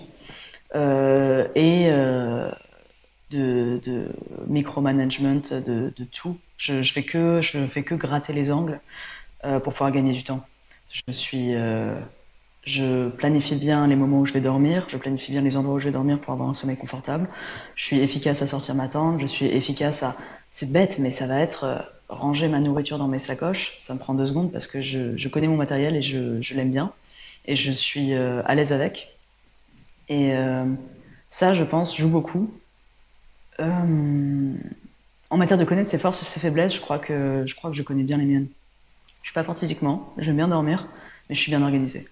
et 0.73 1.87
euh, 1.89 2.51
de, 3.31 3.79
de 3.83 4.07
micromanagement 4.47 5.41
de, 5.51 5.91
tout. 6.11 6.37
Je, 6.57 6.83
je 6.83 6.93
fais 6.93 7.03
que 7.03 7.41
je 7.41 7.65
fais 7.65 7.83
que 7.83 7.95
gratter 7.95 8.33
les 8.33 8.51
angles 8.51 8.79
euh, 9.45 9.59
pour 9.59 9.73
pouvoir 9.73 9.91
gagner 9.91 10.13
du 10.13 10.23
temps. 10.23 10.45
Je 10.89 11.13
suis 11.13 11.55
euh, 11.55 11.95
Je 12.63 13.09
planifie 13.09 13.55
bien 13.55 13.87
les 13.87 13.95
moments 13.95 14.19
où 14.19 14.25
je 14.25 14.33
vais 14.33 14.41
dormir, 14.41 14.85
je 14.89 14.97
planifie 14.97 15.31
bien 15.31 15.41
les 15.41 15.57
endroits 15.57 15.75
où 15.75 15.79
je 15.79 15.85
vais 15.85 15.91
dormir 15.91 16.19
pour 16.19 16.33
avoir 16.33 16.49
un 16.49 16.53
sommeil 16.53 16.77
confortable. 16.77 17.27
Je 17.75 17.85
suis 17.85 17.99
efficace 17.99 18.41
à 18.41 18.47
sortir 18.47 18.75
ma 18.75 18.87
tente, 18.87 19.19
je 19.19 19.25
suis 19.27 19.45
efficace 19.47 20.03
à... 20.03 20.17
C'est 20.51 20.71
bête, 20.73 20.99
mais 20.99 21.11
ça 21.11 21.27
va 21.27 21.39
être 21.39 21.63
euh, 21.63 21.79
ranger 22.09 22.49
ma 22.49 22.59
nourriture 22.59 22.97
dans 22.97 23.07
mes 23.07 23.19
sacoches. 23.19 23.77
Ça 23.79 23.93
me 23.93 23.99
prend 23.99 24.13
deux 24.13 24.25
secondes 24.25 24.51
parce 24.51 24.67
que 24.67 24.81
je, 24.81 25.27
connais 25.29 25.47
mon 25.47 25.55
matériel 25.55 25.95
et 25.95 26.01
je, 26.01 26.53
l'aime 26.55 26.71
bien. 26.71 26.91
Et 27.45 27.55
je 27.55 27.71
suis 27.71 28.13
euh, 28.13 28.41
à 28.45 28.53
l'aise 28.53 28.73
avec. 28.73 29.15
Et 30.11 30.35
euh, 30.35 30.65
ça, 31.29 31.53
je 31.53 31.63
pense, 31.63 31.95
joue 31.95 32.09
beaucoup. 32.09 32.51
en 33.57 35.37
matière 35.37 35.57
de 35.57 35.63
connaître 35.63 35.89
ses 35.89 35.97
forces 35.97 36.21
et 36.21 36.25
ses 36.25 36.41
faiblesses, 36.41 36.75
je 36.75 36.81
crois 36.81 36.99
que 36.99 37.45
je, 37.45 37.55
crois 37.55 37.71
que 37.71 37.77
je 37.77 37.81
connais 37.81 38.03
bien 38.03 38.17
les 38.17 38.25
miennes. 38.25 38.47
Je 39.21 39.29
suis 39.29 39.33
pas 39.33 39.45
forte 39.45 39.59
physiquement, 39.59 40.13
j'aime 40.17 40.35
bien 40.35 40.49
dormir, 40.49 40.89
mais 41.29 41.35
je 41.35 41.39
suis 41.39 41.49
bien 41.49 41.61
organisée. 41.61 42.09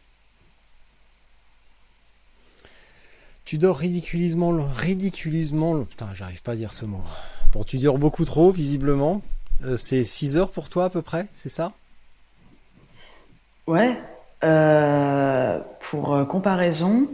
Tu 3.43 3.57
dors 3.57 3.77
ridiculisement, 3.77 4.57
ridiculisement, 4.69 5.83
putain, 5.83 6.07
j'arrive 6.15 6.41
pas 6.41 6.53
à 6.53 6.55
dire 6.55 6.71
ce 6.71 6.85
mot. 6.85 7.03
Bon, 7.51 7.65
tu 7.65 7.79
dors 7.79 7.97
beaucoup 7.97 8.23
trop, 8.23 8.51
visiblement. 8.51 9.21
Euh, 9.65 9.75
c'est 9.75 10.05
6 10.05 10.37
heures 10.37 10.51
pour 10.51 10.69
toi 10.69 10.85
à 10.85 10.89
peu 10.89 11.01
près, 11.01 11.27
c'est 11.33 11.49
ça? 11.49 11.73
Ouais. 13.67 13.99
Euh, 14.45 15.59
pour 15.89 16.13
euh, 16.13 16.23
comparaison, 16.23 17.09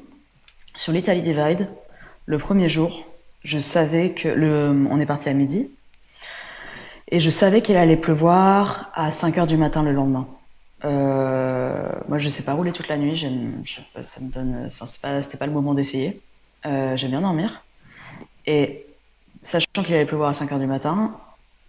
sur 0.76 0.94
l'Italie 0.94 1.22
Divide, 1.22 1.68
le 2.26 2.38
premier 2.38 2.70
jour, 2.70 3.06
je 3.44 3.60
savais 3.60 4.12
que 4.12 4.28
le, 4.28 4.88
on 4.90 5.00
est 5.00 5.06
parti 5.06 5.30
à 5.30 5.34
midi, 5.34 5.70
et 7.10 7.20
je 7.20 7.30
savais 7.30 7.62
qu'il 7.62 7.78
allait 7.78 7.98
pleuvoir 7.98 8.92
à 8.96 9.12
5 9.12 9.38
heures 9.38 9.48
du 9.48 9.58
matin 9.58 9.84
le 9.84 9.92
lendemain. 9.92 10.28
moi, 10.84 12.18
je 12.18 12.30
sais 12.30 12.44
pas 12.44 12.54
rouler 12.54 12.72
toute 12.72 12.88
la 12.88 12.98
nuit. 12.98 13.18
ça 14.02 14.22
me 14.22 14.32
donne, 14.32 14.64
enfin, 14.68 14.86
c'était 15.22 15.38
pas, 15.38 15.46
le 15.46 15.52
moment 15.52 15.74
d'essayer. 15.74 16.20
j'aime 16.64 17.12
bien 17.12 17.22
dormir. 17.22 17.64
Et 18.48 18.86
sachant 19.44 19.84
qu'il 19.84 19.94
allait 19.94 20.06
pleuvoir 20.06 20.30
à 20.30 20.34
5 20.34 20.52
heures 20.52 20.60
du 20.60 20.68
matin, 20.68 21.16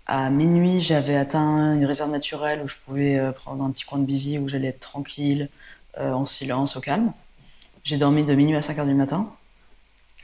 à 0.06 0.30
minuit, 0.30 0.80
j'avais 0.80 1.16
atteint 1.16 1.74
une 1.74 1.84
réserve 1.84 2.10
naturelle 2.10 2.62
où 2.62 2.68
je 2.68 2.76
pouvais 2.84 3.18
euh, 3.18 3.32
prendre 3.32 3.64
un 3.64 3.70
petit 3.70 3.84
coin 3.84 3.98
de 3.98 4.04
bivy 4.04 4.38
où 4.38 4.48
j'allais 4.48 4.68
être 4.68 4.80
tranquille, 4.80 5.48
euh, 5.98 6.12
en 6.12 6.26
silence, 6.26 6.76
au 6.76 6.80
calme. 6.80 7.12
J'ai 7.86 7.98
dormi 7.98 8.24
de 8.24 8.34
minuit 8.34 8.56
à 8.56 8.62
5 8.62 8.80
heures 8.80 8.86
du 8.86 8.94
matin. 8.94 9.32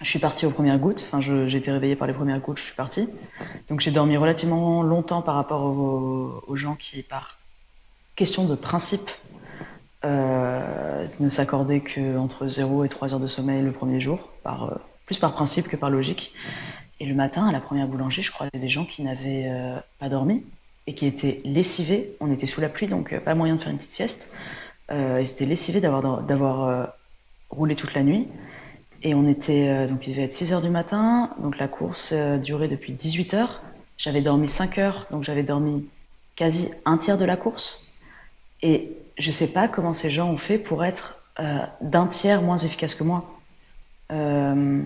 Je 0.01 0.11
suis 0.11 0.19
partie 0.19 0.47
aux 0.47 0.51
premières 0.51 0.81
gouttes. 0.81 1.05
Enfin, 1.07 1.21
j'ai 1.21 1.57
été 1.57 1.71
réveillée 1.71 1.95
par 1.95 2.09
les 2.09 2.13
premières 2.13 2.41
gouttes, 2.41 2.59
je 2.59 2.65
suis 2.65 2.75
partie. 2.75 3.09
Donc 3.69 3.79
j'ai 3.79 3.93
dormi 3.93 4.17
relativement 4.17 4.83
longtemps 4.83 5.23
par 5.23 5.37
rapport 5.37 5.63
aux, 5.63 6.57
gens 6.57 6.75
qui, 6.75 7.05
par 7.05 7.39
question 8.17 8.49
de 8.49 8.57
principe, 8.57 9.09
euh, 10.05 11.07
ne 11.21 11.29
s'accordaient 11.31 11.83
qu'entre 11.83 12.49
0 12.49 12.83
et 12.83 12.89
3 12.89 13.15
heures 13.15 13.21
de 13.21 13.29
sommeil 13.29 13.63
le 13.63 13.71
premier 13.71 14.01
jour, 14.01 14.29
par, 14.43 14.81
plus 15.07 15.19
par 15.19 15.33
principe 15.33 15.69
que 15.69 15.77
par 15.77 15.89
logique. 15.89 16.35
Et 16.99 17.07
le 17.07 17.15
matin, 17.15 17.47
à 17.47 17.53
la 17.53 17.61
première 17.61 17.87
boulangerie, 17.87 18.25
je 18.25 18.33
croisais 18.33 18.51
des 18.55 18.69
gens 18.69 18.87
qui 18.87 19.05
n'avaient 19.05 19.47
euh, 19.47 19.79
pas 20.01 20.09
dormi 20.09 20.45
et 20.89 20.97
qui 20.97 21.07
étaient 21.07 21.41
lessivés. 21.45 22.17
On 22.19 22.33
était 22.33 22.47
sous 22.47 22.61
la 22.61 22.69
pluie, 22.69 22.89
donc 22.89 23.13
euh, 23.13 23.21
pas 23.21 23.37
moyen 23.37 23.55
de 23.55 23.61
faire 23.61 23.71
une 23.71 23.79
petite 23.79 23.95
sieste. 23.95 24.33
Euh, 24.91 25.19
ils 25.21 25.31
étaient 25.31 25.47
lessivés 25.47 25.81
d'avoir, 25.81 26.65
euh, 26.69 26.87
roulé 27.53 27.77
toute 27.77 27.95
la 27.95 28.03
nuit. 28.03 28.27
Et 29.05 29.15
on 29.15 29.29
était, 29.29 29.87
donc 29.87 30.07
il 30.07 30.11
devait 30.11 30.25
être 30.25 30.35
6 30.35 30.53
heures 30.53 30.61
du 30.61 30.71
matin, 30.71 31.31
donc 31.39 31.59
la 31.59 31.69
course 31.69 32.13
durait 32.13 32.69
depuis 32.69 32.93
18 32.93 33.35
heures. 33.35 33.63
J'avais 33.99 34.21
dormi 34.21 34.51
5 34.51 34.79
heures, 34.79 35.07
donc 35.11 35.25
j'avais 35.25 35.43
dormi 35.43 35.89
quasi 36.37 36.71
un 36.85 36.99
tiers 36.99 37.19
de 37.19 37.25
la 37.25 37.37
course. 37.37 37.85
Et 38.63 38.97
je 39.19 39.31
sais 39.33 39.53
pas 39.53 39.67
comment 39.67 39.93
ces 39.93 40.09
gens 40.09 40.31
ont 40.31 40.37
fait 40.37 40.59
pour 40.59 40.85
être 40.85 41.21
d'un 41.81 42.07
tiers 42.07 42.43
moins 42.43 42.59
efficaces 42.59 42.95
que 42.95 43.03
moi. 43.03 43.33
Euh, 44.13 44.83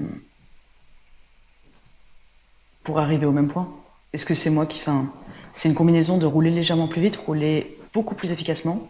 pour 2.84 3.00
arriver 3.00 3.26
au 3.26 3.32
même 3.32 3.48
point 3.48 3.68
Est-ce 4.12 4.24
que 4.24 4.34
c'est 4.34 4.50
moi 4.50 4.66
qui. 4.66 4.80
Enfin, 4.80 5.12
c'est 5.52 5.68
une 5.68 5.74
combinaison 5.74 6.18
de 6.18 6.26
rouler 6.26 6.50
légèrement 6.50 6.86
plus 6.86 7.00
vite, 7.00 7.16
rouler 7.16 7.78
beaucoup 7.92 8.14
plus 8.14 8.30
efficacement, 8.30 8.88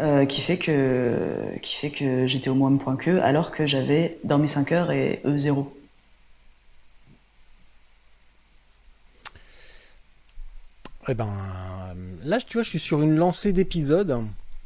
euh, 0.00 0.24
qui 0.24 0.40
fait 0.40 0.58
que, 0.58 1.14
qui 1.62 1.76
fait 1.76 1.90
que 1.90 2.26
j'étais 2.26 2.48
au 2.48 2.54
même 2.54 2.78
point 2.78 2.96
qu'eux, 2.96 3.20
alors 3.22 3.50
que 3.50 3.66
j'avais 3.66 4.18
dormi 4.24 4.48
5 4.48 4.72
heures 4.72 4.90
et 4.90 5.20
eux 5.24 5.36
0. 5.36 5.72
Eh 11.08 11.14
ben, 11.14 11.28
là, 12.24 12.38
tu 12.40 12.54
vois, 12.54 12.62
je 12.62 12.68
suis 12.70 12.78
sur 12.78 13.02
une 13.02 13.16
lancée 13.16 13.52
d'épisodes 13.52 14.24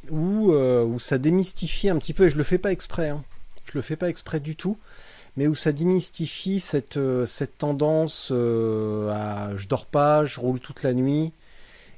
où, 0.09 0.51
euh, 0.51 0.83
où 0.85 0.99
ça 0.99 1.17
démystifie 1.17 1.89
un 1.89 1.97
petit 1.97 2.13
peu, 2.13 2.25
et 2.25 2.29
je 2.29 2.37
le 2.37 2.43
fais 2.43 2.57
pas 2.57 2.71
exprès, 2.71 3.09
hein. 3.09 3.23
je 3.65 3.77
le 3.77 3.81
fais 3.81 3.95
pas 3.95 4.09
exprès 4.09 4.39
du 4.39 4.55
tout, 4.55 4.77
mais 5.37 5.47
où 5.47 5.55
ça 5.55 5.71
démystifie 5.71 6.59
cette, 6.59 6.97
euh, 6.97 7.25
cette 7.25 7.57
tendance 7.57 8.31
à 8.31 9.49
je 9.57 9.67
dors 9.67 9.85
pas, 9.85 10.25
je 10.25 10.39
roule 10.39 10.59
toute 10.59 10.83
la 10.83 10.93
nuit. 10.93 11.33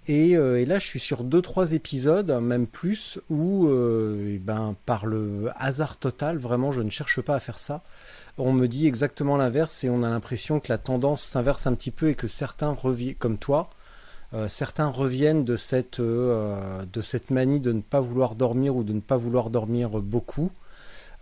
Et, 0.08 0.38
euh, 0.38 0.60
et 0.60 0.66
là, 0.66 0.80
je 0.80 0.86
suis 0.86 1.00
sur 1.00 1.24
deux 1.24 1.42
trois 1.42 1.74
épisodes, 1.74 2.32
même 2.42 2.68
plus, 2.68 3.20
où, 3.30 3.70
eh 3.70 4.40
ben, 4.40 4.76
par 4.86 5.06
le 5.06 5.50
hasard 5.56 5.98
total, 5.98 6.38
vraiment, 6.38 6.72
je 6.72 6.82
ne 6.82 6.90
cherche 6.90 7.22
pas 7.22 7.36
à 7.36 7.40
faire 7.40 7.60
ça. 7.60 7.84
On 8.38 8.54
me 8.54 8.68
dit 8.68 8.88
exactement 8.88 9.36
l'inverse 9.36 9.84
et 9.84 9.90
on 9.90 10.04
a 10.04 10.10
l'impression 10.10 10.60
que 10.60 10.70
la 10.70 10.78
tendance 10.78 11.22
s'inverse 11.22 11.68
un 11.68 11.74
petit 11.74 11.92
peu 11.92 12.10
et 12.10 12.16
que 12.16 12.28
certains 12.28 12.72
reviennent, 12.72 13.16
comme 13.16 13.38
toi, 13.38 13.70
certains 14.48 14.88
reviennent 14.88 15.44
de 15.44 15.56
cette, 15.56 16.00
de 16.00 17.02
cette 17.02 17.32
manie 17.32 17.60
de 17.60 17.72
ne 17.72 17.82
pas 17.82 18.00
vouloir 18.00 18.36
dormir 18.36 18.76
ou 18.76 18.84
de 18.84 18.94
ne 18.94 19.00
pas 19.00 19.18
vouloir 19.18 19.50
dormir 19.50 19.90
beaucoup. 19.90 20.52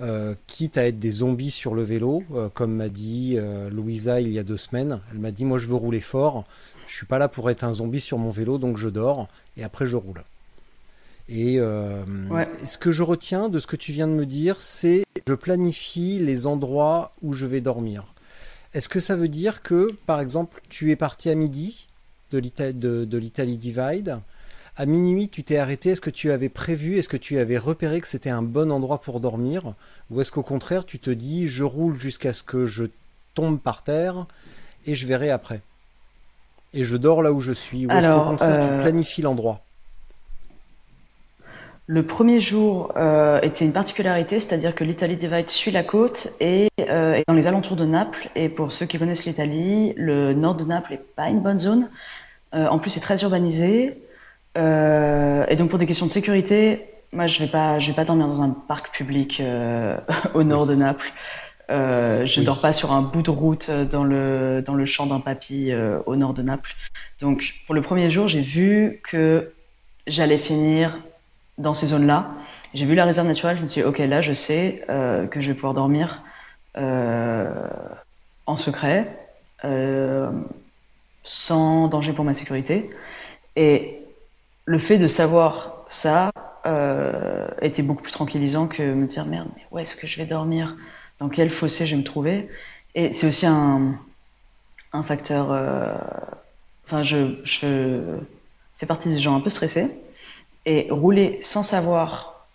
Euh, 0.01 0.35
quitte 0.45 0.77
à 0.77 0.85
être 0.87 0.99
des 0.99 1.09
zombies 1.09 1.51
sur 1.51 1.73
le 1.73 1.81
vélo, 1.81 2.21
euh, 2.33 2.49
comme 2.53 2.73
m'a 2.75 2.89
dit 2.89 3.35
euh, 3.37 3.69
Louisa 3.69 4.19
il 4.19 4.29
y 4.29 4.39
a 4.39 4.43
deux 4.43 4.57
semaines. 4.57 4.99
Elle 5.11 5.19
m'a 5.19 5.31
dit 5.31 5.45
moi 5.45 5.57
je 5.57 5.67
veux 5.67 5.75
rouler 5.75 6.01
fort, 6.01 6.43
je 6.85 6.93
suis 6.93 7.05
pas 7.05 7.17
là 7.17 7.29
pour 7.29 7.49
être 7.49 7.63
un 7.63 7.71
zombie 7.71 8.01
sur 8.01 8.17
mon 8.17 8.29
vélo, 8.29 8.57
donc 8.57 8.77
je 8.77 8.89
dors 8.89 9.29
et 9.55 9.63
après 9.63 9.85
je 9.85 9.95
roule. 9.95 10.25
Et 11.29 11.55
ce 11.57 12.77
que 12.77 12.91
je 12.91 13.01
retiens 13.01 13.49
de 13.49 13.59
ce 13.59 13.65
que 13.65 13.77
tu 13.77 13.91
viens 13.93 14.07
de 14.07 14.13
me 14.13 14.25
dire, 14.25 14.61
c'est 14.61 15.05
je 15.25 15.33
planifie 15.33 16.19
les 16.19 16.45
endroits 16.45 17.15
où 17.23 17.33
je 17.33 17.47
vais 17.47 17.61
dormir. 17.61 18.13
Est-ce 18.75 18.89
que 18.89 18.99
ça 18.99 19.15
veut 19.15 19.29
dire 19.29 19.63
que, 19.63 19.91
par 20.05 20.19
exemple, 20.19 20.61
tu 20.69 20.91
es 20.91 20.95
parti 20.95 21.31
à 21.31 21.35
midi 21.35 21.87
de 22.31 22.37
l'Italie 22.37 23.57
Divide 23.57 24.19
à 24.77 24.85
minuit, 24.85 25.29
tu 25.29 25.43
t'es 25.43 25.57
arrêté. 25.57 25.91
Est-ce 25.91 26.01
que 26.01 26.09
tu 26.09 26.31
avais 26.31 26.49
prévu, 26.49 26.97
est-ce 26.97 27.09
que 27.09 27.17
tu 27.17 27.39
avais 27.39 27.57
repéré 27.57 28.01
que 28.01 28.07
c'était 28.07 28.29
un 28.29 28.41
bon 28.41 28.71
endroit 28.71 28.99
pour 28.99 29.19
dormir? 29.19 29.73
Ou 30.11 30.21
est-ce 30.21 30.31
qu'au 30.31 30.43
contraire, 30.43 30.85
tu 30.85 30.99
te 30.99 31.09
dis, 31.09 31.47
je 31.47 31.63
roule 31.63 31.97
jusqu'à 31.97 32.33
ce 32.33 32.43
que 32.43 32.65
je 32.65 32.85
tombe 33.33 33.59
par 33.59 33.83
terre 33.83 34.25
et 34.85 34.95
je 34.95 35.07
verrai 35.07 35.31
après? 35.31 35.61
Et 36.73 36.83
je 36.83 36.97
dors 36.97 37.23
là 37.23 37.31
où 37.31 37.39
je 37.39 37.53
suis 37.53 37.87
Ou 37.87 37.91
est-ce 37.91 38.07
qu'au 38.07 38.21
contraire, 38.21 38.59
tu 38.59 38.73
euh, 38.73 38.81
planifies 38.81 39.21
l'endroit? 39.21 39.61
Le 41.87 42.05
premier 42.05 42.41
jour 42.41 42.91
euh, 42.97 43.39
était 43.41 43.63
une 43.63 43.71
particularité, 43.71 44.39
c'est-à-dire 44.39 44.75
que 44.75 44.83
l'Italie 44.83 45.15
Divide 45.15 45.49
suit 45.49 45.71
la 45.71 45.83
côte 45.83 46.35
et 46.41 46.67
euh, 46.81 47.13
est 47.13 47.23
dans 47.27 47.35
les 47.35 47.47
alentours 47.47 47.77
de 47.77 47.85
Naples. 47.85 48.29
Et 48.35 48.49
pour 48.49 48.73
ceux 48.73 48.87
qui 48.87 48.99
connaissent 48.99 49.25
l'Italie, 49.25 49.93
le 49.95 50.33
nord 50.33 50.55
de 50.55 50.65
Naples 50.65 50.93
n'est 50.93 51.01
pas 51.15 51.29
une 51.29 51.39
bonne 51.39 51.59
zone. 51.59 51.87
en 52.51 52.79
plus, 52.79 52.89
c'est 52.89 52.99
très 52.99 53.21
urbanisé. 53.21 53.97
Euh, 54.57 55.45
et 55.49 55.55
donc 55.55 55.69
pour 55.69 55.79
des 55.79 55.85
questions 55.85 56.05
de 56.05 56.11
sécurité, 56.11 56.85
moi 57.11 57.27
je 57.27 57.39
vais 57.39 57.49
pas, 57.49 57.79
je 57.79 57.87
vais 57.87 57.95
pas 57.95 58.05
dormir 58.05 58.27
dans 58.27 58.41
un 58.41 58.49
parc 58.49 58.95
public 58.95 59.39
euh, 59.39 59.97
au 60.33 60.43
nord 60.43 60.65
de 60.65 60.75
Naples. 60.75 61.11
Euh, 61.71 62.27
je 62.27 62.41
dors 62.41 62.61
pas 62.61 62.73
sur 62.73 62.91
un 62.91 63.01
bout 63.01 63.23
de 63.23 63.31
route 63.31 63.71
dans 63.71 64.03
le 64.03 64.61
dans 64.63 64.75
le 64.75 64.85
champ 64.85 65.07
d'un 65.07 65.19
papy 65.19 65.71
euh, 65.71 65.99
au 66.05 66.15
nord 66.15 66.33
de 66.33 66.43
Naples. 66.43 66.75
Donc 67.19 67.55
pour 67.65 67.73
le 67.73 67.81
premier 67.81 68.11
jour, 68.11 68.27
j'ai 68.27 68.41
vu 68.41 69.01
que 69.03 69.51
j'allais 70.05 70.37
finir 70.37 70.99
dans 71.57 71.73
ces 71.73 71.87
zones-là. 71.87 72.29
J'ai 72.73 72.85
vu 72.85 72.93
la 72.93 73.05
réserve 73.05 73.27
naturelle, 73.27 73.57
je 73.57 73.63
me 73.63 73.67
suis 73.67 73.81
dit 73.81 73.87
ok 73.87 73.97
là 73.99 74.21
je 74.21 74.33
sais 74.33 74.83
euh, 74.89 75.25
que 75.27 75.41
je 75.41 75.47
vais 75.47 75.53
pouvoir 75.55 75.73
dormir 75.73 76.21
en 78.47 78.57
secret, 78.57 79.17
sans 81.23 81.87
danger 81.87 82.13
pour 82.13 82.25
ma 82.25 82.33
sécurité. 82.33 82.89
Et 83.55 84.04
le 84.65 84.79
fait 84.79 84.97
de 84.97 85.07
savoir 85.07 85.85
ça 85.89 86.31
euh, 86.65 87.47
était 87.61 87.83
beaucoup 87.83 88.01
plus 88.01 88.11
tranquillisant 88.11 88.67
que 88.67 88.81
me 88.81 89.05
dire 89.05 89.25
merde, 89.25 89.47
mais 89.55 89.63
où 89.71 89.79
est-ce 89.79 89.95
que 89.95 90.07
je 90.07 90.17
vais 90.17 90.25
dormir? 90.25 90.75
Dans 91.19 91.29
quel 91.29 91.49
fossé 91.49 91.85
je 91.85 91.91
vais 91.95 92.01
me 92.01 92.05
trouver? 92.05 92.49
Et 92.95 93.13
c'est 93.13 93.27
aussi 93.27 93.45
un, 93.45 93.99
facteur. 95.03 95.51
Euh, 95.51 95.93
enfin, 96.85 97.03
je, 97.03 97.35
je 97.43 98.17
fais 98.77 98.85
partie 98.85 99.09
des 99.09 99.19
gens 99.19 99.35
un 99.35 99.41
peu 99.41 99.49
stressés. 99.49 99.91
Et 100.65 100.87
rouler 100.89 101.39
sans 101.41 101.61
savoir, 101.61 102.47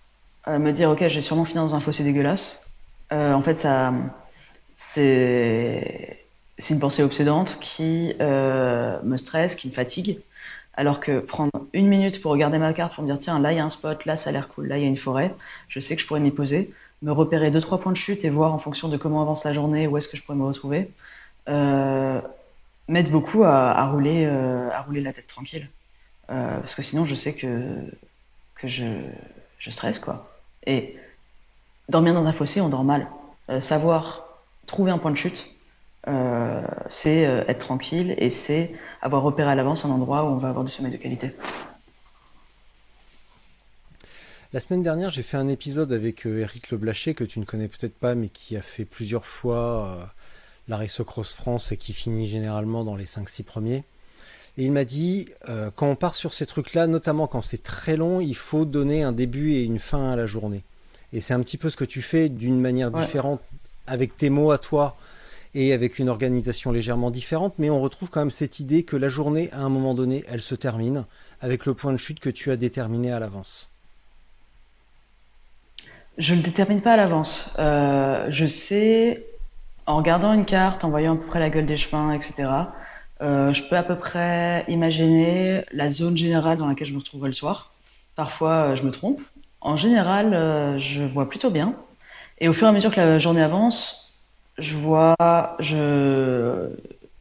euh, 0.49 0.59
me 0.59 0.73
dire 0.73 0.91
ok, 0.91 1.07
j'ai 1.09 1.21
sûrement 1.21 1.45
fini 1.45 1.57
dans 1.57 1.77
un 1.77 1.81
fossé 1.81 2.03
dégueulasse. 2.03 2.71
En 3.13 3.43
fait, 3.43 3.59
ça, 3.59 3.93
c'est, 4.77 6.21
une 6.71 6.79
pensée 6.79 7.03
obsédante 7.03 7.59
qui 7.61 8.15
me 8.21 9.17
stresse, 9.17 9.55
qui 9.55 9.69
me 9.69 9.73
fatigue 9.73 10.21
Alors 10.81 10.99
que 10.99 11.21
prendre 11.21 11.53
une 11.75 11.89
minute 11.89 12.23
pour 12.23 12.33
regarder 12.33 12.57
ma 12.57 12.73
carte, 12.73 12.95
pour 12.95 13.05
me 13.05 13.09
dire 13.09 13.19
tiens, 13.19 13.39
là 13.39 13.53
il 13.53 13.57
y 13.57 13.59
a 13.59 13.65
un 13.67 13.69
spot, 13.69 14.07
là 14.07 14.17
ça 14.17 14.31
a 14.31 14.33
l'air 14.33 14.49
cool, 14.49 14.67
là 14.67 14.79
il 14.79 14.83
y 14.83 14.87
a 14.87 14.89
une 14.89 14.97
forêt, 14.97 15.35
je 15.69 15.79
sais 15.79 15.95
que 15.95 16.01
je 16.01 16.07
pourrais 16.07 16.21
m'y 16.21 16.31
poser, 16.31 16.73
me 17.03 17.13
repérer 17.13 17.51
deux 17.51 17.61
trois 17.61 17.79
points 17.81 17.93
de 17.93 17.99
chute 17.99 18.25
et 18.25 18.31
voir 18.31 18.55
en 18.55 18.59
fonction 18.59 18.89
de 18.89 18.97
comment 18.97 19.21
avance 19.21 19.45
la 19.45 19.53
journée 19.53 19.87
où 19.87 19.99
est-ce 19.99 20.09
que 20.09 20.17
je 20.17 20.23
pourrais 20.23 20.39
me 20.39 20.45
retrouver, 20.47 20.91
euh, 21.51 22.19
m'aide 22.89 23.11
beaucoup 23.11 23.45
à, 23.45 23.91
rouler, 23.91 24.25
euh, 24.25 24.71
à 24.71 24.81
rouler 24.81 25.03
la 25.03 25.13
tête 25.13 25.27
tranquille. 25.27 25.69
Euh, 26.31 26.59
parce 26.61 26.75
que 26.75 26.81
sinon 26.81 27.05
je 27.05 27.15
sais 27.15 27.35
que, 27.35 27.77
que 28.55 28.67
je, 28.67 28.87
je 29.59 29.71
stresse 29.71 29.99
quoi. 29.99 30.33
Et 30.67 30.97
dormir 31.91 32.15
dans 32.15 32.27
un 32.27 32.33
fossé, 32.33 32.63
on 32.63 32.71
dort 32.71 32.85
mal. 32.85 33.07
savoir 33.61 34.25
trouver 34.67 34.93
un 34.93 34.99
point 34.99 35.11
de 35.11 35.17
chute, 35.17 35.47
euh, 36.09 36.63
c'est 36.89 37.27
euh, 37.27 37.45
être 37.47 37.59
tranquille 37.59 38.15
et 38.17 38.31
c'est 38.31 38.73
avoir 39.03 39.23
repéré 39.23 39.51
à 39.51 39.55
l'avance 39.55 39.85
un 39.85 39.91
endroit 39.91 40.25
où 40.25 40.29
on 40.29 40.39
va 40.39 40.49
avoir 40.49 40.65
du 40.65 40.71
sommeil 40.71 40.93
de 40.93 40.97
qualité. 40.97 41.33
La 44.53 44.61
semaine 44.61 44.83
dernière, 44.83 45.11
j'ai 45.11 45.23
fait 45.23 45.37
un 45.37 45.47
épisode 45.47 45.93
avec 45.93 46.27
euh, 46.27 46.41
Eric 46.41 46.71
Leblaché, 46.71 47.15
que 47.15 47.23
tu 47.23 47.39
ne 47.39 47.45
connais 47.45 47.69
peut-être 47.69 47.95
pas, 47.95 48.15
mais 48.15 48.29
qui 48.29 48.57
a 48.57 48.63
fait 48.63 48.85
plusieurs 48.85 49.27
fois 49.27 50.11
la 50.69 50.77
Race 50.77 51.03
Cross 51.05 51.35
France 51.35 51.71
et 51.71 51.77
qui 51.77 51.93
finit 51.93 52.29
généralement 52.29 52.83
dans 52.83 52.97
les 52.97 53.05
5-6 53.05 53.45
premiers. 53.45 53.85
Et 54.59 54.65
il 54.65 54.73
m'a 54.73 54.85
dit, 54.85 55.29
quand 55.77 55.89
on 55.89 55.95
part 55.95 56.17
sur 56.17 56.33
ces 56.35 56.45
trucs-là, 56.47 56.87
notamment 56.89 57.29
quand 57.29 57.41
c'est 57.41 57.63
très 57.63 57.97
long, 57.97 58.21
il 58.21 58.35
faut 58.35 58.65
donner 58.65 59.03
un 59.03 59.13
début 59.13 59.53
et 59.53 59.63
une 59.63 59.79
fin 59.79 60.11
à 60.11 60.17
la 60.17 60.27
journée. 60.27 60.63
Et 61.13 61.21
c'est 61.21 61.35
un 61.35 61.41
petit 61.41 61.57
peu 61.57 61.71
ce 61.71 61.77
que 61.77 61.85
tu 61.85 62.03
fais 62.03 62.29
d'une 62.29 62.61
manière 62.61 62.91
différente 62.91 63.41
avec 63.87 64.17
tes 64.17 64.31
mots 64.31 64.51
à 64.51 64.59
toi 64.59 64.97
et 65.55 65.73
avec 65.73 65.99
une 65.99 66.09
organisation 66.09 66.71
légèrement 66.71 67.11
différente, 67.11 67.55
mais 67.59 67.71
on 67.71 67.79
retrouve 67.79 68.11
quand 68.11 68.21
même 68.21 68.31
cette 68.31 68.61
idée 68.61 68.85
que 68.85 68.97
la 68.97 69.09
journée, 69.09 69.51
à 69.53 69.61
un 69.61 69.69
moment 69.69 69.95
donné, 69.95 70.25
elle 70.29 70.41
se 70.41 70.55
termine 70.55 71.05
avec 71.41 71.67
le 71.67 71.75
point 71.75 71.93
de 71.93 71.97
chute 71.97 72.21
que 72.21 72.31
tu 72.31 72.51
as 72.51 72.57
déterminé 72.57 73.11
à 73.13 73.19
l'avance. 73.19 73.69
Je 76.19 76.35
ne 76.35 76.41
le 76.41 76.45
détermine 76.45 76.83
pas 76.83 76.93
à 76.93 76.97
l'avance. 76.97 77.55
Euh, 77.59 78.27
je 78.31 78.47
sais, 78.47 79.27
en 79.87 79.97
regardant 79.97 80.33
une 80.33 80.45
carte, 80.45 80.85
en 80.85 80.91
voyant 80.91 81.15
à 81.15 81.17
peu 81.17 81.27
près 81.27 81.41
la 81.41 81.51
gueule 81.51 81.67
des 81.67 81.77
chemins, 81.77 82.13
etc., 82.13 82.51
euh, 83.23 83.53
je 83.53 83.63
peux 83.65 83.77
à 83.77 83.83
peu 83.83 83.97
près 83.97 84.65
imaginer 84.69 85.65
la 85.73 85.91
zone 85.91 86.17
générale 86.17 86.59
dans 86.59 86.67
laquelle 86.67 86.87
je 86.87 86.95
me 86.95 86.99
retrouverai 86.99 87.29
le 87.29 87.35
soir. 87.35 87.73
Parfois, 88.17 88.51
euh, 88.71 88.77
je 88.77 88.85
me 88.85 88.91
trompe. 88.91 89.21
En 89.61 89.77
général, 89.77 90.79
je 90.79 91.03
vois 91.03 91.29
plutôt 91.29 91.51
bien. 91.51 91.75
Et 92.39 92.49
au 92.49 92.55
fur 92.55 92.67
et 92.67 92.71
à 92.71 92.73
mesure 92.73 92.91
que 92.91 92.97
la 92.99 93.19
journée 93.19 93.43
avance, 93.43 94.00
je 94.61 94.77
vois, 94.77 95.17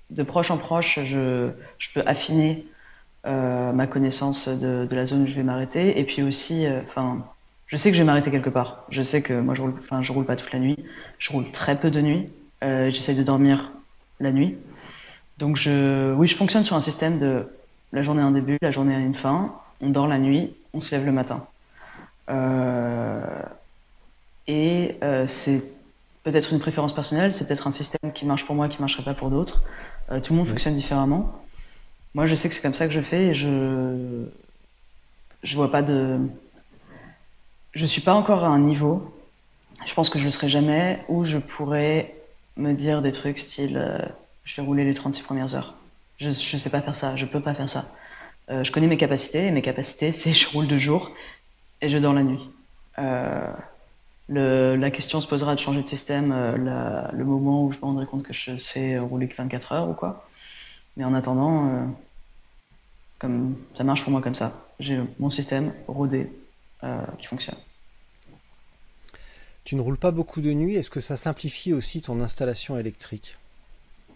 de 0.10 0.24
proche 0.24 0.52
en 0.52 0.58
proche, 0.58 1.00
je, 1.04 1.50
peux 1.94 2.04
affiner 2.06 2.66
euh, 3.26 3.72
ma 3.72 3.88
connaissance 3.88 4.48
de, 4.48 4.88
la 4.92 5.06
zone 5.06 5.24
où 5.24 5.28
je 5.28 5.36
vais 5.36 5.44
m'arrêter. 5.44 6.00
Et 6.00 6.04
puis 6.04 6.22
aussi, 6.24 6.66
euh, 6.66 6.82
je 7.68 7.78
sais 7.78 7.90
que 7.90 7.96
je 7.96 8.02
vais 8.02 8.06
m'arrêter 8.06 8.32
quelque 8.32 8.50
part. 8.50 8.86
Je 8.90 9.04
sais 9.04 9.22
que 9.22 9.34
moi, 9.40 9.56
je 9.56 9.62
roule, 9.62 9.74
roule 10.10 10.26
pas 10.26 10.36
toute 10.36 10.52
la 10.52 10.60
nuit. 10.60 10.78
Je 11.20 11.32
roule 11.32 11.50
très 11.52 11.78
peu 11.78 11.92
de 11.92 12.02
nuit. 12.02 12.30
Euh, 12.64 12.90
J'essaie 12.90 13.16
de 13.16 13.24
dormir 13.24 13.72
la 14.20 14.32
nuit. 14.32 14.58
Donc, 15.38 15.56
oui, 15.58 16.28
je 16.28 16.36
fonctionne 16.36 16.64
sur 16.64 16.76
un 16.76 16.82
système 16.82 17.20
de 17.20 17.48
la 17.92 18.02
journée 18.02 18.22
a 18.22 18.26
un 18.26 18.32
début, 18.32 18.58
la 18.62 18.72
journée 18.72 18.94
a 18.94 19.00
une 19.00 19.16
fin. 19.16 19.56
On 19.82 19.90
dort 19.90 20.08
la 20.08 20.20
nuit, 20.20 20.54
on 20.74 20.82
se 20.82 20.94
lève 20.94 21.06
le 21.06 21.12
matin. 21.12 21.46
Euh, 22.30 23.22
et 24.48 24.96
c'est 25.28 25.64
peut-être 26.32 26.54
une 26.54 26.60
préférence 26.60 26.94
personnelle, 26.94 27.34
c'est 27.34 27.48
peut-être 27.48 27.68
un 27.68 27.72
système 27.72 28.14
qui 28.14 28.26
marche 28.26 28.46
pour 28.46 28.56
moi, 28.56 28.68
qui 28.68 28.80
marcherait 28.80 29.04
pas 29.04 29.14
pour 29.14 29.30
d'autres. 29.30 29.64
Euh, 30.12 30.20
tout 30.20 30.34
le 30.34 30.40
monde 30.40 30.48
fonctionne 30.48 30.76
différemment. 30.76 31.44
Moi, 32.14 32.28
je 32.28 32.36
sais 32.36 32.50
que 32.50 32.56
c'est 32.56 32.62
comme 32.62 32.74
ça 32.74 32.88
que 32.88 32.94
je 32.94 33.02
fais 33.02 33.28
et 33.28 33.34
je 33.34 34.26
je 35.44 35.56
vois 35.56 35.72
pas 35.72 35.82
de 35.82 36.20
je 37.74 37.86
suis 37.86 38.02
pas 38.02 38.14
encore 38.14 38.44
à 38.44 38.48
un 38.48 38.60
niveau. 38.60 39.16
Je 39.86 39.94
pense 39.94 40.10
que 40.10 40.20
je 40.20 40.26
ne 40.26 40.32
serai 40.32 40.50
jamais 40.50 41.00
où 41.08 41.24
je 41.24 41.38
pourrais 41.38 42.14
me 42.58 42.74
dire 42.74 43.02
des 43.02 43.12
trucs 43.12 43.40
style 43.40 43.78
euh, 43.78 44.00
je 44.44 44.56
vais 44.56 44.66
rouler 44.66 44.84
les 44.84 44.94
36 44.94 45.22
premières 45.22 45.56
heures. 45.56 45.76
Je 46.18 46.30
ne 46.30 46.34
sais 46.34 46.70
pas 46.70 46.82
faire 46.82 46.96
ça, 46.96 47.16
je 47.16 47.26
peux 47.26 47.40
pas 47.40 47.54
faire 47.54 47.70
ça. 47.70 47.94
Euh, 48.50 48.64
je 48.64 48.72
connais 48.72 48.88
mes 48.88 48.98
capacités 48.98 49.46
et 49.46 49.52
mes 49.52 49.62
capacités 49.62 50.12
c'est 50.20 50.34
je 50.34 50.50
roule 50.50 50.68
de 50.68 50.78
jour 50.78 51.12
et 51.82 51.90
je 51.90 51.98
dors 51.98 52.14
la 52.14 52.24
nuit. 52.24 52.42
Euh, 52.98 53.52
la 54.30 54.92
question 54.92 55.22
se 55.22 55.28
posera 55.28 55.56
de 55.56 55.60
changer 55.60 55.82
de 55.82 55.88
système 55.88 56.32
euh, 56.32 57.08
le 57.12 57.26
moment 57.26 57.66
où 57.66 57.72
je 57.72 57.78
me 57.78 57.86
rendrai 57.86 58.06
compte 58.06 58.24
que 58.24 58.34
je 58.34 58.56
sais 58.56 59.00
rouler 59.00 59.28
que 59.28 59.36
24 59.36 59.72
heures 59.72 59.90
ou 59.90 59.94
quoi. 59.94 60.28
Mais 60.98 61.04
en 61.04 61.14
attendant, 61.14 61.68
euh, 61.68 61.86
comme 63.18 63.56
ça 63.76 63.84
marche 63.84 64.04
pour 64.04 64.12
moi 64.12 64.22
comme 64.22 64.36
ça. 64.36 64.66
J'ai 64.80 65.00
mon 65.20 65.30
système 65.30 65.74
rodé 65.88 66.32
euh, 66.84 67.02
qui 67.18 67.28
fonctionne. 67.28 67.58
Tu 69.64 69.76
ne 69.76 69.82
roules 69.82 69.98
pas 69.98 70.12
beaucoup 70.12 70.42
de 70.42 70.52
nuit. 70.54 70.76
Est-ce 70.76 70.90
que 70.90 71.00
ça 71.00 71.18
simplifie 71.18 71.74
aussi 71.74 72.02
ton 72.02 72.22
installation 72.22 72.78
électrique? 72.78 73.38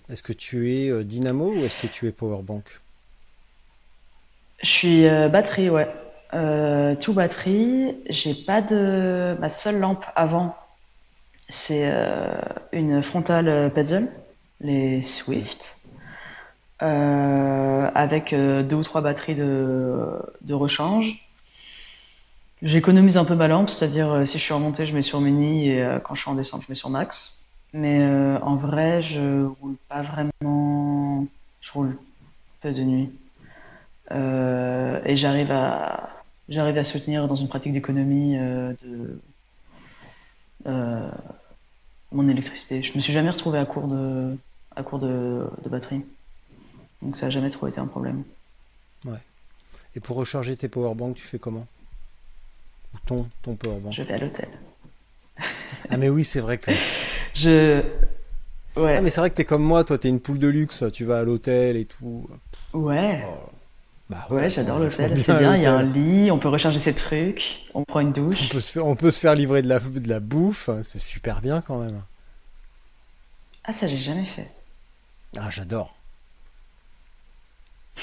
Est-ce 0.10 0.24
que 0.24 0.34
tu 0.34 0.72
es 0.74 1.04
dynamo 1.04 1.52
ou 1.52 1.64
est-ce 1.64 1.82
que 1.82 1.88
tu 1.88 2.08
es 2.08 2.12
powerbank? 2.12 2.80
Je 4.62 4.70
suis 4.70 5.04
batterie, 5.30 5.70
ouais. 5.70 5.88
Euh, 6.34 6.96
tout 6.96 7.14
batterie. 7.14 7.96
J'ai 8.10 8.34
pas 8.34 8.62
de. 8.62 9.38
Ma 9.40 9.50
seule 9.50 9.80
lampe 9.80 10.06
avant, 10.16 10.56
c'est 11.50 11.84
euh, 11.86 12.34
une 12.72 13.04
frontale 13.04 13.72
Petzl, 13.74 14.10
les 14.62 15.04
Swift, 15.04 15.80
euh, 16.82 17.90
avec 17.94 18.34
deux 18.34 18.76
ou 18.76 18.84
trois 18.84 19.02
batteries 19.02 19.36
de, 19.36 20.08
de 20.42 20.54
rechange. 20.54 21.20
J'économise 22.64 23.18
un 23.18 23.26
peu 23.26 23.36
ma 23.36 23.48
lampe, 23.48 23.70
c'est-à-dire 23.70 24.26
si 24.26 24.40
je 24.40 24.44
suis 24.44 24.54
remonté, 24.54 24.86
je 24.86 24.96
mets 24.96 25.02
sur 25.02 25.20
mini 25.20 25.70
et 25.70 25.86
quand 26.04 26.16
je 26.16 26.22
suis 26.22 26.32
en 26.32 26.36
descente, 26.36 26.62
je 26.64 26.68
mets 26.70 26.76
sur 26.76 26.90
max. 26.90 27.38
Mais 27.74 28.06
en 28.42 28.56
vrai, 28.56 29.02
je 29.02 29.46
roule 29.62 29.76
pas 29.90 30.02
vraiment. 30.02 31.28
Je 31.60 31.72
roule 31.74 31.98
peu 32.62 32.72
de 32.72 32.84
nuit. 32.84 33.12
et 34.12 35.16
j'arrive 35.18 35.52
à, 35.52 36.23
j'arrive 36.50 36.78
à 36.78 36.84
soutenir 36.84 37.28
dans 37.28 37.36
une 37.36 37.48
pratique 37.48 37.74
d'économie 37.74 38.38
euh, 38.38 38.74
de 38.84 39.20
euh, 40.68 41.10
mon 42.12 42.28
électricité. 42.28 42.82
Je 42.82 42.96
me 42.96 43.02
suis 43.02 43.14
jamais 43.14 43.30
retrouvé 43.30 43.60
à 43.60 43.66
court 43.66 43.88
de, 43.88 44.38
à 44.76 44.84
court 44.84 45.00
de, 45.00 45.46
batterie. 45.66 46.04
Donc 47.02 47.18
ça 47.18 47.28
n'a 47.28 47.32
jamais 47.32 47.50
trop 47.50 47.68
été 47.68 47.80
un 47.80 47.88
problème. 47.88 48.24
Ouais. 49.06 49.20
Et 49.96 50.00
pour 50.00 50.18
recharger 50.18 50.56
tes 50.56 50.70
powerbanks, 50.70 51.16
tu 51.16 51.24
fais 51.24 51.40
comment? 51.40 51.68
Ou 52.94 52.98
ton, 53.06 53.28
ton 53.42 53.56
powerbank 53.56 53.94
Je 53.94 54.04
vais 54.04 54.14
à 54.14 54.18
l'hôtel. 54.18 54.50
ah 55.90 55.98
mais 55.98 56.10
oui, 56.10 56.24
c'est 56.24 56.40
vrai 56.42 56.58
que... 56.58 56.72
Je... 57.34 57.82
Ouais. 58.76 58.96
Ah 58.98 59.02
mais 59.02 59.12
c'est 59.12 59.22
vrai 59.22 59.30
que 59.30 59.36
t'es 59.36 59.46
comme 59.46 59.64
moi, 59.64 59.84
toi 59.84 60.00
t'es 60.00 60.10
une 60.10 60.20
poule 60.20 60.40
de 60.40 60.48
luxe, 60.48 60.84
tu 60.94 61.06
vas 61.06 61.20
à 61.20 61.24
l'hôtel 61.24 61.78
et 61.78 61.86
tout. 61.86 62.28
Ouais. 62.74 63.24
Oh. 63.28 63.50
Bah 64.14 64.28
ouais, 64.30 64.48
j'adore 64.48 64.78
l'hôtel, 64.78 65.12
c'est 65.26 65.40
bien, 65.40 65.56
il 65.58 65.64
y 65.64 65.66
a 65.66 65.74
un 65.74 65.82
lit, 65.82 66.30
on 66.30 66.38
peut 66.38 66.48
recharger 66.48 66.78
ses 66.78 66.94
trucs, 66.94 67.64
on 67.74 67.84
prend 67.84 68.00
une 68.00 68.14
douche. 68.14 68.44
On 68.44 68.48
peut 68.50 68.62
se 68.62 68.72
faire, 68.72 68.86
on 68.86 68.96
peut 68.96 69.10
se 69.10 69.20
faire 69.20 69.34
livrer 69.34 69.64
de 69.64 69.68
la, 69.68 69.80
de 69.80 70.08
la 70.08 70.20
bouffe, 70.20 70.70
c'est 70.84 71.00
super 71.00 71.42
bien 71.42 71.62
quand 71.62 71.80
même. 71.80 72.00
Ah 73.64 73.74
ça 73.74 73.88
j'ai 73.88 73.98
jamais 73.98 74.26
fait. 74.26 74.52
Ah 75.36 75.50
j'adore. 75.50 75.96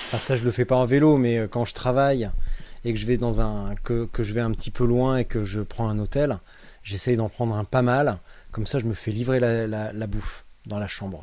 Enfin 0.09 0.19
ça 0.19 0.37
je 0.37 0.43
le 0.43 0.51
fais 0.51 0.65
pas 0.65 0.75
en 0.75 0.85
vélo, 0.85 1.17
mais 1.17 1.39
euh, 1.39 1.47
quand 1.47 1.65
je 1.65 1.75
travaille 1.75 2.29
et 2.85 2.93
que 2.93 2.99
je 2.99 3.07
vais 3.07 3.17
dans 3.17 3.41
un 3.41 3.77
que, 3.77 4.07
que 4.07 4.25
je 4.25 4.33
vais 4.33 4.41
un 4.41 4.51
petit 4.51 4.73
peu 4.73 4.85
loin 4.85 5.19
et 5.19 5.25
que 5.25 5.45
je 5.45 5.61
prends 5.61 5.89
un 5.89 5.99
hôtel, 6.01 6.39
j'essaye 6.83 7.17
d'en 7.17 7.29
prendre 7.29 7.55
un 7.55 7.63
pas 7.63 7.83
mal, 7.83 8.19
comme 8.51 8.67
ça 8.67 8.81
je 8.81 8.85
me 8.85 8.95
fais 8.95 9.13
livrer 9.13 9.39
la, 9.39 9.69
la, 9.69 9.93
la 9.93 10.07
bouffe 10.09 10.45
dans 10.67 10.81
la 10.81 10.89
chambre. 10.89 11.23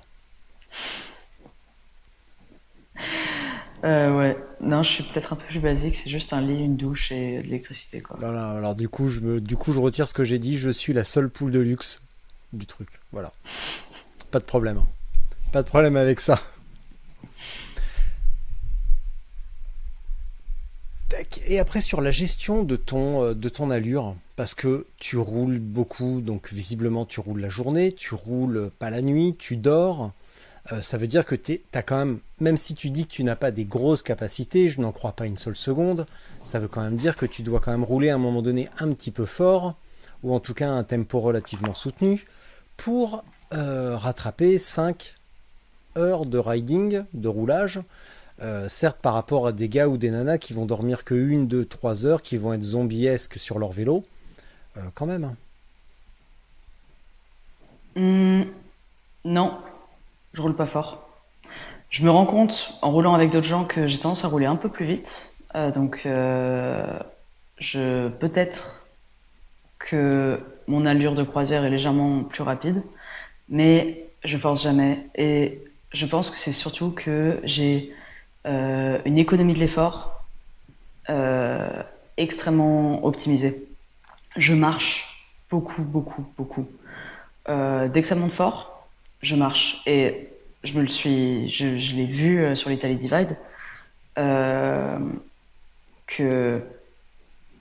Euh, 3.87 4.17
ouais, 4.17 4.37
non, 4.59 4.83
je 4.83 4.89
suis 4.91 5.03
peut-être 5.03 5.31
un 5.31 5.37
peu 5.37 5.45
plus 5.45 5.61
basique, 5.61 5.95
c'est 5.95 6.09
juste 6.09 6.33
un 6.33 6.41
lit, 6.41 6.61
une 6.65 6.75
douche 6.75 7.13
et 7.13 7.37
de 7.37 7.43
l'électricité, 7.43 8.01
quoi. 8.01 8.17
Voilà, 8.19 8.49
alors 8.49 8.75
du 8.75 8.89
coup, 8.89 9.07
je 9.07 9.39
du 9.39 9.55
coup, 9.55 9.71
je 9.71 9.79
retire 9.79 10.09
ce 10.09 10.13
que 10.13 10.25
j'ai 10.25 10.39
dit, 10.39 10.57
je 10.57 10.69
suis 10.69 10.91
la 10.91 11.05
seule 11.05 11.29
poule 11.29 11.51
de 11.51 11.59
luxe 11.59 12.01
du 12.51 12.65
truc. 12.65 12.89
Voilà. 13.13 13.31
Pas 14.29 14.39
de 14.39 14.43
problème. 14.43 14.81
Pas 15.53 15.63
de 15.63 15.67
problème 15.67 15.95
avec 15.95 16.19
ça. 16.19 16.41
Et 21.47 21.59
après 21.59 21.79
sur 21.79 22.01
la 22.01 22.11
gestion 22.11 22.63
de 22.63 22.75
ton, 22.75 23.23
euh, 23.23 23.33
de 23.33 23.47
ton 23.47 23.71
allure, 23.71 24.15
parce 24.35 24.53
que 24.53 24.85
tu 24.99 25.17
roules 25.17 25.59
beaucoup, 25.59 26.19
donc 26.19 26.51
visiblement 26.51 27.05
tu 27.05 27.21
roules 27.21 27.39
la 27.39 27.49
journée, 27.49 27.93
tu 27.93 28.13
roules 28.13 28.69
pas 28.77 28.89
la 28.89 29.01
nuit, 29.01 29.35
tu 29.39 29.55
dors. 29.55 30.11
Euh, 30.73 30.81
ça 30.81 30.97
veut 30.97 31.07
dire 31.07 31.23
que 31.25 31.35
tu 31.35 31.61
as 31.73 31.81
quand 31.81 31.97
même, 31.97 32.19
même 32.39 32.57
si 32.57 32.75
tu 32.75 32.89
dis 32.89 33.05
que 33.07 33.11
tu 33.11 33.23
n'as 33.23 33.37
pas 33.37 33.51
des 33.51 33.65
grosses 33.65 34.03
capacités, 34.03 34.67
je 34.67 34.81
n'en 34.81 34.91
crois 34.91 35.13
pas 35.13 35.25
une 35.25 35.37
seule 35.37 35.55
seconde, 35.55 36.05
ça 36.43 36.59
veut 36.59 36.67
quand 36.67 36.81
même 36.81 36.97
dire 36.97 37.15
que 37.15 37.25
tu 37.25 37.41
dois 37.41 37.59
quand 37.61 37.71
même 37.71 37.85
rouler 37.85 38.09
à 38.09 38.15
un 38.15 38.19
moment 38.19 38.41
donné 38.41 38.67
un 38.79 38.91
petit 38.91 39.11
peu 39.11 39.25
fort, 39.25 39.75
ou 40.23 40.33
en 40.33 40.39
tout 40.41 40.53
cas 40.53 40.69
un 40.69 40.83
tempo 40.83 41.19
relativement 41.21 41.73
soutenu, 41.73 42.25
pour 42.75 43.23
euh, 43.53 43.95
rattraper 43.97 44.57
5 44.57 45.15
heures 45.97 46.25
de 46.25 46.37
riding, 46.37 47.03
de 47.13 47.27
roulage, 47.27 47.79
Euh, 48.39 48.69
certes, 48.69 48.99
par 49.01 49.15
rapport 49.15 49.47
à 49.47 49.51
des 49.51 49.67
gars 49.67 49.87
ou 49.87 49.97
des 49.97 50.11
nanas 50.11 50.37
qui 50.37 50.53
vont 50.53 50.67
dormir 50.67 51.03
que 51.03 51.15
une, 51.15 51.47
deux, 51.47 51.65
trois 51.65 52.05
heures, 52.05 52.21
qui 52.21 52.37
vont 52.37 52.53
être 52.53 52.61
zombiesques 52.61 53.39
sur 53.39 53.57
leur 53.57 53.71
vélo, 53.71 54.05
quand 54.93 55.07
même. 55.07 55.23
hein. 55.23 55.35
Hmm, 57.95 58.43
non, 59.25 59.57
je 60.37 60.41
roule 60.43 60.55
pas 60.55 60.67
fort. 60.67 61.09
Je 61.89 62.05
me 62.05 62.11
rends 62.11 62.27
compte 62.27 62.77
en 62.83 62.91
roulant 62.91 63.15
avec 63.15 63.31
d'autres 63.31 63.47
gens 63.47 63.65
que 63.65 63.87
j'ai 63.87 63.97
tendance 63.97 64.23
à 64.23 64.27
rouler 64.27 64.45
un 64.45 64.55
peu 64.55 64.69
plus 64.69 64.85
vite. 64.85 65.35
Euh, 65.55 65.71
donc, 65.71 66.03
euh, 66.05 66.99
peut-être 68.19 68.85
que 69.79 70.39
mon 70.67 70.85
allure 70.85 71.15
de 71.15 71.23
croisière 71.23 71.65
est 71.65 71.71
légèrement 71.71 72.23
plus 72.23 72.43
rapide, 72.43 72.83
mais 73.49 74.05
je 74.23 74.37
force 74.37 74.61
jamais. 74.61 75.07
Et 75.15 75.59
je 75.91 76.05
pense 76.05 76.29
que 76.29 76.37
c'est 76.37 76.51
surtout 76.51 76.91
que 76.91 77.39
j'ai 77.43 77.91
euh, 78.45 78.99
une 79.05 79.17
économie 79.17 79.55
de 79.55 79.59
l'effort 79.59 80.23
extrêmement 82.17 83.05
optimisée. 83.05 83.65
Je 84.35 84.53
marche 84.53 85.25
beaucoup, 85.49 85.81
beaucoup, 85.81 86.25
beaucoup. 86.37 86.67
Dès 87.47 88.01
que 88.01 88.07
ça 88.07 88.15
monte 88.15 88.33
fort, 88.33 88.76
je 89.21 89.35
marche. 89.35 89.81
Et 89.85 90.29
je 90.63 90.73
me 90.73 90.81
le 90.81 90.87
suis, 90.87 91.49
je, 91.49 91.95
l'ai 91.95 92.05
vu 92.05 92.39
euh, 92.39 92.55
sur 92.55 92.69
l'Italie 92.69 92.95
Divide, 92.95 93.35
euh, 94.17 94.97
que 96.07 96.61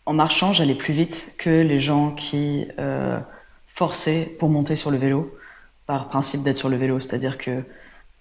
en 0.06 0.12
marchant, 0.12 0.52
j'allais 0.52 0.76
plus 0.76 0.94
vite 0.94 1.34
que 1.38 1.50
les 1.50 1.80
gens 1.80 2.12
qui 2.12 2.68
euh, 2.78 3.18
forçaient 3.66 4.36
pour 4.38 4.48
monter 4.48 4.76
sur 4.76 4.92
le 4.92 4.98
vélo, 4.98 5.36
par 5.86 6.08
principe 6.08 6.42
d'être 6.44 6.56
sur 6.56 6.68
le 6.68 6.76
vélo. 6.76 7.00
C'est-à-dire 7.00 7.38
que 7.38 7.64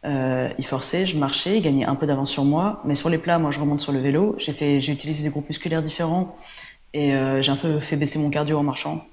euh, 0.05 0.49
forçaient, 0.63 1.05
je 1.05 1.17
marchais, 1.17 1.57
ils 1.57 1.61
gagnaient 1.61 1.85
un 1.85 1.95
peu 1.95 2.07
d'avance 2.07 2.31
sur 2.31 2.43
moi, 2.43 2.81
mais 2.85 2.95
sur 2.95 3.09
les 3.09 3.19
plats, 3.19 3.37
moi, 3.37 3.51
je 3.51 3.59
remonte 3.59 3.81
sur 3.81 3.91
le 3.91 3.99
vélo. 3.99 4.35
J'ai 4.39 4.53
fait, 4.53 4.81
j'ai 4.81 4.93
utilisé 4.93 5.23
des 5.23 5.29
groupes 5.29 5.47
musculaires 5.47 5.83
différents 5.83 6.35
et 6.93 7.11
j'ai 7.41 7.51
un 7.51 7.57
peu 7.57 7.79
fait 7.79 7.97
baisser 7.97 8.19
mon 8.19 8.29
cardio 8.29 8.57
en 8.57 8.63
marchant. 8.63 9.05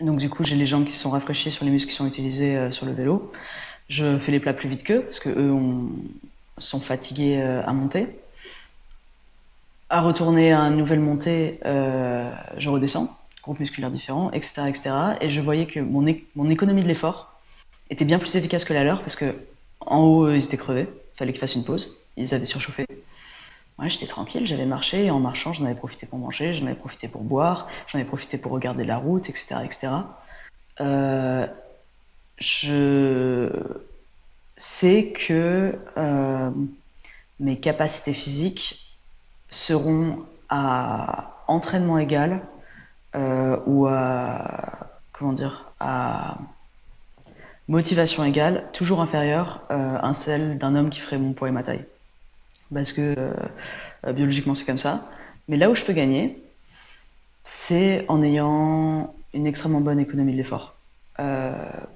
Donc 0.00 0.18
du 0.18 0.30
coup, 0.30 0.44
j'ai 0.44 0.56
les 0.56 0.66
jambes 0.66 0.86
qui 0.86 0.94
sont 0.94 1.10
rafraîchies 1.10 1.50
sur 1.50 1.64
les 1.64 1.70
muscles 1.70 1.90
qui 1.90 1.96
sont 1.96 2.06
utilisés 2.06 2.56
euh, 2.56 2.70
sur 2.70 2.86
le 2.86 2.92
vélo. 2.92 3.32
Je 3.88 4.18
fais 4.18 4.32
les 4.32 4.40
plats 4.40 4.54
plus 4.54 4.68
vite 4.68 4.84
qu'eux 4.84 5.02
parce 5.02 5.20
que 5.20 5.28
eux 5.30 5.52
ont- 5.52 5.90
sont 6.58 6.80
fatigués 6.80 7.38
euh, 7.40 7.62
à 7.66 7.72
monter. 7.72 8.08
À 9.88 10.02
retourner 10.02 10.52
à 10.52 10.60
une 10.62 10.76
nouvelle 10.76 11.00
montée, 11.00 11.58
euh, 11.66 12.30
je 12.56 12.70
redescends, 12.70 13.16
groupe 13.42 13.58
musculaire 13.58 13.90
différent, 13.90 14.30
etc., 14.30 14.68
etc. 14.68 14.90
Et 15.20 15.30
je 15.30 15.40
voyais 15.40 15.66
que 15.66 15.80
mon, 15.80 16.06
mon 16.36 16.48
économie 16.48 16.82
de 16.82 16.86
l'effort 16.88 17.32
était 17.90 18.04
bien 18.04 18.18
plus 18.20 18.36
efficace 18.36 18.64
que 18.64 18.72
la 18.72 18.84
leur 18.84 19.00
parce 19.00 19.16
que 19.16 19.34
en 19.80 20.00
haut, 20.02 20.30
ils 20.30 20.44
étaient 20.44 20.56
crevés. 20.56 20.88
Fallait 21.16 21.32
qu'ils 21.32 21.40
fassent 21.40 21.56
une 21.56 21.64
pause. 21.64 21.98
Ils 22.16 22.34
avaient 22.34 22.44
surchauffé. 22.44 22.86
Ouais, 23.80 23.88
j'étais 23.88 24.06
tranquille, 24.06 24.46
j'avais 24.46 24.66
marché 24.66 25.06
et 25.06 25.10
en 25.10 25.20
marchant, 25.20 25.54
j'en 25.54 25.64
avais 25.64 25.74
profité 25.74 26.04
pour 26.04 26.18
manger, 26.18 26.52
j'en 26.52 26.66
avais 26.66 26.74
profité 26.74 27.08
pour 27.08 27.22
boire, 27.22 27.66
j'en 27.86 27.98
avais 27.98 28.06
profité 28.06 28.36
pour 28.36 28.52
regarder 28.52 28.84
la 28.84 28.98
route, 28.98 29.30
etc., 29.30 29.56
etc. 29.64 29.88
Euh, 30.80 31.46
je 32.36 33.48
sais 34.58 35.12
que 35.12 35.78
euh, 35.96 36.50
mes 37.38 37.58
capacités 37.58 38.12
physiques 38.12 38.96
seront 39.48 40.26
à 40.50 41.42
entraînement 41.46 41.96
égal 41.96 42.42
euh, 43.14 43.56
ou 43.64 43.86
à 43.86 44.90
comment 45.12 45.32
dire 45.32 45.72
à 45.80 46.36
motivation 47.66 48.24
égale, 48.24 48.68
toujours 48.74 49.00
inférieure 49.00 49.62
à 49.70 50.12
celle 50.12 50.58
d'un 50.58 50.74
homme 50.74 50.90
qui 50.90 51.00
ferait 51.00 51.18
mon 51.18 51.32
poids 51.32 51.48
et 51.48 51.52
ma 51.52 51.62
taille. 51.62 51.86
Parce 52.72 52.92
que 52.92 53.14
euh, 53.16 53.32
euh, 54.06 54.12
biologiquement 54.12 54.54
c'est 54.54 54.64
comme 54.64 54.78
ça. 54.78 55.10
Mais 55.48 55.56
là 55.56 55.70
où 55.70 55.74
je 55.74 55.84
peux 55.84 55.92
gagner, 55.92 56.42
c'est 57.44 58.04
en 58.08 58.22
ayant 58.22 59.14
une 59.34 59.46
extrêmement 59.46 59.80
bonne 59.80 59.98
économie 59.98 60.32
de 60.32 60.36
l'effort. 60.36 60.74
Euh, 61.18 61.52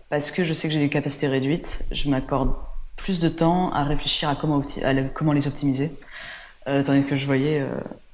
parce 0.09 0.31
que 0.31 0.45
je 0.45 0.53
sais 0.53 0.69
que 0.69 0.75
j'ai 0.75 0.81
des 0.81 0.91
capacités 0.91 1.29
réduites, 1.29 1.87
je 1.93 2.11
m'accorde 2.11 2.55
plus 2.97 3.21
de 3.21 3.29
temps 3.29 3.73
à 3.73 3.85
réfléchir 3.85 4.29
à 4.29 4.37
comment, 4.37 4.63
les 5.33 5.47
optimiser. 5.47 5.93
Tandis 6.65 7.05
que 7.05 7.17
je 7.17 7.27
voyais 7.27 7.63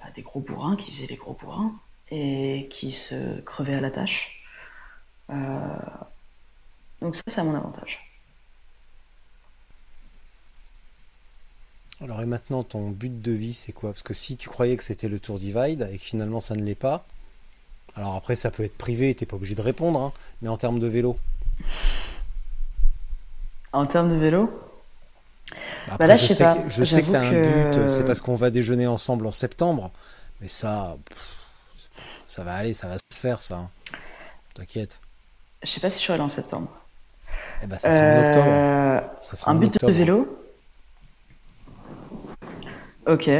bah, 0.00 0.06
des 0.14 0.22
gros 0.22 0.40
bourrins 0.40 0.76
qui 0.76 0.90
faisaient 0.90 1.06
des 1.06 1.16
gros 1.16 1.36
bourrins 1.40 1.72
et 2.10 2.68
qui 2.70 2.90
se 2.90 3.40
crevaient 3.42 3.74
à 3.74 3.80
la 3.80 3.90
tâche. 3.90 4.44
Donc 7.00 7.14
ça, 7.14 7.22
c'est 7.28 7.40
à 7.40 7.44
mon 7.44 7.54
avantage. 7.54 8.09
Alors 12.02 12.22
et 12.22 12.26
maintenant, 12.26 12.62
ton 12.62 12.88
but 12.90 13.20
de 13.20 13.32
vie, 13.32 13.52
c'est 13.54 13.72
quoi? 13.72 13.90
Parce 13.90 14.02
que 14.02 14.14
si 14.14 14.36
tu 14.36 14.48
croyais 14.48 14.76
que 14.76 14.84
c'était 14.84 15.08
le 15.08 15.18
Tour 15.20 15.38
Divide 15.38 15.88
et 15.92 15.98
que 15.98 16.02
finalement 16.02 16.40
ça 16.40 16.54
ne 16.54 16.62
l'est 16.62 16.74
pas, 16.74 17.04
alors 17.94 18.14
après 18.14 18.36
ça 18.36 18.50
peut 18.50 18.62
être 18.64 18.76
privé, 18.76 19.14
t'es 19.14 19.26
pas 19.26 19.36
obligé 19.36 19.54
de 19.54 19.60
répondre, 19.60 20.00
hein, 20.00 20.12
mais 20.40 20.48
en 20.48 20.56
termes 20.56 20.78
de 20.78 20.86
vélo? 20.86 21.18
En 23.72 23.86
termes 23.86 24.10
de 24.10 24.16
vélo, 24.16 24.50
Après, 25.90 26.06
là, 26.06 26.16
je 26.16 26.22
je 26.26 26.28
sais 26.32 26.42
pas. 26.42 26.54
que, 26.56 26.68
je 26.70 26.84
sais 26.84 27.02
que 27.02 27.10
t'as 27.12 27.20
un 27.20 27.30
que- 27.32 27.74
but, 27.74 27.88
c'est 27.88 28.04
parce 28.04 28.20
qu'on 28.20 28.34
va 28.34 28.50
déjeuner 28.50 28.86
ensemble 28.86 29.26
en 29.26 29.30
septembre, 29.30 29.90
mais 30.40 30.48
ça, 30.48 30.96
pff, 31.04 31.36
ça 32.28 32.44
va 32.44 32.54
aller, 32.54 32.72
ça 32.74 32.88
va 32.88 32.96
se 33.12 33.20
faire, 33.20 33.42
ça. 33.42 33.56
hein. 33.58 33.70
T'inquiète. 34.54 35.00
je 35.62 35.68
sais 35.70 35.80
pas 35.80 35.90
si 35.90 36.00
je 36.00 36.06
serai 36.06 36.18
là 36.18 36.24
en 36.24 36.28
septembre. 36.28 36.68
Eh 37.62 37.66
ben, 37.66 37.78
ça 37.78 37.90
sera 37.90 38.06
en 38.06 38.16
octobre. 38.16 38.46
Euh, 38.48 39.00
Ça 39.22 39.36
sera 39.36 39.50
un 39.52 39.56
en 39.56 39.58
but 39.58 39.66
octobre. 39.74 39.92
de 39.92 39.98
vélo? 39.98 40.39
Ok. 43.06 43.30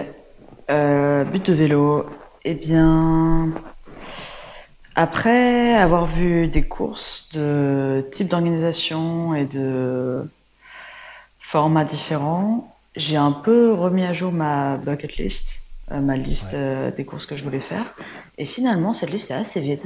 Euh, 0.70 1.24
but 1.24 1.46
de 1.46 1.52
vélo. 1.52 2.06
Eh 2.44 2.54
bien, 2.54 3.50
après 4.94 5.74
avoir 5.74 6.06
vu 6.06 6.48
des 6.48 6.62
courses 6.62 7.28
de 7.32 8.06
type 8.12 8.28
d'organisation 8.28 9.34
et 9.34 9.44
de 9.44 10.28
formats 11.38 11.84
différents, 11.84 12.74
j'ai 12.96 13.16
un 13.16 13.32
peu 13.32 13.72
remis 13.72 14.04
à 14.04 14.12
jour 14.12 14.32
ma 14.32 14.76
bucket 14.76 15.16
list, 15.16 15.64
euh, 15.92 16.00
ma 16.00 16.16
liste 16.16 16.52
Ouais. 16.52 16.58
euh, 16.58 16.90
des 16.90 17.04
courses 17.04 17.26
que 17.26 17.36
je 17.36 17.44
voulais 17.44 17.61
faire. 17.61 17.94
Et 18.38 18.46
finalement, 18.46 18.94
cette 18.94 19.11
liste 19.11 19.30
est 19.30 19.34
assez 19.34 19.61
vide. 19.61 19.82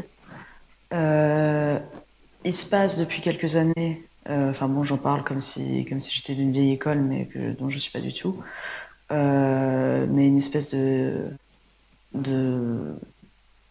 Euh, 0.93 1.79
il 2.45 2.55
se 2.55 2.69
passe 2.69 2.99
depuis 2.99 3.21
quelques 3.21 3.57
années, 3.57 4.05
enfin 4.29 4.69
bon, 4.69 4.85
j'en 4.85 4.99
parle 4.99 5.25
comme 5.25 5.41
si, 5.41 5.85
comme 5.87 6.03
si 6.03 6.15
j'étais 6.15 6.35
d'une 6.35 6.53
vieille 6.53 6.73
école, 6.73 6.99
mais 6.99 7.27
que, 7.27 7.53
dont 7.53 7.69
je 7.71 7.79
suis 7.79 7.91
pas 7.91 8.01
du 8.01 8.13
tout. 8.15 8.37
Euh, 9.15 10.07
mais 10.11 10.27
une 10.29 10.39
espèce 10.39 10.75
de, 10.75 11.31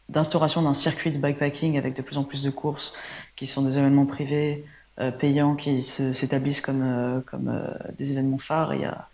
d'instauration 0.10 0.62
d'un 0.62 0.74
circuit 0.74 1.12
de 1.12 1.18
bikepacking 1.18 1.78
avec 1.78 1.96
de 1.96 2.02
plus 2.02 2.18
en 2.18 2.24
plus 2.24 2.44
de 2.44 2.50
courses 2.50 2.94
qui 3.36 3.48
sont 3.48 3.64
des 3.64 3.78
événements 3.78 4.06
privés, 4.06 4.66
euh, 5.00 5.12
payants, 5.12 5.56
qui 5.56 5.84
se- 5.84 6.14
s'établissent 6.14 6.62
comme, 6.62 6.84
euh, 6.84 7.22
comme 7.22 7.52
des 7.98 8.12
événements 8.12 8.38
phares. 8.38 8.74
Il 8.76 8.86
a, 8.86 9.10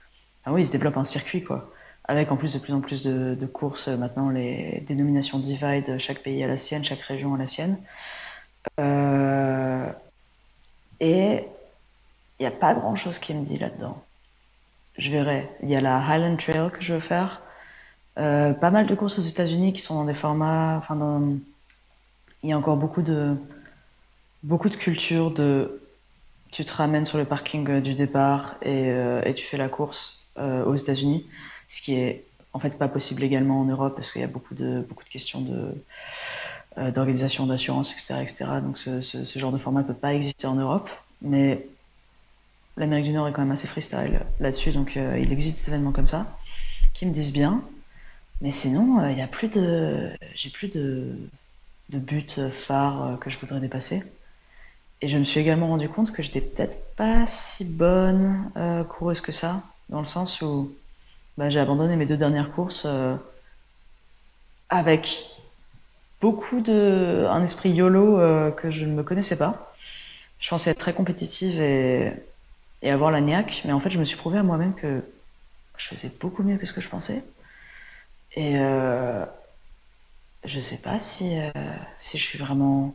oui, 0.48 0.62
il 0.62 0.68
se 0.68 0.72
développe 0.72 0.98
un 0.98 1.06
circuit, 1.06 1.44
quoi. 1.44 1.72
Avec 2.06 2.32
en 2.32 2.38
plus 2.38 2.54
de 2.54 2.60
plus 2.60 2.74
en 2.74 2.82
plus 2.82 3.04
de, 3.04 3.46
courses, 3.46 3.88
maintenant 3.88 4.30
les 4.30 4.84
dénominations 4.88 5.40
divide, 5.40 5.98
chaque 6.00 6.20
pays 6.24 6.44
a 6.44 6.48
la 6.48 6.58
sienne, 6.58 6.84
chaque 6.84 7.02
région 7.02 7.36
a 7.36 7.38
la 7.38 7.48
sienne. 7.48 7.78
Et 11.00 11.44
il 12.40 12.42
n'y 12.42 12.48
a 12.48 12.52
pas 12.52 12.74
grand-chose 12.74 13.20
qui 13.20 13.34
me 13.34 13.46
dit 13.46 13.58
là-dedans. 13.58 14.04
Je 15.00 15.12
verrai. 15.12 15.50
Il 15.64 15.70
y 15.70 15.76
a 15.78 15.82
la 15.82 15.97
Highland 15.97 16.36
Trail 16.36 16.70
que 16.72 16.82
je 16.82 16.93
veux 16.93 17.00
faire. 17.00 17.41
Euh, 18.18 18.52
pas 18.52 18.70
mal 18.70 18.86
de 18.86 18.93
courses 18.95 19.18
aux 19.18 19.24
États-Unis 19.24 19.72
qui 19.72 19.80
sont 19.80 19.95
dans 19.95 20.04
des 20.04 20.14
formats. 20.14 20.76
Enfin, 20.78 21.22
il 22.43 22.50
y 22.50 22.52
a 22.52 22.58
encore 22.58 22.76
beaucoup 22.76 23.02
de 23.02 23.36
beaucoup 24.43 24.68
de 24.68 24.76
culture 24.76 25.32
de. 25.32 25.82
Tu 26.52 26.66
te 26.66 26.74
ramènes 26.74 27.06
sur 27.06 27.18
le 27.18 27.24
parking 27.24 27.70
euh, 27.70 27.80
du 27.80 27.93
départ 27.93 28.56
et, 28.62 28.89
euh, 28.89 29.22
et 29.24 29.34
tu 29.36 29.45
fais 29.45 29.58
la 29.58 29.70
course 29.70 30.18
aux 30.38 30.76
États-Unis, 30.76 31.26
ce 31.68 31.82
qui 31.82 31.95
est 31.95 32.24
en 32.54 32.60
fait 32.60 32.78
pas 32.78 32.88
possible 32.88 33.24
également 33.24 33.60
en 33.60 33.66
Europe 33.66 33.93
parce 33.95 34.10
qu'il 34.10 34.22
y 34.22 34.24
a 34.24 34.28
beaucoup 34.28 34.56
de 34.56 34.86
beaucoup 34.88 35.04
de 35.04 35.10
questions 35.10 35.41
de 35.41 35.74
d'organisation, 36.91 37.45
d'assurance, 37.45 37.91
etc., 37.91 38.22
etc. 38.22 38.45
Donc 38.64 38.78
ce, 38.78 39.02
ce 39.02 39.39
genre 39.39 39.52
de 39.52 39.58
format 39.58 39.82
ne 39.82 39.88
peut 39.88 39.93
pas 39.93 40.14
exister 40.14 40.47
en 40.47 40.56
Europe, 40.56 40.89
mais 41.22 41.68
l'Amérique 42.80 43.06
du 43.06 43.12
Nord 43.12 43.28
est 43.28 43.34
quand 43.34 43.42
même 43.42 43.52
assez 43.52 43.68
freestyle 43.68 44.22
là-dessus, 44.40 44.72
donc 44.72 44.96
euh, 44.96 45.20
il 45.22 45.32
existe 45.32 45.66
des 45.66 45.70
événements 45.70 45.92
comme 45.92 46.08
ça 46.08 46.38
qui 46.94 47.06
me 47.06 47.14
disent 47.14 47.34
bien. 47.34 47.62
Mais 48.42 48.52
sinon, 48.52 49.02
euh, 49.02 49.12
il 49.12 49.20
a 49.22 49.28
plus 49.28 49.50
de, 49.50 50.10
j'ai 50.34 50.50
plus 50.50 50.70
de, 50.70 51.20
phares 52.50 53.04
euh, 53.04 53.16
que 53.18 53.30
je 53.30 53.38
voudrais 53.38 53.60
dépasser. 53.60 54.04
Et 55.02 55.10
je 55.10 55.18
me 55.18 55.26
suis 55.26 55.40
également 55.40 55.68
rendu 55.68 55.90
compte 55.90 56.12
que 56.12 56.24
j'étais 56.24 56.42
peut-être 56.42 56.96
pas 56.96 57.26
si 57.28 57.66
bonne 57.66 58.52
coureuse 58.90 59.22
que 59.22 59.32
ça, 59.32 59.64
dans 59.88 60.00
le 60.00 60.06
sens 60.06 60.42
où 60.42 60.74
bah, 61.38 61.50
j'ai 61.50 61.62
abandonné 61.62 61.96
mes 61.96 62.06
deux 62.06 62.18
dernières 62.18 62.52
courses 62.52 62.86
avec 64.68 65.30
beaucoup 66.20 66.60
de 66.60 67.26
un 67.30 67.42
esprit 67.46 67.70
YOLO 67.70 68.52
que 68.58 68.72
je 68.72 68.86
ne 68.86 68.92
me 68.92 69.04
connaissais 69.04 69.38
pas. 69.38 69.74
Je 70.40 70.50
pensais 70.50 70.72
être 70.72 70.80
très 70.80 70.94
compétitive 70.94 71.62
et, 71.62 72.12
et 72.82 72.92
avoir 72.92 73.12
la 73.12 73.22
niaque, 73.22 73.62
mais 73.66 73.72
en 73.74 73.80
fait, 73.80 73.90
je 73.90 74.00
me 74.00 74.06
suis 74.06 74.18
prouvé 74.18 74.38
à 74.40 74.44
moi-même 74.44 74.76
que 74.76 75.04
je 75.78 75.88
faisais 75.88 76.12
beaucoup 76.20 76.44
mieux 76.44 76.58
que 76.58 76.66
ce 76.68 76.74
que 76.74 76.82
je 76.82 76.90
pensais. 76.90 77.24
Et 78.36 78.58
euh, 78.60 79.26
je 80.44 80.60
sais 80.60 80.82
pas 80.82 81.00
si, 81.00 81.38
euh, 81.40 81.50
si 82.02 82.18
je 82.18 82.24
suis 82.26 82.38
vraiment 82.40 82.94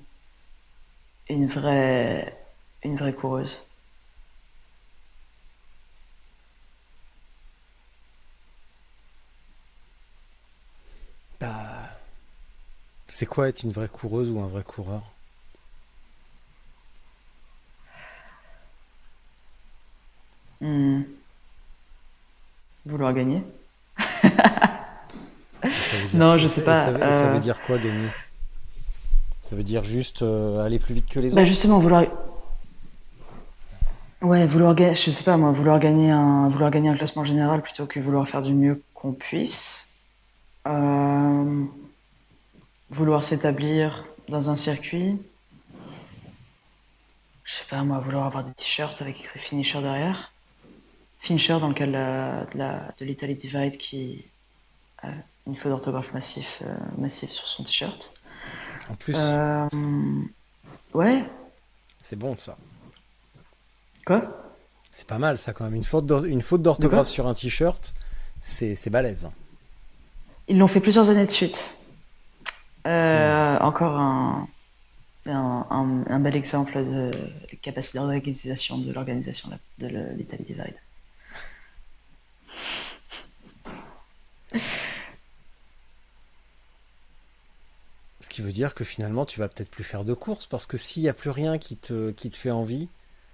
une 1.28 1.46
vraie, 1.46 2.34
une 2.82 2.96
vraie 2.96 3.12
coureuse. 3.14 3.58
Bah, 11.40 11.90
c'est 13.08 13.24
quoi 13.24 13.48
être 13.48 13.62
une 13.62 13.72
vraie 13.72 13.88
coureuse 13.88 14.30
ou 14.30 14.40
un 14.40 14.46
vrai 14.46 14.62
coureur? 14.62 15.13
Hmm. 20.64 21.02
Vouloir 22.86 23.12
gagner 23.12 23.42
Non, 26.14 26.38
je 26.38 26.46
sais 26.46 26.64
pas, 26.64 26.72
et 26.72 26.84
Ça, 26.86 26.90
veut- 26.92 27.12
ça 27.12 27.28
veut 27.28 27.38
dire 27.40 27.60
quoi 27.60 27.76
gagner? 27.76 28.08
Ça 29.40 29.56
veut 29.56 29.62
dire 29.62 29.84
juste 29.84 30.22
euh, 30.22 30.64
aller 30.64 30.78
plus 30.78 30.94
vite 30.94 31.06
que 31.06 31.20
les 31.20 31.34
Bah 31.34 31.42
autres? 31.42 31.50
justement, 31.50 31.80
vouloir. 31.80 32.04
Ouais, 34.22 34.46
vouloir 34.46 34.74
gagner, 34.74 34.94
je 34.94 35.10
sais 35.10 35.22
pas 35.24 35.36
moi, 35.36 35.52
vouloir 35.52 35.78
gagner 35.78 36.10
un, 36.10 36.48
vouloir 36.48 36.70
gagner 36.70 36.88
un 36.88 36.96
classement 36.96 37.24
général 37.26 37.60
plutôt 37.60 37.84
que 37.86 38.00
vouloir 38.00 38.26
faire 38.26 38.40
du 38.40 38.54
mieux 38.54 38.82
qu'on 38.94 39.12
puisse. 39.12 40.00
Euh, 40.66 41.64
Vouloir 42.90 43.22
s'établir 43.22 44.06
dans 44.28 44.48
un 44.50 44.56
circuit. 44.56 45.18
Je 47.44 47.54
sais 47.54 47.64
pas 47.68 47.82
moi, 47.82 47.98
vouloir 47.98 48.24
avoir 48.26 48.44
des 48.44 48.52
t-shirts 48.54 49.00
avec 49.02 49.20
écrit 49.20 49.40
finisher 49.40 49.80
derrière. 49.82 50.32
Finisher 51.24 51.58
dans 51.58 51.68
le 51.68 51.74
cas 51.74 51.86
de 51.86 51.92
la, 51.92 52.44
de 52.52 52.58
la- 52.58 52.92
de 52.98 53.04
l'Italy 53.06 53.34
Divide 53.34 53.78
qui 53.78 54.24
a 55.02 55.08
une 55.46 55.56
faute 55.56 55.70
d'orthographe 55.72 56.12
massif, 56.12 56.62
euh, 56.66 56.74
massif 56.98 57.30
sur 57.30 57.46
son 57.46 57.64
t-shirt. 57.64 58.12
En 58.90 58.94
plus, 58.94 59.16
Euh, 59.18 59.66
ouais, 60.92 61.24
c'est 62.02 62.16
bon 62.16 62.36
ça. 62.38 62.58
quoi? 64.04 64.20
C'est 64.90 65.06
pas 65.08 65.18
mal 65.18 65.38
ça 65.38 65.52
quand 65.54 65.64
même. 65.64 65.74
Une 65.74 65.84
faute 65.84 66.04
d'or- 66.06 66.24
une 66.26 66.42
faute 66.42 66.60
d'orthographe 66.62 67.08
sur 67.08 67.26
un 67.26 67.34
t-shirt, 67.34 67.94
c'est 68.40 68.74
c'est 68.74 68.90
balèze. 68.90 69.28
Ils 70.48 70.58
l'ont 70.58 70.68
fait 70.68 70.80
plusieurs 70.80 71.08
années 71.08 71.24
de 71.24 71.30
suite. 71.30 71.78
Euh, 72.86 73.58
Encore 73.60 73.96
un, 73.98 74.46
un, 75.26 75.66
un- 75.70 76.04
un 76.06 76.20
bel 76.20 76.36
exemple 76.36 76.74
de 76.84 77.10
capacité 77.62 77.98
d'organisation 77.98 78.76
de 78.76 78.92
l'organisation 78.92 79.48
de 79.78 79.86
l'Italie 80.18 80.44
Divide. 80.44 80.76
Ce 88.20 88.28
qui 88.28 88.42
veut 88.42 88.52
dire 88.52 88.74
que 88.74 88.84
finalement, 88.84 89.26
tu 89.26 89.38
vas 89.40 89.48
peut-être 89.48 89.70
plus 89.70 89.84
faire 89.84 90.04
de 90.04 90.14
courses 90.14 90.46
parce 90.46 90.66
que 90.66 90.76
s'il 90.76 91.02
n'y 91.02 91.08
a 91.08 91.14
plus 91.14 91.30
rien 91.30 91.58
qui 91.58 91.76
te, 91.76 92.12
fait 92.32 92.50
envie, 92.50 92.88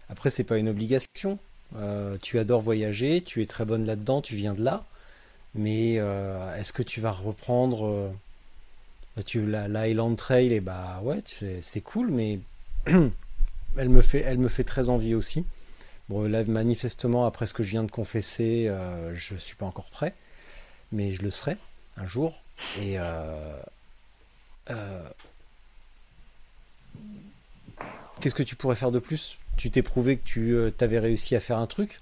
après, 0.08 0.30
c'est 0.30 0.44
pas 0.44 0.58
une 0.58 0.68
obligation. 0.68 1.38
Euh, 1.76 2.16
tu 2.20 2.38
adores 2.38 2.60
voyager, 2.60 3.22
tu 3.22 3.42
es 3.42 3.46
très 3.46 3.64
bonne 3.64 3.86
là-dedans, 3.86 4.20
tu 4.20 4.34
viens 4.34 4.54
de 4.54 4.62
là. 4.62 4.84
Mais 5.54 5.96
euh, 5.98 6.56
est-ce 6.56 6.72
que 6.72 6.82
tu 6.82 7.00
vas 7.00 7.12
reprendre 7.12 7.86
euh, 7.86 8.10
la, 9.34 9.68
la 9.68 9.80
Highland 9.80 10.14
Trail 10.16 10.52
Et 10.52 10.60
bah 10.60 11.00
ouais, 11.02 11.22
c'est 11.62 11.80
cool, 11.80 12.10
mais 12.10 12.40
elle 12.86 13.88
me 13.88 14.02
fait, 14.02 14.20
elle 14.20 14.38
me 14.38 14.48
fait 14.48 14.64
très 14.64 14.90
envie 14.90 15.14
aussi. 15.14 15.44
Bon, 16.08 16.28
là, 16.28 16.42
manifestement, 16.42 17.24
après 17.24 17.46
ce 17.46 17.54
que 17.54 17.62
je 17.62 17.70
viens 17.70 17.84
de 17.84 17.90
confesser, 17.90 18.66
euh, 18.68 19.14
je 19.14 19.36
suis 19.36 19.54
pas 19.54 19.66
encore 19.66 19.90
prêt, 19.90 20.12
mais 20.92 21.12
je 21.12 21.22
le 21.22 21.30
serai 21.30 21.56
un 21.96 22.06
jour. 22.06 22.42
Et 22.78 22.98
euh, 22.98 23.56
euh, 24.70 25.08
Qu'est-ce 28.20 28.34
que 28.34 28.42
tu 28.42 28.56
pourrais 28.56 28.76
faire 28.76 28.90
de 28.90 28.98
plus? 28.98 29.38
Tu 29.56 29.70
t'es 29.70 29.82
prouvé 29.82 30.18
que 30.18 30.70
tu 30.76 30.84
avais 30.84 30.98
réussi 30.98 31.36
à 31.36 31.40
faire 31.40 31.58
un 31.58 31.66
truc, 31.66 32.00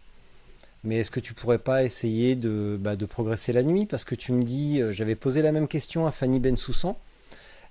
mais 0.84 0.98
est-ce 0.98 1.10
que 1.10 1.20
tu 1.20 1.34
pourrais 1.34 1.58
pas 1.58 1.84
essayer 1.84 2.36
de, 2.36 2.76
bah, 2.80 2.96
progresser 2.96 3.52
la 3.52 3.62
nuit? 3.62 3.86
Parce 3.86 4.04
que 4.04 4.14
tu 4.14 4.32
me 4.32 4.42
dis, 4.42 4.80
euh, 4.80 4.92
j'avais 4.92 5.14
posé 5.14 5.42
la 5.42 5.52
même 5.52 5.68
question 5.68 6.06
à 6.06 6.10
Fanny 6.10 6.40
Bensoussan. 6.40 6.96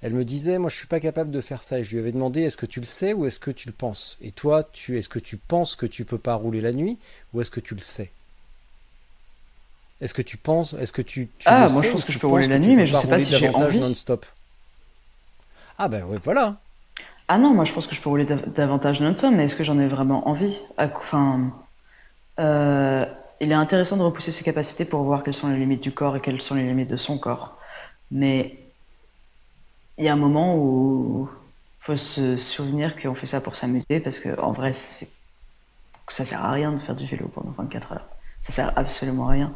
Elle 0.01 0.13
me 0.13 0.24
disait, 0.24 0.59
moi 0.59 0.70
je 0.70 0.76
suis 0.76 0.88
pas 0.88 0.99
capable 0.99 1.32
de 1.32 1.41
faire 1.41 1.63
ça. 1.63 1.80
Et 1.80 1.84
je 1.84 1.91
lui 1.91 1.99
avais 1.99 2.11
demandé, 2.11 2.41
est-ce 2.41 2.57
que 2.57 2.65
tu 2.65 2.80
le 2.80 2.86
sais 2.86 3.13
ou 3.13 3.26
est-ce 3.26 3.39
que 3.39 3.51
tu 3.51 3.68
le 3.68 3.74
penses? 3.74 4.18
Et 4.22 4.32
toi, 4.32 4.63
tu, 4.63 4.97
est-ce 4.97 5.09
que 5.09 5.20
tu 5.20 5.38
penses 5.38 5.76
que 5.76 5.86
tu 5.86 6.05
peux 6.05 6.20
pas 6.20 6.36
rouler 6.36 6.61
la 6.61 6.72
nuit 6.72 6.97
ou 7.34 7.41
est-ce 7.41 7.51
que 7.51 7.59
tu 7.59 7.74
le 7.74 7.82
sais? 7.82 8.11
Est-ce 10.01 10.13
que 10.13 10.21
tu 10.21 10.37
penses, 10.37 10.73
est-ce 10.73 10.93
que 10.93 11.01
tu, 11.01 11.29
tu 11.39 11.45
Ah, 11.45 11.69
moi, 11.69 11.81
sais 11.81 11.87
je 11.87 11.89
pense 11.89 12.05
que 12.05 12.11
je 12.11 12.19
peux 12.19 12.27
rouler 12.27 12.47
la 12.47 12.59
nuit, 12.59 12.75
mais 12.75 12.85
je 12.85 12.93
sais 12.93 13.07
pas 13.07 13.19
si 13.19 13.33
j'ai 13.33 13.49
davantage 13.49 13.49
envie. 13.49 13.83
non-stop? 13.83 14.25
Ah 15.77 15.87
ben 15.89 16.03
ouais, 16.05 16.17
voilà. 16.23 16.61
Ah 17.27 17.37
non, 17.37 17.53
moi 17.53 17.65
je 17.65 17.73
pense 17.73 17.87
que 17.87 17.95
je 17.95 18.01
peux 18.01 18.09
rouler 18.09 18.25
dav- 18.25 18.47
davantage 18.53 19.01
non-stop, 19.01 19.33
mais 19.33 19.45
est-ce 19.45 19.55
que 19.55 19.63
j'en 19.63 19.79
ai 19.79 19.87
vraiment 19.87 20.27
envie? 20.29 20.57
Enfin, 20.77 21.51
euh, 22.39 23.05
il 23.41 23.51
est 23.51 23.55
intéressant 23.55 23.97
de 23.97 24.03
repousser 24.03 24.31
ses 24.31 24.43
capacités 24.45 24.85
pour 24.85 25.03
voir 25.03 25.23
quelles 25.23 25.35
sont 25.35 25.49
les 25.49 25.59
limites 25.59 25.83
du 25.83 25.93
corps 25.93 26.17
et 26.17 26.21
quelles 26.21 26.41
sont 26.41 26.55
les 26.55 26.65
limites 26.67 26.89
de 26.89 26.97
son 26.97 27.19
corps. 27.19 27.59
Mais 28.11 28.73
il 29.97 30.05
y 30.05 30.07
a 30.07 30.13
un 30.13 30.15
moment 30.15 30.55
où 30.57 31.29
faut 31.79 31.95
se 31.95 32.37
souvenir 32.37 32.95
qu'on 33.01 33.15
fait 33.15 33.27
ça 33.27 33.41
pour 33.41 33.55
s'amuser, 33.55 33.99
parce 34.03 34.19
que 34.19 34.39
en 34.39 34.51
vrai, 34.51 34.73
ça 34.73 36.25
sert 36.25 36.43
à 36.43 36.51
rien 36.51 36.71
de 36.71 36.79
faire 36.79 36.95
du 36.95 37.05
vélo 37.05 37.27
pendant 37.29 37.51
24 37.51 37.91
heures. 37.93 38.09
Ça 38.47 38.53
sert 38.53 38.77
absolument 38.77 39.27
à 39.27 39.31
rien. 39.31 39.55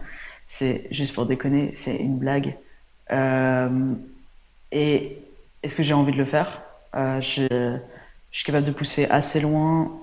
C'est 0.54 0.86
juste 0.92 1.16
pour 1.16 1.26
déconner, 1.26 1.72
c'est 1.76 1.96
une 1.96 2.18
blague. 2.18 2.58
Euh, 3.12 3.94
et 4.74 5.18
est-ce 5.64 5.76
que 5.76 5.82
j'ai 5.82 5.94
envie 5.94 6.12
de 6.12 6.18
le 6.18 6.26
faire? 6.26 6.62
Euh, 6.94 7.22
je, 7.22 7.48
je 8.32 8.38
suis 8.38 8.46
capable 8.46 8.66
de 8.66 8.74
pousser 8.74 9.06
assez 9.06 9.40
loin 9.40 9.98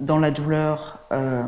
dans 0.00 0.18
la 0.18 0.32
douleur 0.32 0.98
euh, 1.12 1.46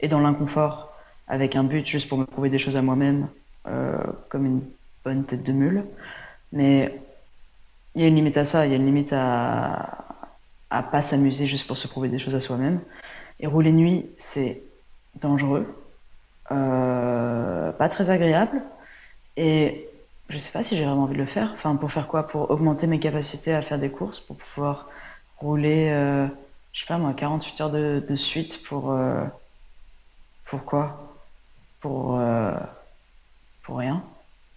et 0.00 0.08
dans 0.08 0.20
l'inconfort 0.20 0.94
avec 1.28 1.54
un 1.54 1.62
but 1.62 1.86
juste 1.86 2.08
pour 2.08 2.16
me 2.16 2.24
prouver 2.24 2.48
des 2.48 2.58
choses 2.58 2.76
à 2.76 2.82
moi-même 2.82 3.28
comme 4.28 4.46
une 4.46 4.62
bonne 5.04 5.24
tête 5.24 5.44
de 5.44 5.52
mule. 5.52 5.84
Mais 6.52 6.98
il 7.94 8.00
y 8.00 8.04
a 8.04 8.08
une 8.08 8.16
limite 8.16 8.38
à 8.38 8.44
ça, 8.44 8.66
il 8.66 8.70
y 8.70 8.74
a 8.74 8.76
une 8.76 8.86
limite 8.86 9.12
à, 9.12 10.04
à 10.70 10.82
pas 10.82 11.02
s'amuser 11.02 11.46
juste 11.46 11.66
pour 11.66 11.76
se 11.76 11.86
prouver 11.86 12.08
des 12.08 12.18
choses 12.18 12.34
à 12.34 12.40
soi-même. 12.40 12.80
Et 13.40 13.46
rouler 13.46 13.72
nuit, 13.72 14.06
c'est 14.18 14.62
dangereux, 15.20 15.66
pas 16.48 17.88
très 17.88 18.10
agréable. 18.10 18.62
Et 19.36 19.88
je 20.28 20.38
sais 20.38 20.52
pas 20.52 20.64
si 20.64 20.76
j'ai 20.76 20.84
vraiment 20.84 21.04
envie 21.04 21.14
de 21.14 21.18
le 21.20 21.26
faire. 21.26 21.52
Enfin, 21.54 21.76
pour 21.76 21.92
faire 21.92 22.08
quoi? 22.08 22.26
Pour 22.28 22.50
augmenter 22.50 22.86
mes 22.86 23.00
capacités 23.00 23.54
à 23.54 23.62
faire 23.62 23.78
des 23.78 23.90
courses, 23.90 24.20
pour 24.20 24.36
pouvoir 24.38 24.88
rouler, 25.38 25.90
euh, 25.90 26.26
je 26.72 26.80
sais 26.80 26.86
pas 26.86 26.98
moi, 26.98 27.14
48 27.14 27.60
heures 27.62 27.70
de, 27.70 28.16
suite 28.16 28.64
pour, 28.64 28.92
euh, 28.92 29.24
pour 30.44 30.64
quoi? 30.64 31.18
Pour, 31.80 32.18
euh, 32.20 32.52
pour 33.62 33.78
rien. 33.78 34.04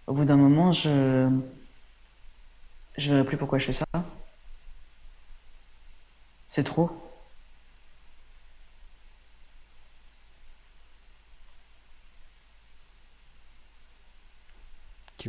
Au 0.07 0.13
bout 0.13 0.25
d'un 0.25 0.37
moment, 0.37 0.71
je, 0.71 1.29
je 2.97 3.11
verrai 3.11 3.25
plus 3.25 3.37
pourquoi 3.37 3.59
je 3.59 3.65
fais 3.67 3.73
ça. 3.73 3.85
C'est 6.49 6.63
trop. 6.63 7.04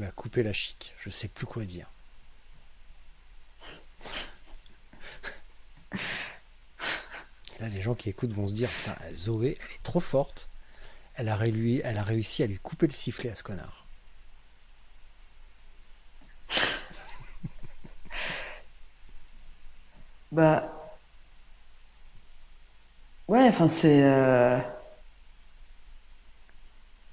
M'as 0.01 0.11
coupé 0.11 0.43
la 0.43 0.53
chic, 0.53 0.95
je 0.99 1.09
sais 1.09 1.29
plus 1.29 1.47
quoi 1.47 1.65
dire. 1.65 1.89
Là, 7.61 7.69
les 7.69 7.81
gens 7.81 7.95
qui 7.95 8.11
écoutent 8.11 8.33
vont 8.33 8.47
se 8.47 8.53
dire 8.53 8.71
Putain, 8.71 8.97
Zoé, 9.15 9.57
elle 9.59 9.75
est 9.75 9.83
trop 9.83 10.01
forte. 10.01 10.49
Elle 11.15 11.31
a, 11.31 11.39
elle 11.47 11.97
a 11.97 12.03
réussi 12.03 12.43
à 12.43 12.47
lui 12.47 12.59
couper 12.59 12.87
le 12.87 12.93
sifflet 12.93 13.31
à 13.31 13.35
ce 13.35 13.43
connard. 13.43 13.87
Bah, 20.33 20.71
ouais, 23.29 23.49
enfin, 23.49 23.69
c'est, 23.69 24.03
euh, 24.03 24.59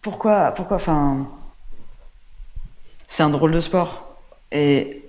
pourquoi, 0.01 0.51
pourquoi, 0.51 0.77
enfin, 0.77 1.29
c'est 3.13 3.21
un 3.21 3.29
drôle 3.29 3.51
de 3.51 3.59
sport. 3.59 4.17
Et 4.51 5.03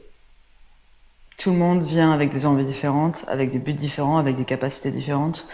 tout 1.39 1.53
le 1.53 1.57
monde 1.57 1.83
vient 1.83 2.13
avec 2.13 2.31
des 2.31 2.45
envies 2.45 2.67
différentes, 2.67 3.25
avec 3.29 3.51
des 3.51 3.59
buts 3.59 3.73
différents, 3.73 4.19
avec 4.19 4.37
des 4.37 4.45
capacités 4.45 4.91
différentes. 4.91 5.49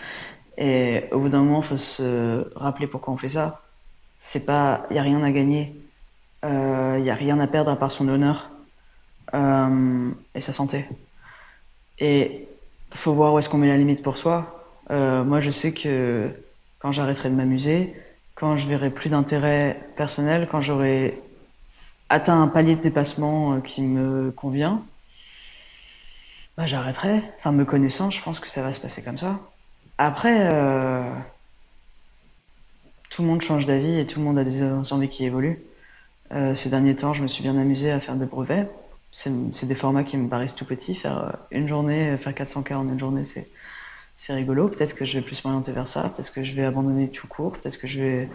Et 0.58 1.04
au 1.12 1.20
bout 1.20 1.28
d'un 1.28 1.44
moment, 1.44 1.60
il 1.62 1.68
faut 1.68 1.76
se 1.76 2.52
rappeler 2.56 2.88
pourquoi 2.88 3.14
on 3.14 3.16
fait 3.16 3.28
ça. 3.28 3.62
Il 4.34 4.42
y 4.96 4.98
a 4.98 5.02
rien 5.02 5.22
à 5.22 5.30
gagner, 5.30 5.76
euh, 6.44 6.96
il 6.98 7.04
y 7.04 7.10
a 7.10 7.14
rien 7.14 7.38
à 7.38 7.46
perdre 7.46 7.70
à 7.70 7.76
part 7.76 7.92
son 7.92 8.08
honneur 8.08 8.50
euh, 9.32 10.10
et 10.34 10.40
sa 10.40 10.52
santé. 10.52 10.86
Et 12.00 12.48
faut 12.96 13.12
voir 13.12 13.32
où 13.32 13.38
est-ce 13.38 13.48
qu'on 13.48 13.58
met 13.58 13.68
la 13.68 13.76
limite 13.76 14.02
pour 14.02 14.18
soi. 14.18 14.66
Euh, 14.90 15.22
moi, 15.22 15.40
je 15.40 15.52
sais 15.52 15.72
que 15.72 16.28
quand 16.80 16.90
j'arrêterai 16.90 17.30
de 17.30 17.36
m'amuser, 17.36 17.94
quand 18.34 18.56
je 18.56 18.68
verrai 18.68 18.90
plus 18.90 19.08
d'intérêt 19.08 19.80
personnel, 19.94 20.48
quand 20.50 20.60
j'aurai 20.60 21.16
atteint 22.10 22.42
un 22.42 22.48
palier 22.48 22.74
de 22.76 22.82
dépassement 22.82 23.54
euh, 23.54 23.60
qui 23.60 23.80
me 23.80 24.30
convient, 24.32 24.82
bah, 26.58 26.66
j'arrêterai. 26.66 27.22
Enfin, 27.38 27.52
me 27.52 27.64
connaissant, 27.64 28.10
je 28.10 28.22
pense 28.22 28.40
que 28.40 28.48
ça 28.48 28.62
va 28.62 28.74
se 28.74 28.80
passer 28.80 29.02
comme 29.02 29.16
ça. 29.16 29.38
Après, 29.96 30.50
euh, 30.52 31.02
tout 33.08 33.22
le 33.22 33.28
monde 33.28 33.40
change 33.40 33.64
d'avis 33.64 33.98
et 33.98 34.06
tout 34.06 34.18
le 34.18 34.24
monde 34.24 34.38
a 34.38 34.44
des 34.44 34.62
envies 34.92 35.08
qui 35.08 35.24
évoluent. 35.24 35.62
Euh, 36.32 36.54
ces 36.54 36.68
derniers 36.68 36.96
temps, 36.96 37.14
je 37.14 37.22
me 37.22 37.28
suis 37.28 37.42
bien 37.42 37.56
amusé 37.56 37.90
à 37.90 38.00
faire 38.00 38.16
des 38.16 38.26
brevets. 38.26 38.68
C'est 39.12 39.66
des 39.66 39.74
formats 39.74 40.04
qui 40.04 40.16
me 40.16 40.28
paraissent 40.28 40.54
tout 40.54 40.64
petits. 40.64 40.94
Faire 40.94 41.38
une 41.50 41.66
journée, 41.66 42.16
faire 42.16 42.34
400 42.34 42.62
k 42.62 42.72
en 42.72 42.88
une 42.88 42.98
journée, 42.98 43.24
c'est 43.24 43.48
c'est 44.16 44.34
rigolo. 44.34 44.68
Peut-être 44.68 44.94
que 44.94 45.04
je 45.04 45.18
vais 45.18 45.24
plus 45.24 45.44
m'orienter 45.44 45.72
vers 45.72 45.88
ça. 45.88 46.10
Peut-être 46.10 46.32
que 46.32 46.44
je 46.44 46.54
vais 46.54 46.64
abandonner 46.64 47.08
tout 47.08 47.26
court. 47.26 47.52
Peut-être 47.52 47.78
que 47.78 47.88
je 47.88 48.02
vais 48.02 48.28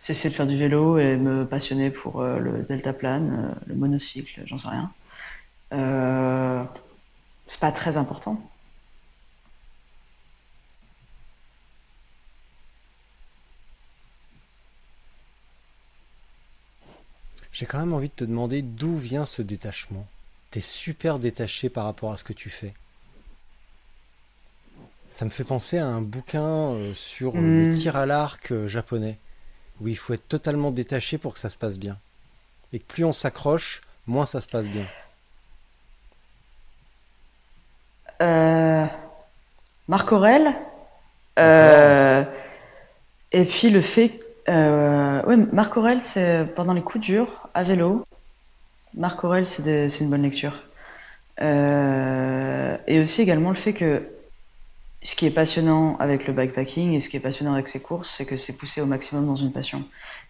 cesser 0.00 0.30
de 0.30 0.34
faire 0.34 0.46
du 0.46 0.56
vélo 0.56 0.98
et 0.98 1.18
me 1.18 1.44
passionner 1.44 1.90
pour 1.90 2.22
euh, 2.22 2.38
le 2.38 2.62
deltaplane, 2.62 3.50
euh, 3.50 3.60
le 3.66 3.74
monocycle, 3.74 4.40
j'en 4.46 4.56
sais 4.56 4.68
rien. 4.68 4.90
Euh, 5.74 6.64
c'est 7.46 7.60
pas 7.60 7.70
très 7.70 7.98
important. 7.98 8.40
J'ai 17.52 17.66
quand 17.66 17.78
même 17.78 17.92
envie 17.92 18.08
de 18.08 18.14
te 18.14 18.24
demander 18.24 18.62
d'où 18.62 18.96
vient 18.96 19.26
ce 19.26 19.42
détachement. 19.42 20.06
T'es 20.50 20.62
super 20.62 21.18
détaché 21.18 21.68
par 21.68 21.84
rapport 21.84 22.10
à 22.10 22.16
ce 22.16 22.24
que 22.24 22.32
tu 22.32 22.48
fais. 22.48 22.72
Ça 25.10 25.26
me 25.26 25.30
fait 25.30 25.44
penser 25.44 25.76
à 25.76 25.86
un 25.86 26.00
bouquin 26.00 26.70
euh, 26.72 26.94
sur 26.94 27.34
le 27.34 27.66
hmm. 27.66 27.74
tir 27.74 27.96
à 27.96 28.06
l'arc 28.06 28.54
japonais, 28.66 29.18
où 29.80 29.88
il 29.88 29.96
faut 29.96 30.12
être 30.12 30.28
totalement 30.28 30.70
détaché 30.70 31.18
pour 31.18 31.32
que 31.34 31.38
ça 31.38 31.48
se 31.48 31.58
passe 31.58 31.78
bien. 31.78 31.96
Et 32.72 32.78
que 32.78 32.84
plus 32.84 33.04
on 33.04 33.12
s'accroche, 33.12 33.80
moins 34.06 34.26
ça 34.26 34.40
se 34.40 34.48
passe 34.48 34.68
bien. 34.68 34.86
Marc 39.88 40.12
Aurel. 40.12 40.54
et 43.32 43.44
puis 43.44 43.70
le 43.70 43.80
fait. 43.80 44.20
oui, 44.46 45.36
Marc 45.52 45.76
Aurel, 45.76 46.02
c'est 46.02 46.44
pendant 46.54 46.74
les 46.74 46.82
coups 46.82 47.04
durs, 47.04 47.48
à 47.54 47.62
vélo. 47.62 48.04
Marc 48.94 49.24
Aurel, 49.24 49.46
c'est 49.46 49.88
une 50.00 50.10
bonne 50.10 50.22
lecture. 50.22 50.62
et 51.40 53.00
aussi 53.00 53.22
également 53.22 53.50
le 53.50 53.56
fait 53.56 53.72
que 53.72 54.02
ce 55.02 55.16
qui 55.16 55.26
est 55.26 55.34
passionnant 55.34 55.96
avec 55.98 56.26
le 56.26 56.32
bikepacking 56.32 56.92
et 56.92 57.00
ce 57.00 57.08
qui 57.08 57.16
est 57.16 57.20
passionnant 57.20 57.54
avec 57.54 57.68
ces 57.68 57.80
courses, 57.80 58.10
c'est 58.10 58.26
que 58.26 58.36
c'est 58.36 58.58
poussé 58.58 58.80
au 58.80 58.86
maximum 58.86 59.26
dans 59.26 59.36
une 59.36 59.52
passion. 59.52 59.84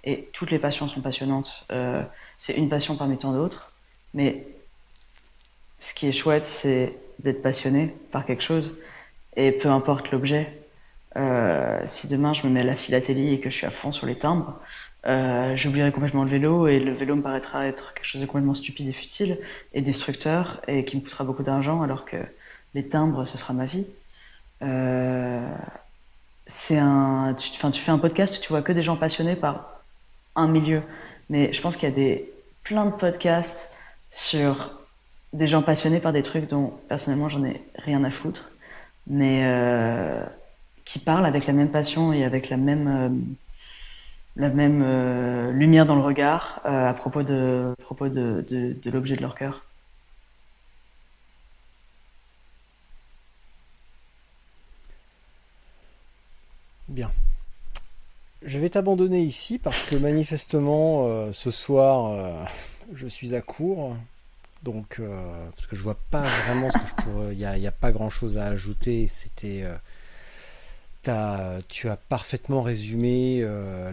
Et 0.05 0.29
toutes 0.33 0.51
les 0.51 0.59
passions 0.59 0.89
sont 0.89 1.01
passionnantes. 1.01 1.67
Euh, 1.73 2.03
c'est 2.39 2.55
une 2.55 2.69
passion 2.69 2.97
parmi 2.97 3.19
tant 3.19 3.33
d'autres. 3.33 3.73
Mais 4.15 4.47
ce 5.81 5.93
qui 5.93 6.09
est 6.09 6.13
chouette, 6.13 6.47
c'est 6.47 6.97
d'être 7.19 7.43
passionné 7.43 7.95
par 8.13 8.25
quelque 8.25 8.43
chose. 8.43 8.79
Et 9.37 9.53
peu 9.53 9.69
importe 9.69 10.11
l'objet. 10.13 10.57
Euh, 11.17 11.83
si 11.87 12.09
demain 12.09 12.33
je 12.35 12.47
me 12.47 12.53
mets 12.53 12.61
à 12.61 12.65
la 12.65 12.77
philatélie 12.77 13.35
et 13.35 13.41
que 13.41 13.51
je 13.51 13.57
suis 13.57 13.67
à 13.67 13.71
fond 13.71 13.91
sur 13.91 14.07
les 14.07 14.17
timbres, 14.17 14.61
euh, 15.07 15.57
j'oublierai 15.57 15.91
complètement 15.91 16.23
le 16.23 16.31
vélo 16.31 16.69
et 16.69 16.79
le 16.79 16.93
vélo 16.93 17.17
me 17.17 17.23
paraîtra 17.23 17.67
être 17.67 17.95
quelque 17.95 18.07
chose 18.07 18.21
de 18.21 18.27
complètement 18.27 18.55
stupide 18.55 18.89
et 18.89 18.93
futile 18.93 19.39
et 19.75 19.81
destructeur 19.81 20.61
et 20.69 20.85
qui 20.85 20.97
me 20.97 21.03
coûtera 21.03 21.25
beaucoup 21.25 21.43
d'argent 21.43 21.83
alors 21.83 22.05
que 22.05 22.19
les 22.75 22.87
timbres, 22.87 23.25
ce 23.25 23.37
sera 23.37 23.53
ma 23.53 23.67
vie. 23.67 23.89
Euh, 24.63 25.41
c'est 26.47 26.79
un, 26.79 27.35
tu, 27.39 27.51
tu 27.51 27.81
fais 27.81 27.91
un 27.91 27.99
podcast 27.99 28.41
tu 28.43 28.49
vois 28.49 28.63
que 28.63 28.73
des 28.73 28.83
gens 28.83 28.97
passionnés 28.97 29.37
par 29.37 29.81
un 30.37 30.49
milieu. 30.49 30.83
Mais 31.29 31.53
je 31.53 31.61
pense 31.61 31.77
qu'il 31.77 31.89
y 31.89 31.93
a 31.93 31.95
des, 31.95 32.33
plein 32.65 32.87
de 32.87 32.91
podcasts 32.93 33.79
sur 34.11 34.79
des 35.33 35.47
gens 35.47 35.63
passionnés 35.63 36.01
par 36.01 36.13
des 36.13 36.23
trucs 36.23 36.49
dont 36.49 36.75
personnellement 36.89 37.29
j'en 37.29 37.45
ai 37.45 37.63
rien 37.77 38.03
à 38.03 38.11
foutre, 38.11 38.51
mais 39.07 39.43
euh, 39.45 40.25
qui 40.85 40.99
parlent 40.99 41.27
avec 41.27 41.47
la 41.47 41.53
même 41.53 41.71
passion 41.71 42.13
et 42.13 42.25
avec 42.25 42.51
la 42.51 42.57
même, 42.57 42.89
euh, 42.89 43.09
la 44.37 44.49
même 44.49 45.51
lumière 45.53 45.87
dans 45.87 45.95
le 45.95 46.03
regard 46.03 46.61
à 46.65 46.93
propos 46.95 47.23
de, 47.23 47.75
propos 47.81 48.09
de, 48.09 48.45
de 48.49 48.91
l'objet 48.91 49.17
de 49.17 49.23
leur 49.23 49.37
cœur. 49.37 49.63
Bien. 56.91 57.13
Je 58.43 58.59
vais 58.59 58.69
t'abandonner 58.69 59.23
ici 59.23 59.59
parce 59.59 59.85
que 59.85 59.95
manifestement 59.95 61.07
euh, 61.07 61.33
ce 61.33 61.53
soir 61.53 62.07
euh, 62.07 62.45
je 62.95 63.07
suis 63.07 63.37
à 63.37 63.41
court. 63.41 63.97
Donc 64.65 64.97
euh, 64.99 65.49
parce 65.55 65.69
que 65.69 65.77
je 65.77 65.83
vois 65.83 65.97
pas 66.11 66.29
vraiment 66.43 66.69
ce 66.69 66.79
que 66.79 66.87
je 66.89 67.03
pourrais. 67.05 67.33
Il 67.33 67.39
n'y 67.39 67.67
a, 67.67 67.73
pas 67.73 67.93
grand 67.93 68.11
chose 68.11 68.39
à 68.39 68.47
ajouter. 68.47 69.07
C'était. 69.07 69.65
tu 71.05 71.89
as 71.89 71.97
parfaitement 72.09 72.63
résumé 72.63 73.47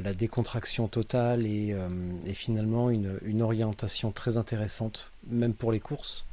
la 0.03 0.13
décontraction 0.15 0.87
totale 0.87 1.45
et, 1.45 1.75
finalement 2.33 2.89
une, 2.89 3.41
orientation 3.43 4.11
très 4.11 4.37
intéressante, 4.37 5.11
même 5.29 5.53
pour 5.53 5.71
les 5.71 5.79
courses. 5.79 6.25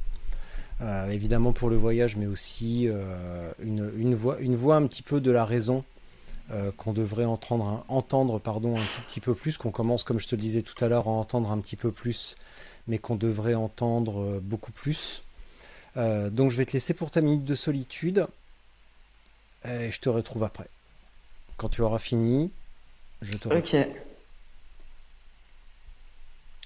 évidemment 1.11 1.53
pour 1.53 1.69
le 1.69 1.75
voyage, 1.75 2.15
mais 2.15 2.25
aussi 2.25 2.89
une, 3.63 3.91
une, 3.95 4.17
une 4.39 4.55
voie 4.55 4.75
un 4.75 4.87
petit 4.87 5.03
peu 5.03 5.21
de 5.21 5.29
la 5.31 5.45
raison 5.45 5.85
euh, 6.51 6.71
qu'on 6.77 6.93
devrait 6.93 7.25
entendre, 7.25 7.85
un 7.89 8.01
tout 8.01 9.01
petit 9.07 9.19
peu 9.19 9.33
plus, 9.33 9.57
qu'on 9.57 9.71
commence, 9.71 10.03
comme 10.03 10.19
je 10.19 10.27
te 10.27 10.35
le 10.35 10.41
disais 10.41 10.61
tout 10.61 10.83
à 10.83 10.87
l'heure, 10.87 11.07
à 11.07 11.11
entendre 11.11 11.49
un 11.51 11.59
petit 11.59 11.75
peu 11.75 11.91
plus, 11.91 12.35
mais 12.87 12.99
qu'on 12.99 13.15
devrait 13.15 13.55
entendre 13.55 14.21
euh, 14.21 14.39
beaucoup 14.41 14.71
plus. 14.71 15.23
Euh, 15.97 16.29
donc 16.29 16.51
je 16.51 16.57
vais 16.57 16.65
te 16.65 16.73
laisser 16.73 16.93
pour 16.93 17.09
ta 17.09 17.21
minute 17.21 17.45
de 17.45 17.55
solitude, 17.55 18.27
et 19.63 19.89
je 19.89 19.99
te 19.99 20.09
retrouve 20.09 20.43
après. 20.43 20.67
Quand 21.57 21.69
tu 21.69 21.81
auras 21.81 21.99
fini, 21.99 22.51
je 23.21 23.37
te 23.37 23.47
retrouve. 23.47 23.79
Ok. 23.81 23.89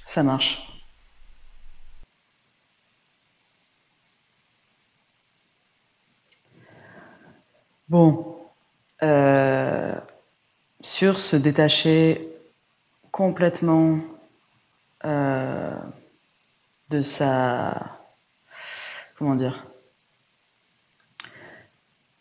Ça 0.08 0.24
marche. 0.24 0.64
Bon, 7.88 8.39
euh, 9.04 9.94
sur 10.82 11.20
se 11.20 11.36
détacher 11.36 12.28
complètement 13.12 14.00
euh, 15.06 15.76
de 16.90 17.02
sa 17.02 17.98
comment 19.18 19.36
dire 19.36 19.66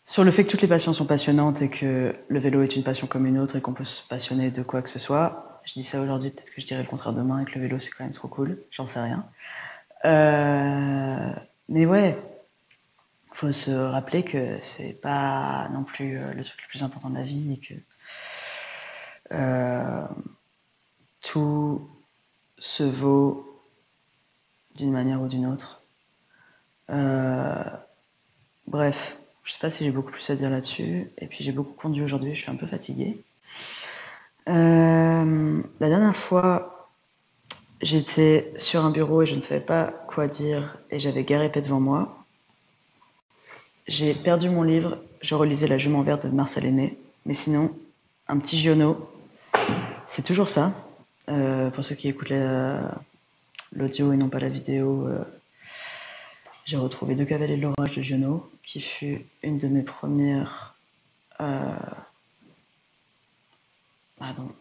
sur 0.09 0.23
le 0.23 0.31
fait 0.31 0.43
que 0.43 0.49
toutes 0.49 0.63
les 0.63 0.67
passions 0.67 0.93
sont 0.93 1.05
passionnantes 1.05 1.61
et 1.61 1.69
que 1.69 2.15
le 2.27 2.39
vélo 2.39 2.63
est 2.63 2.75
une 2.75 2.83
passion 2.83 3.05
comme 3.05 3.27
une 3.27 3.37
autre 3.37 3.57
et 3.57 3.61
qu'on 3.61 3.73
peut 3.73 3.83
se 3.83 4.07
passionner 4.07 4.49
de 4.49 4.63
quoi 4.63 4.81
que 4.81 4.89
ce 4.89 4.97
soit. 4.97 5.61
Je 5.65 5.73
dis 5.73 5.83
ça 5.83 6.01
aujourd'hui, 6.01 6.31
peut-être 6.31 6.51
que 6.51 6.61
je 6.61 6.65
dirais 6.65 6.81
le 6.81 6.87
contraire 6.87 7.13
demain 7.13 7.39
et 7.41 7.45
que 7.45 7.51
le 7.53 7.61
vélo 7.61 7.79
c'est 7.79 7.91
quand 7.91 8.05
même 8.05 8.13
trop 8.13 8.27
cool, 8.27 8.57
j'en 8.71 8.87
sais 8.87 8.99
rien. 8.99 9.23
Euh, 10.05 11.31
mais 11.67 11.85
ouais, 11.85 12.17
faut 13.39 13.51
se 13.53 13.71
rappeler 13.71 14.23
que 14.23 14.59
c'est 14.61 14.91
pas 14.91 15.69
non 15.69 15.85
plus 15.85 16.17
euh, 16.17 16.33
le 16.33 16.43
truc 16.43 16.61
le 16.61 16.67
plus 16.67 16.83
important 16.83 17.09
de 17.09 17.15
la 17.15 17.23
vie 17.23 17.53
et 17.53 17.57
que 17.57 17.73
euh, 19.31 20.05
tout 21.21 21.89
se 22.57 22.83
vaut 22.83 23.63
d'une 24.75 24.91
manière 24.91 25.21
ou 25.21 25.29
d'une 25.29 25.45
autre. 25.45 25.81
Euh, 26.89 27.63
bref, 28.67 29.17
je 29.45 29.53
sais 29.53 29.59
pas 29.59 29.69
si 29.69 29.85
j'ai 29.85 29.91
beaucoup 29.91 30.11
plus 30.11 30.29
à 30.29 30.35
dire 30.35 30.49
là-dessus. 30.49 31.09
Et 31.17 31.27
puis 31.27 31.45
j'ai 31.45 31.53
beaucoup 31.53 31.73
conduit 31.73 32.03
aujourd'hui, 32.03 32.35
je 32.35 32.41
suis 32.41 32.51
un 32.51 32.57
peu 32.57 32.67
fatiguée. 32.67 33.23
la 34.47 35.23
dernière 35.79 36.17
fois, 36.17 36.91
j'étais 37.81 38.51
sur 38.57 38.83
un 38.83 38.91
bureau 38.91 39.21
et 39.21 39.27
je 39.27 39.35
ne 39.35 39.41
savais 39.41 39.65
pas 39.65 39.93
quoi 40.07 40.27
dire 40.27 40.77
et 40.91 40.99
j'avais 40.99 41.23
Garépé 41.23 41.61
devant 41.61 41.79
moi. 41.79 42.18
J'ai 43.89 44.13
perdu 44.13 44.51
mon 44.51 44.61
livre, 44.61 44.99
je 45.19 45.33
relisais 45.33 45.67
La 45.67 45.79
jument 45.79 46.03
verte 46.03 46.27
de 46.27 46.31
Marcel 46.31 46.63
Aimé, 46.63 46.95
mais 47.25 47.33
sinon, 47.33 47.75
un 48.27 48.37
petit 48.37 48.55
Giono, 48.55 49.11
c'est 50.05 50.21
toujours 50.23 50.51
ça. 50.51 50.75
Euh, 51.27 51.71
pour 51.71 51.83
ceux 51.83 51.95
qui 51.95 52.07
écoutent 52.07 52.31
l'audio 53.71 54.13
et 54.13 54.17
non 54.17 54.29
pas 54.29 54.37
la 54.37 54.49
vidéo, 54.49 55.07
euh, 55.07 55.23
j'ai 56.65 56.77
retrouvé 56.77 57.15
Deux 57.15 57.25
cavaliers 57.25 57.57
de 57.57 57.63
l'orage 57.63 57.95
de 57.95 58.03
Giono, 58.03 58.47
qui 58.61 58.79
fut 58.79 59.25
une 59.41 59.57
de 59.57 59.67
mes 59.67 59.81
premières. 59.81 60.75
Euh, 61.41 61.75
pardon, 64.19 64.51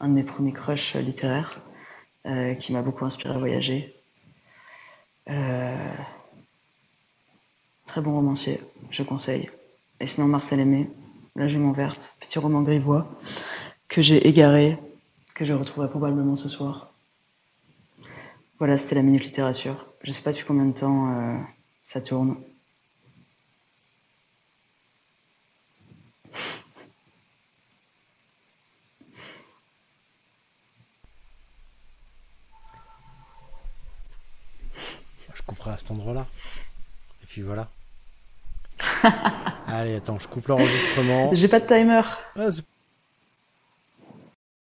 un 0.00 0.08
de 0.08 0.12
mes 0.12 0.24
premiers 0.24 0.52
crushs 0.52 0.96
littéraires, 0.96 1.60
qui 2.58 2.72
m'a 2.72 2.82
beaucoup 2.82 3.04
inspiré 3.04 3.32
à 3.32 3.38
voyager. 3.38 3.94
Très 7.90 8.02
bon 8.02 8.14
romancier, 8.14 8.60
je 8.92 9.02
conseille. 9.02 9.50
Et 9.98 10.06
sinon, 10.06 10.28
Marcel 10.28 10.60
Aimé, 10.60 10.88
La 11.34 11.48
jument 11.48 11.72
verte, 11.72 12.14
petit 12.20 12.38
roman 12.38 12.62
grivois, 12.62 13.10
que 13.88 14.00
j'ai 14.00 14.28
égaré, 14.28 14.78
que 15.34 15.44
je 15.44 15.52
retrouverai 15.52 15.90
probablement 15.90 16.36
ce 16.36 16.48
soir. 16.48 16.92
Voilà, 18.60 18.78
c'était 18.78 18.94
la 18.94 19.02
minute 19.02 19.24
littérature. 19.24 19.86
Je 20.04 20.12
sais 20.12 20.22
pas 20.22 20.30
depuis 20.30 20.44
combien 20.44 20.66
de 20.66 20.72
temps 20.72 21.12
euh, 21.12 21.36
ça 21.84 22.00
tourne. 22.00 22.36
Je 35.34 35.42
couperai 35.44 35.72
à 35.72 35.76
cet 35.76 35.90
endroit-là. 35.90 36.24
Et 37.24 37.26
puis 37.26 37.42
voilà. 37.42 37.68
Allez, 39.66 39.96
attends, 39.96 40.18
je 40.18 40.28
coupe 40.28 40.48
l'enregistrement. 40.48 41.30
J'ai 41.32 41.48
pas 41.48 41.60
de 41.60 41.66
timer. 41.66 42.02
Ah, 42.36 42.48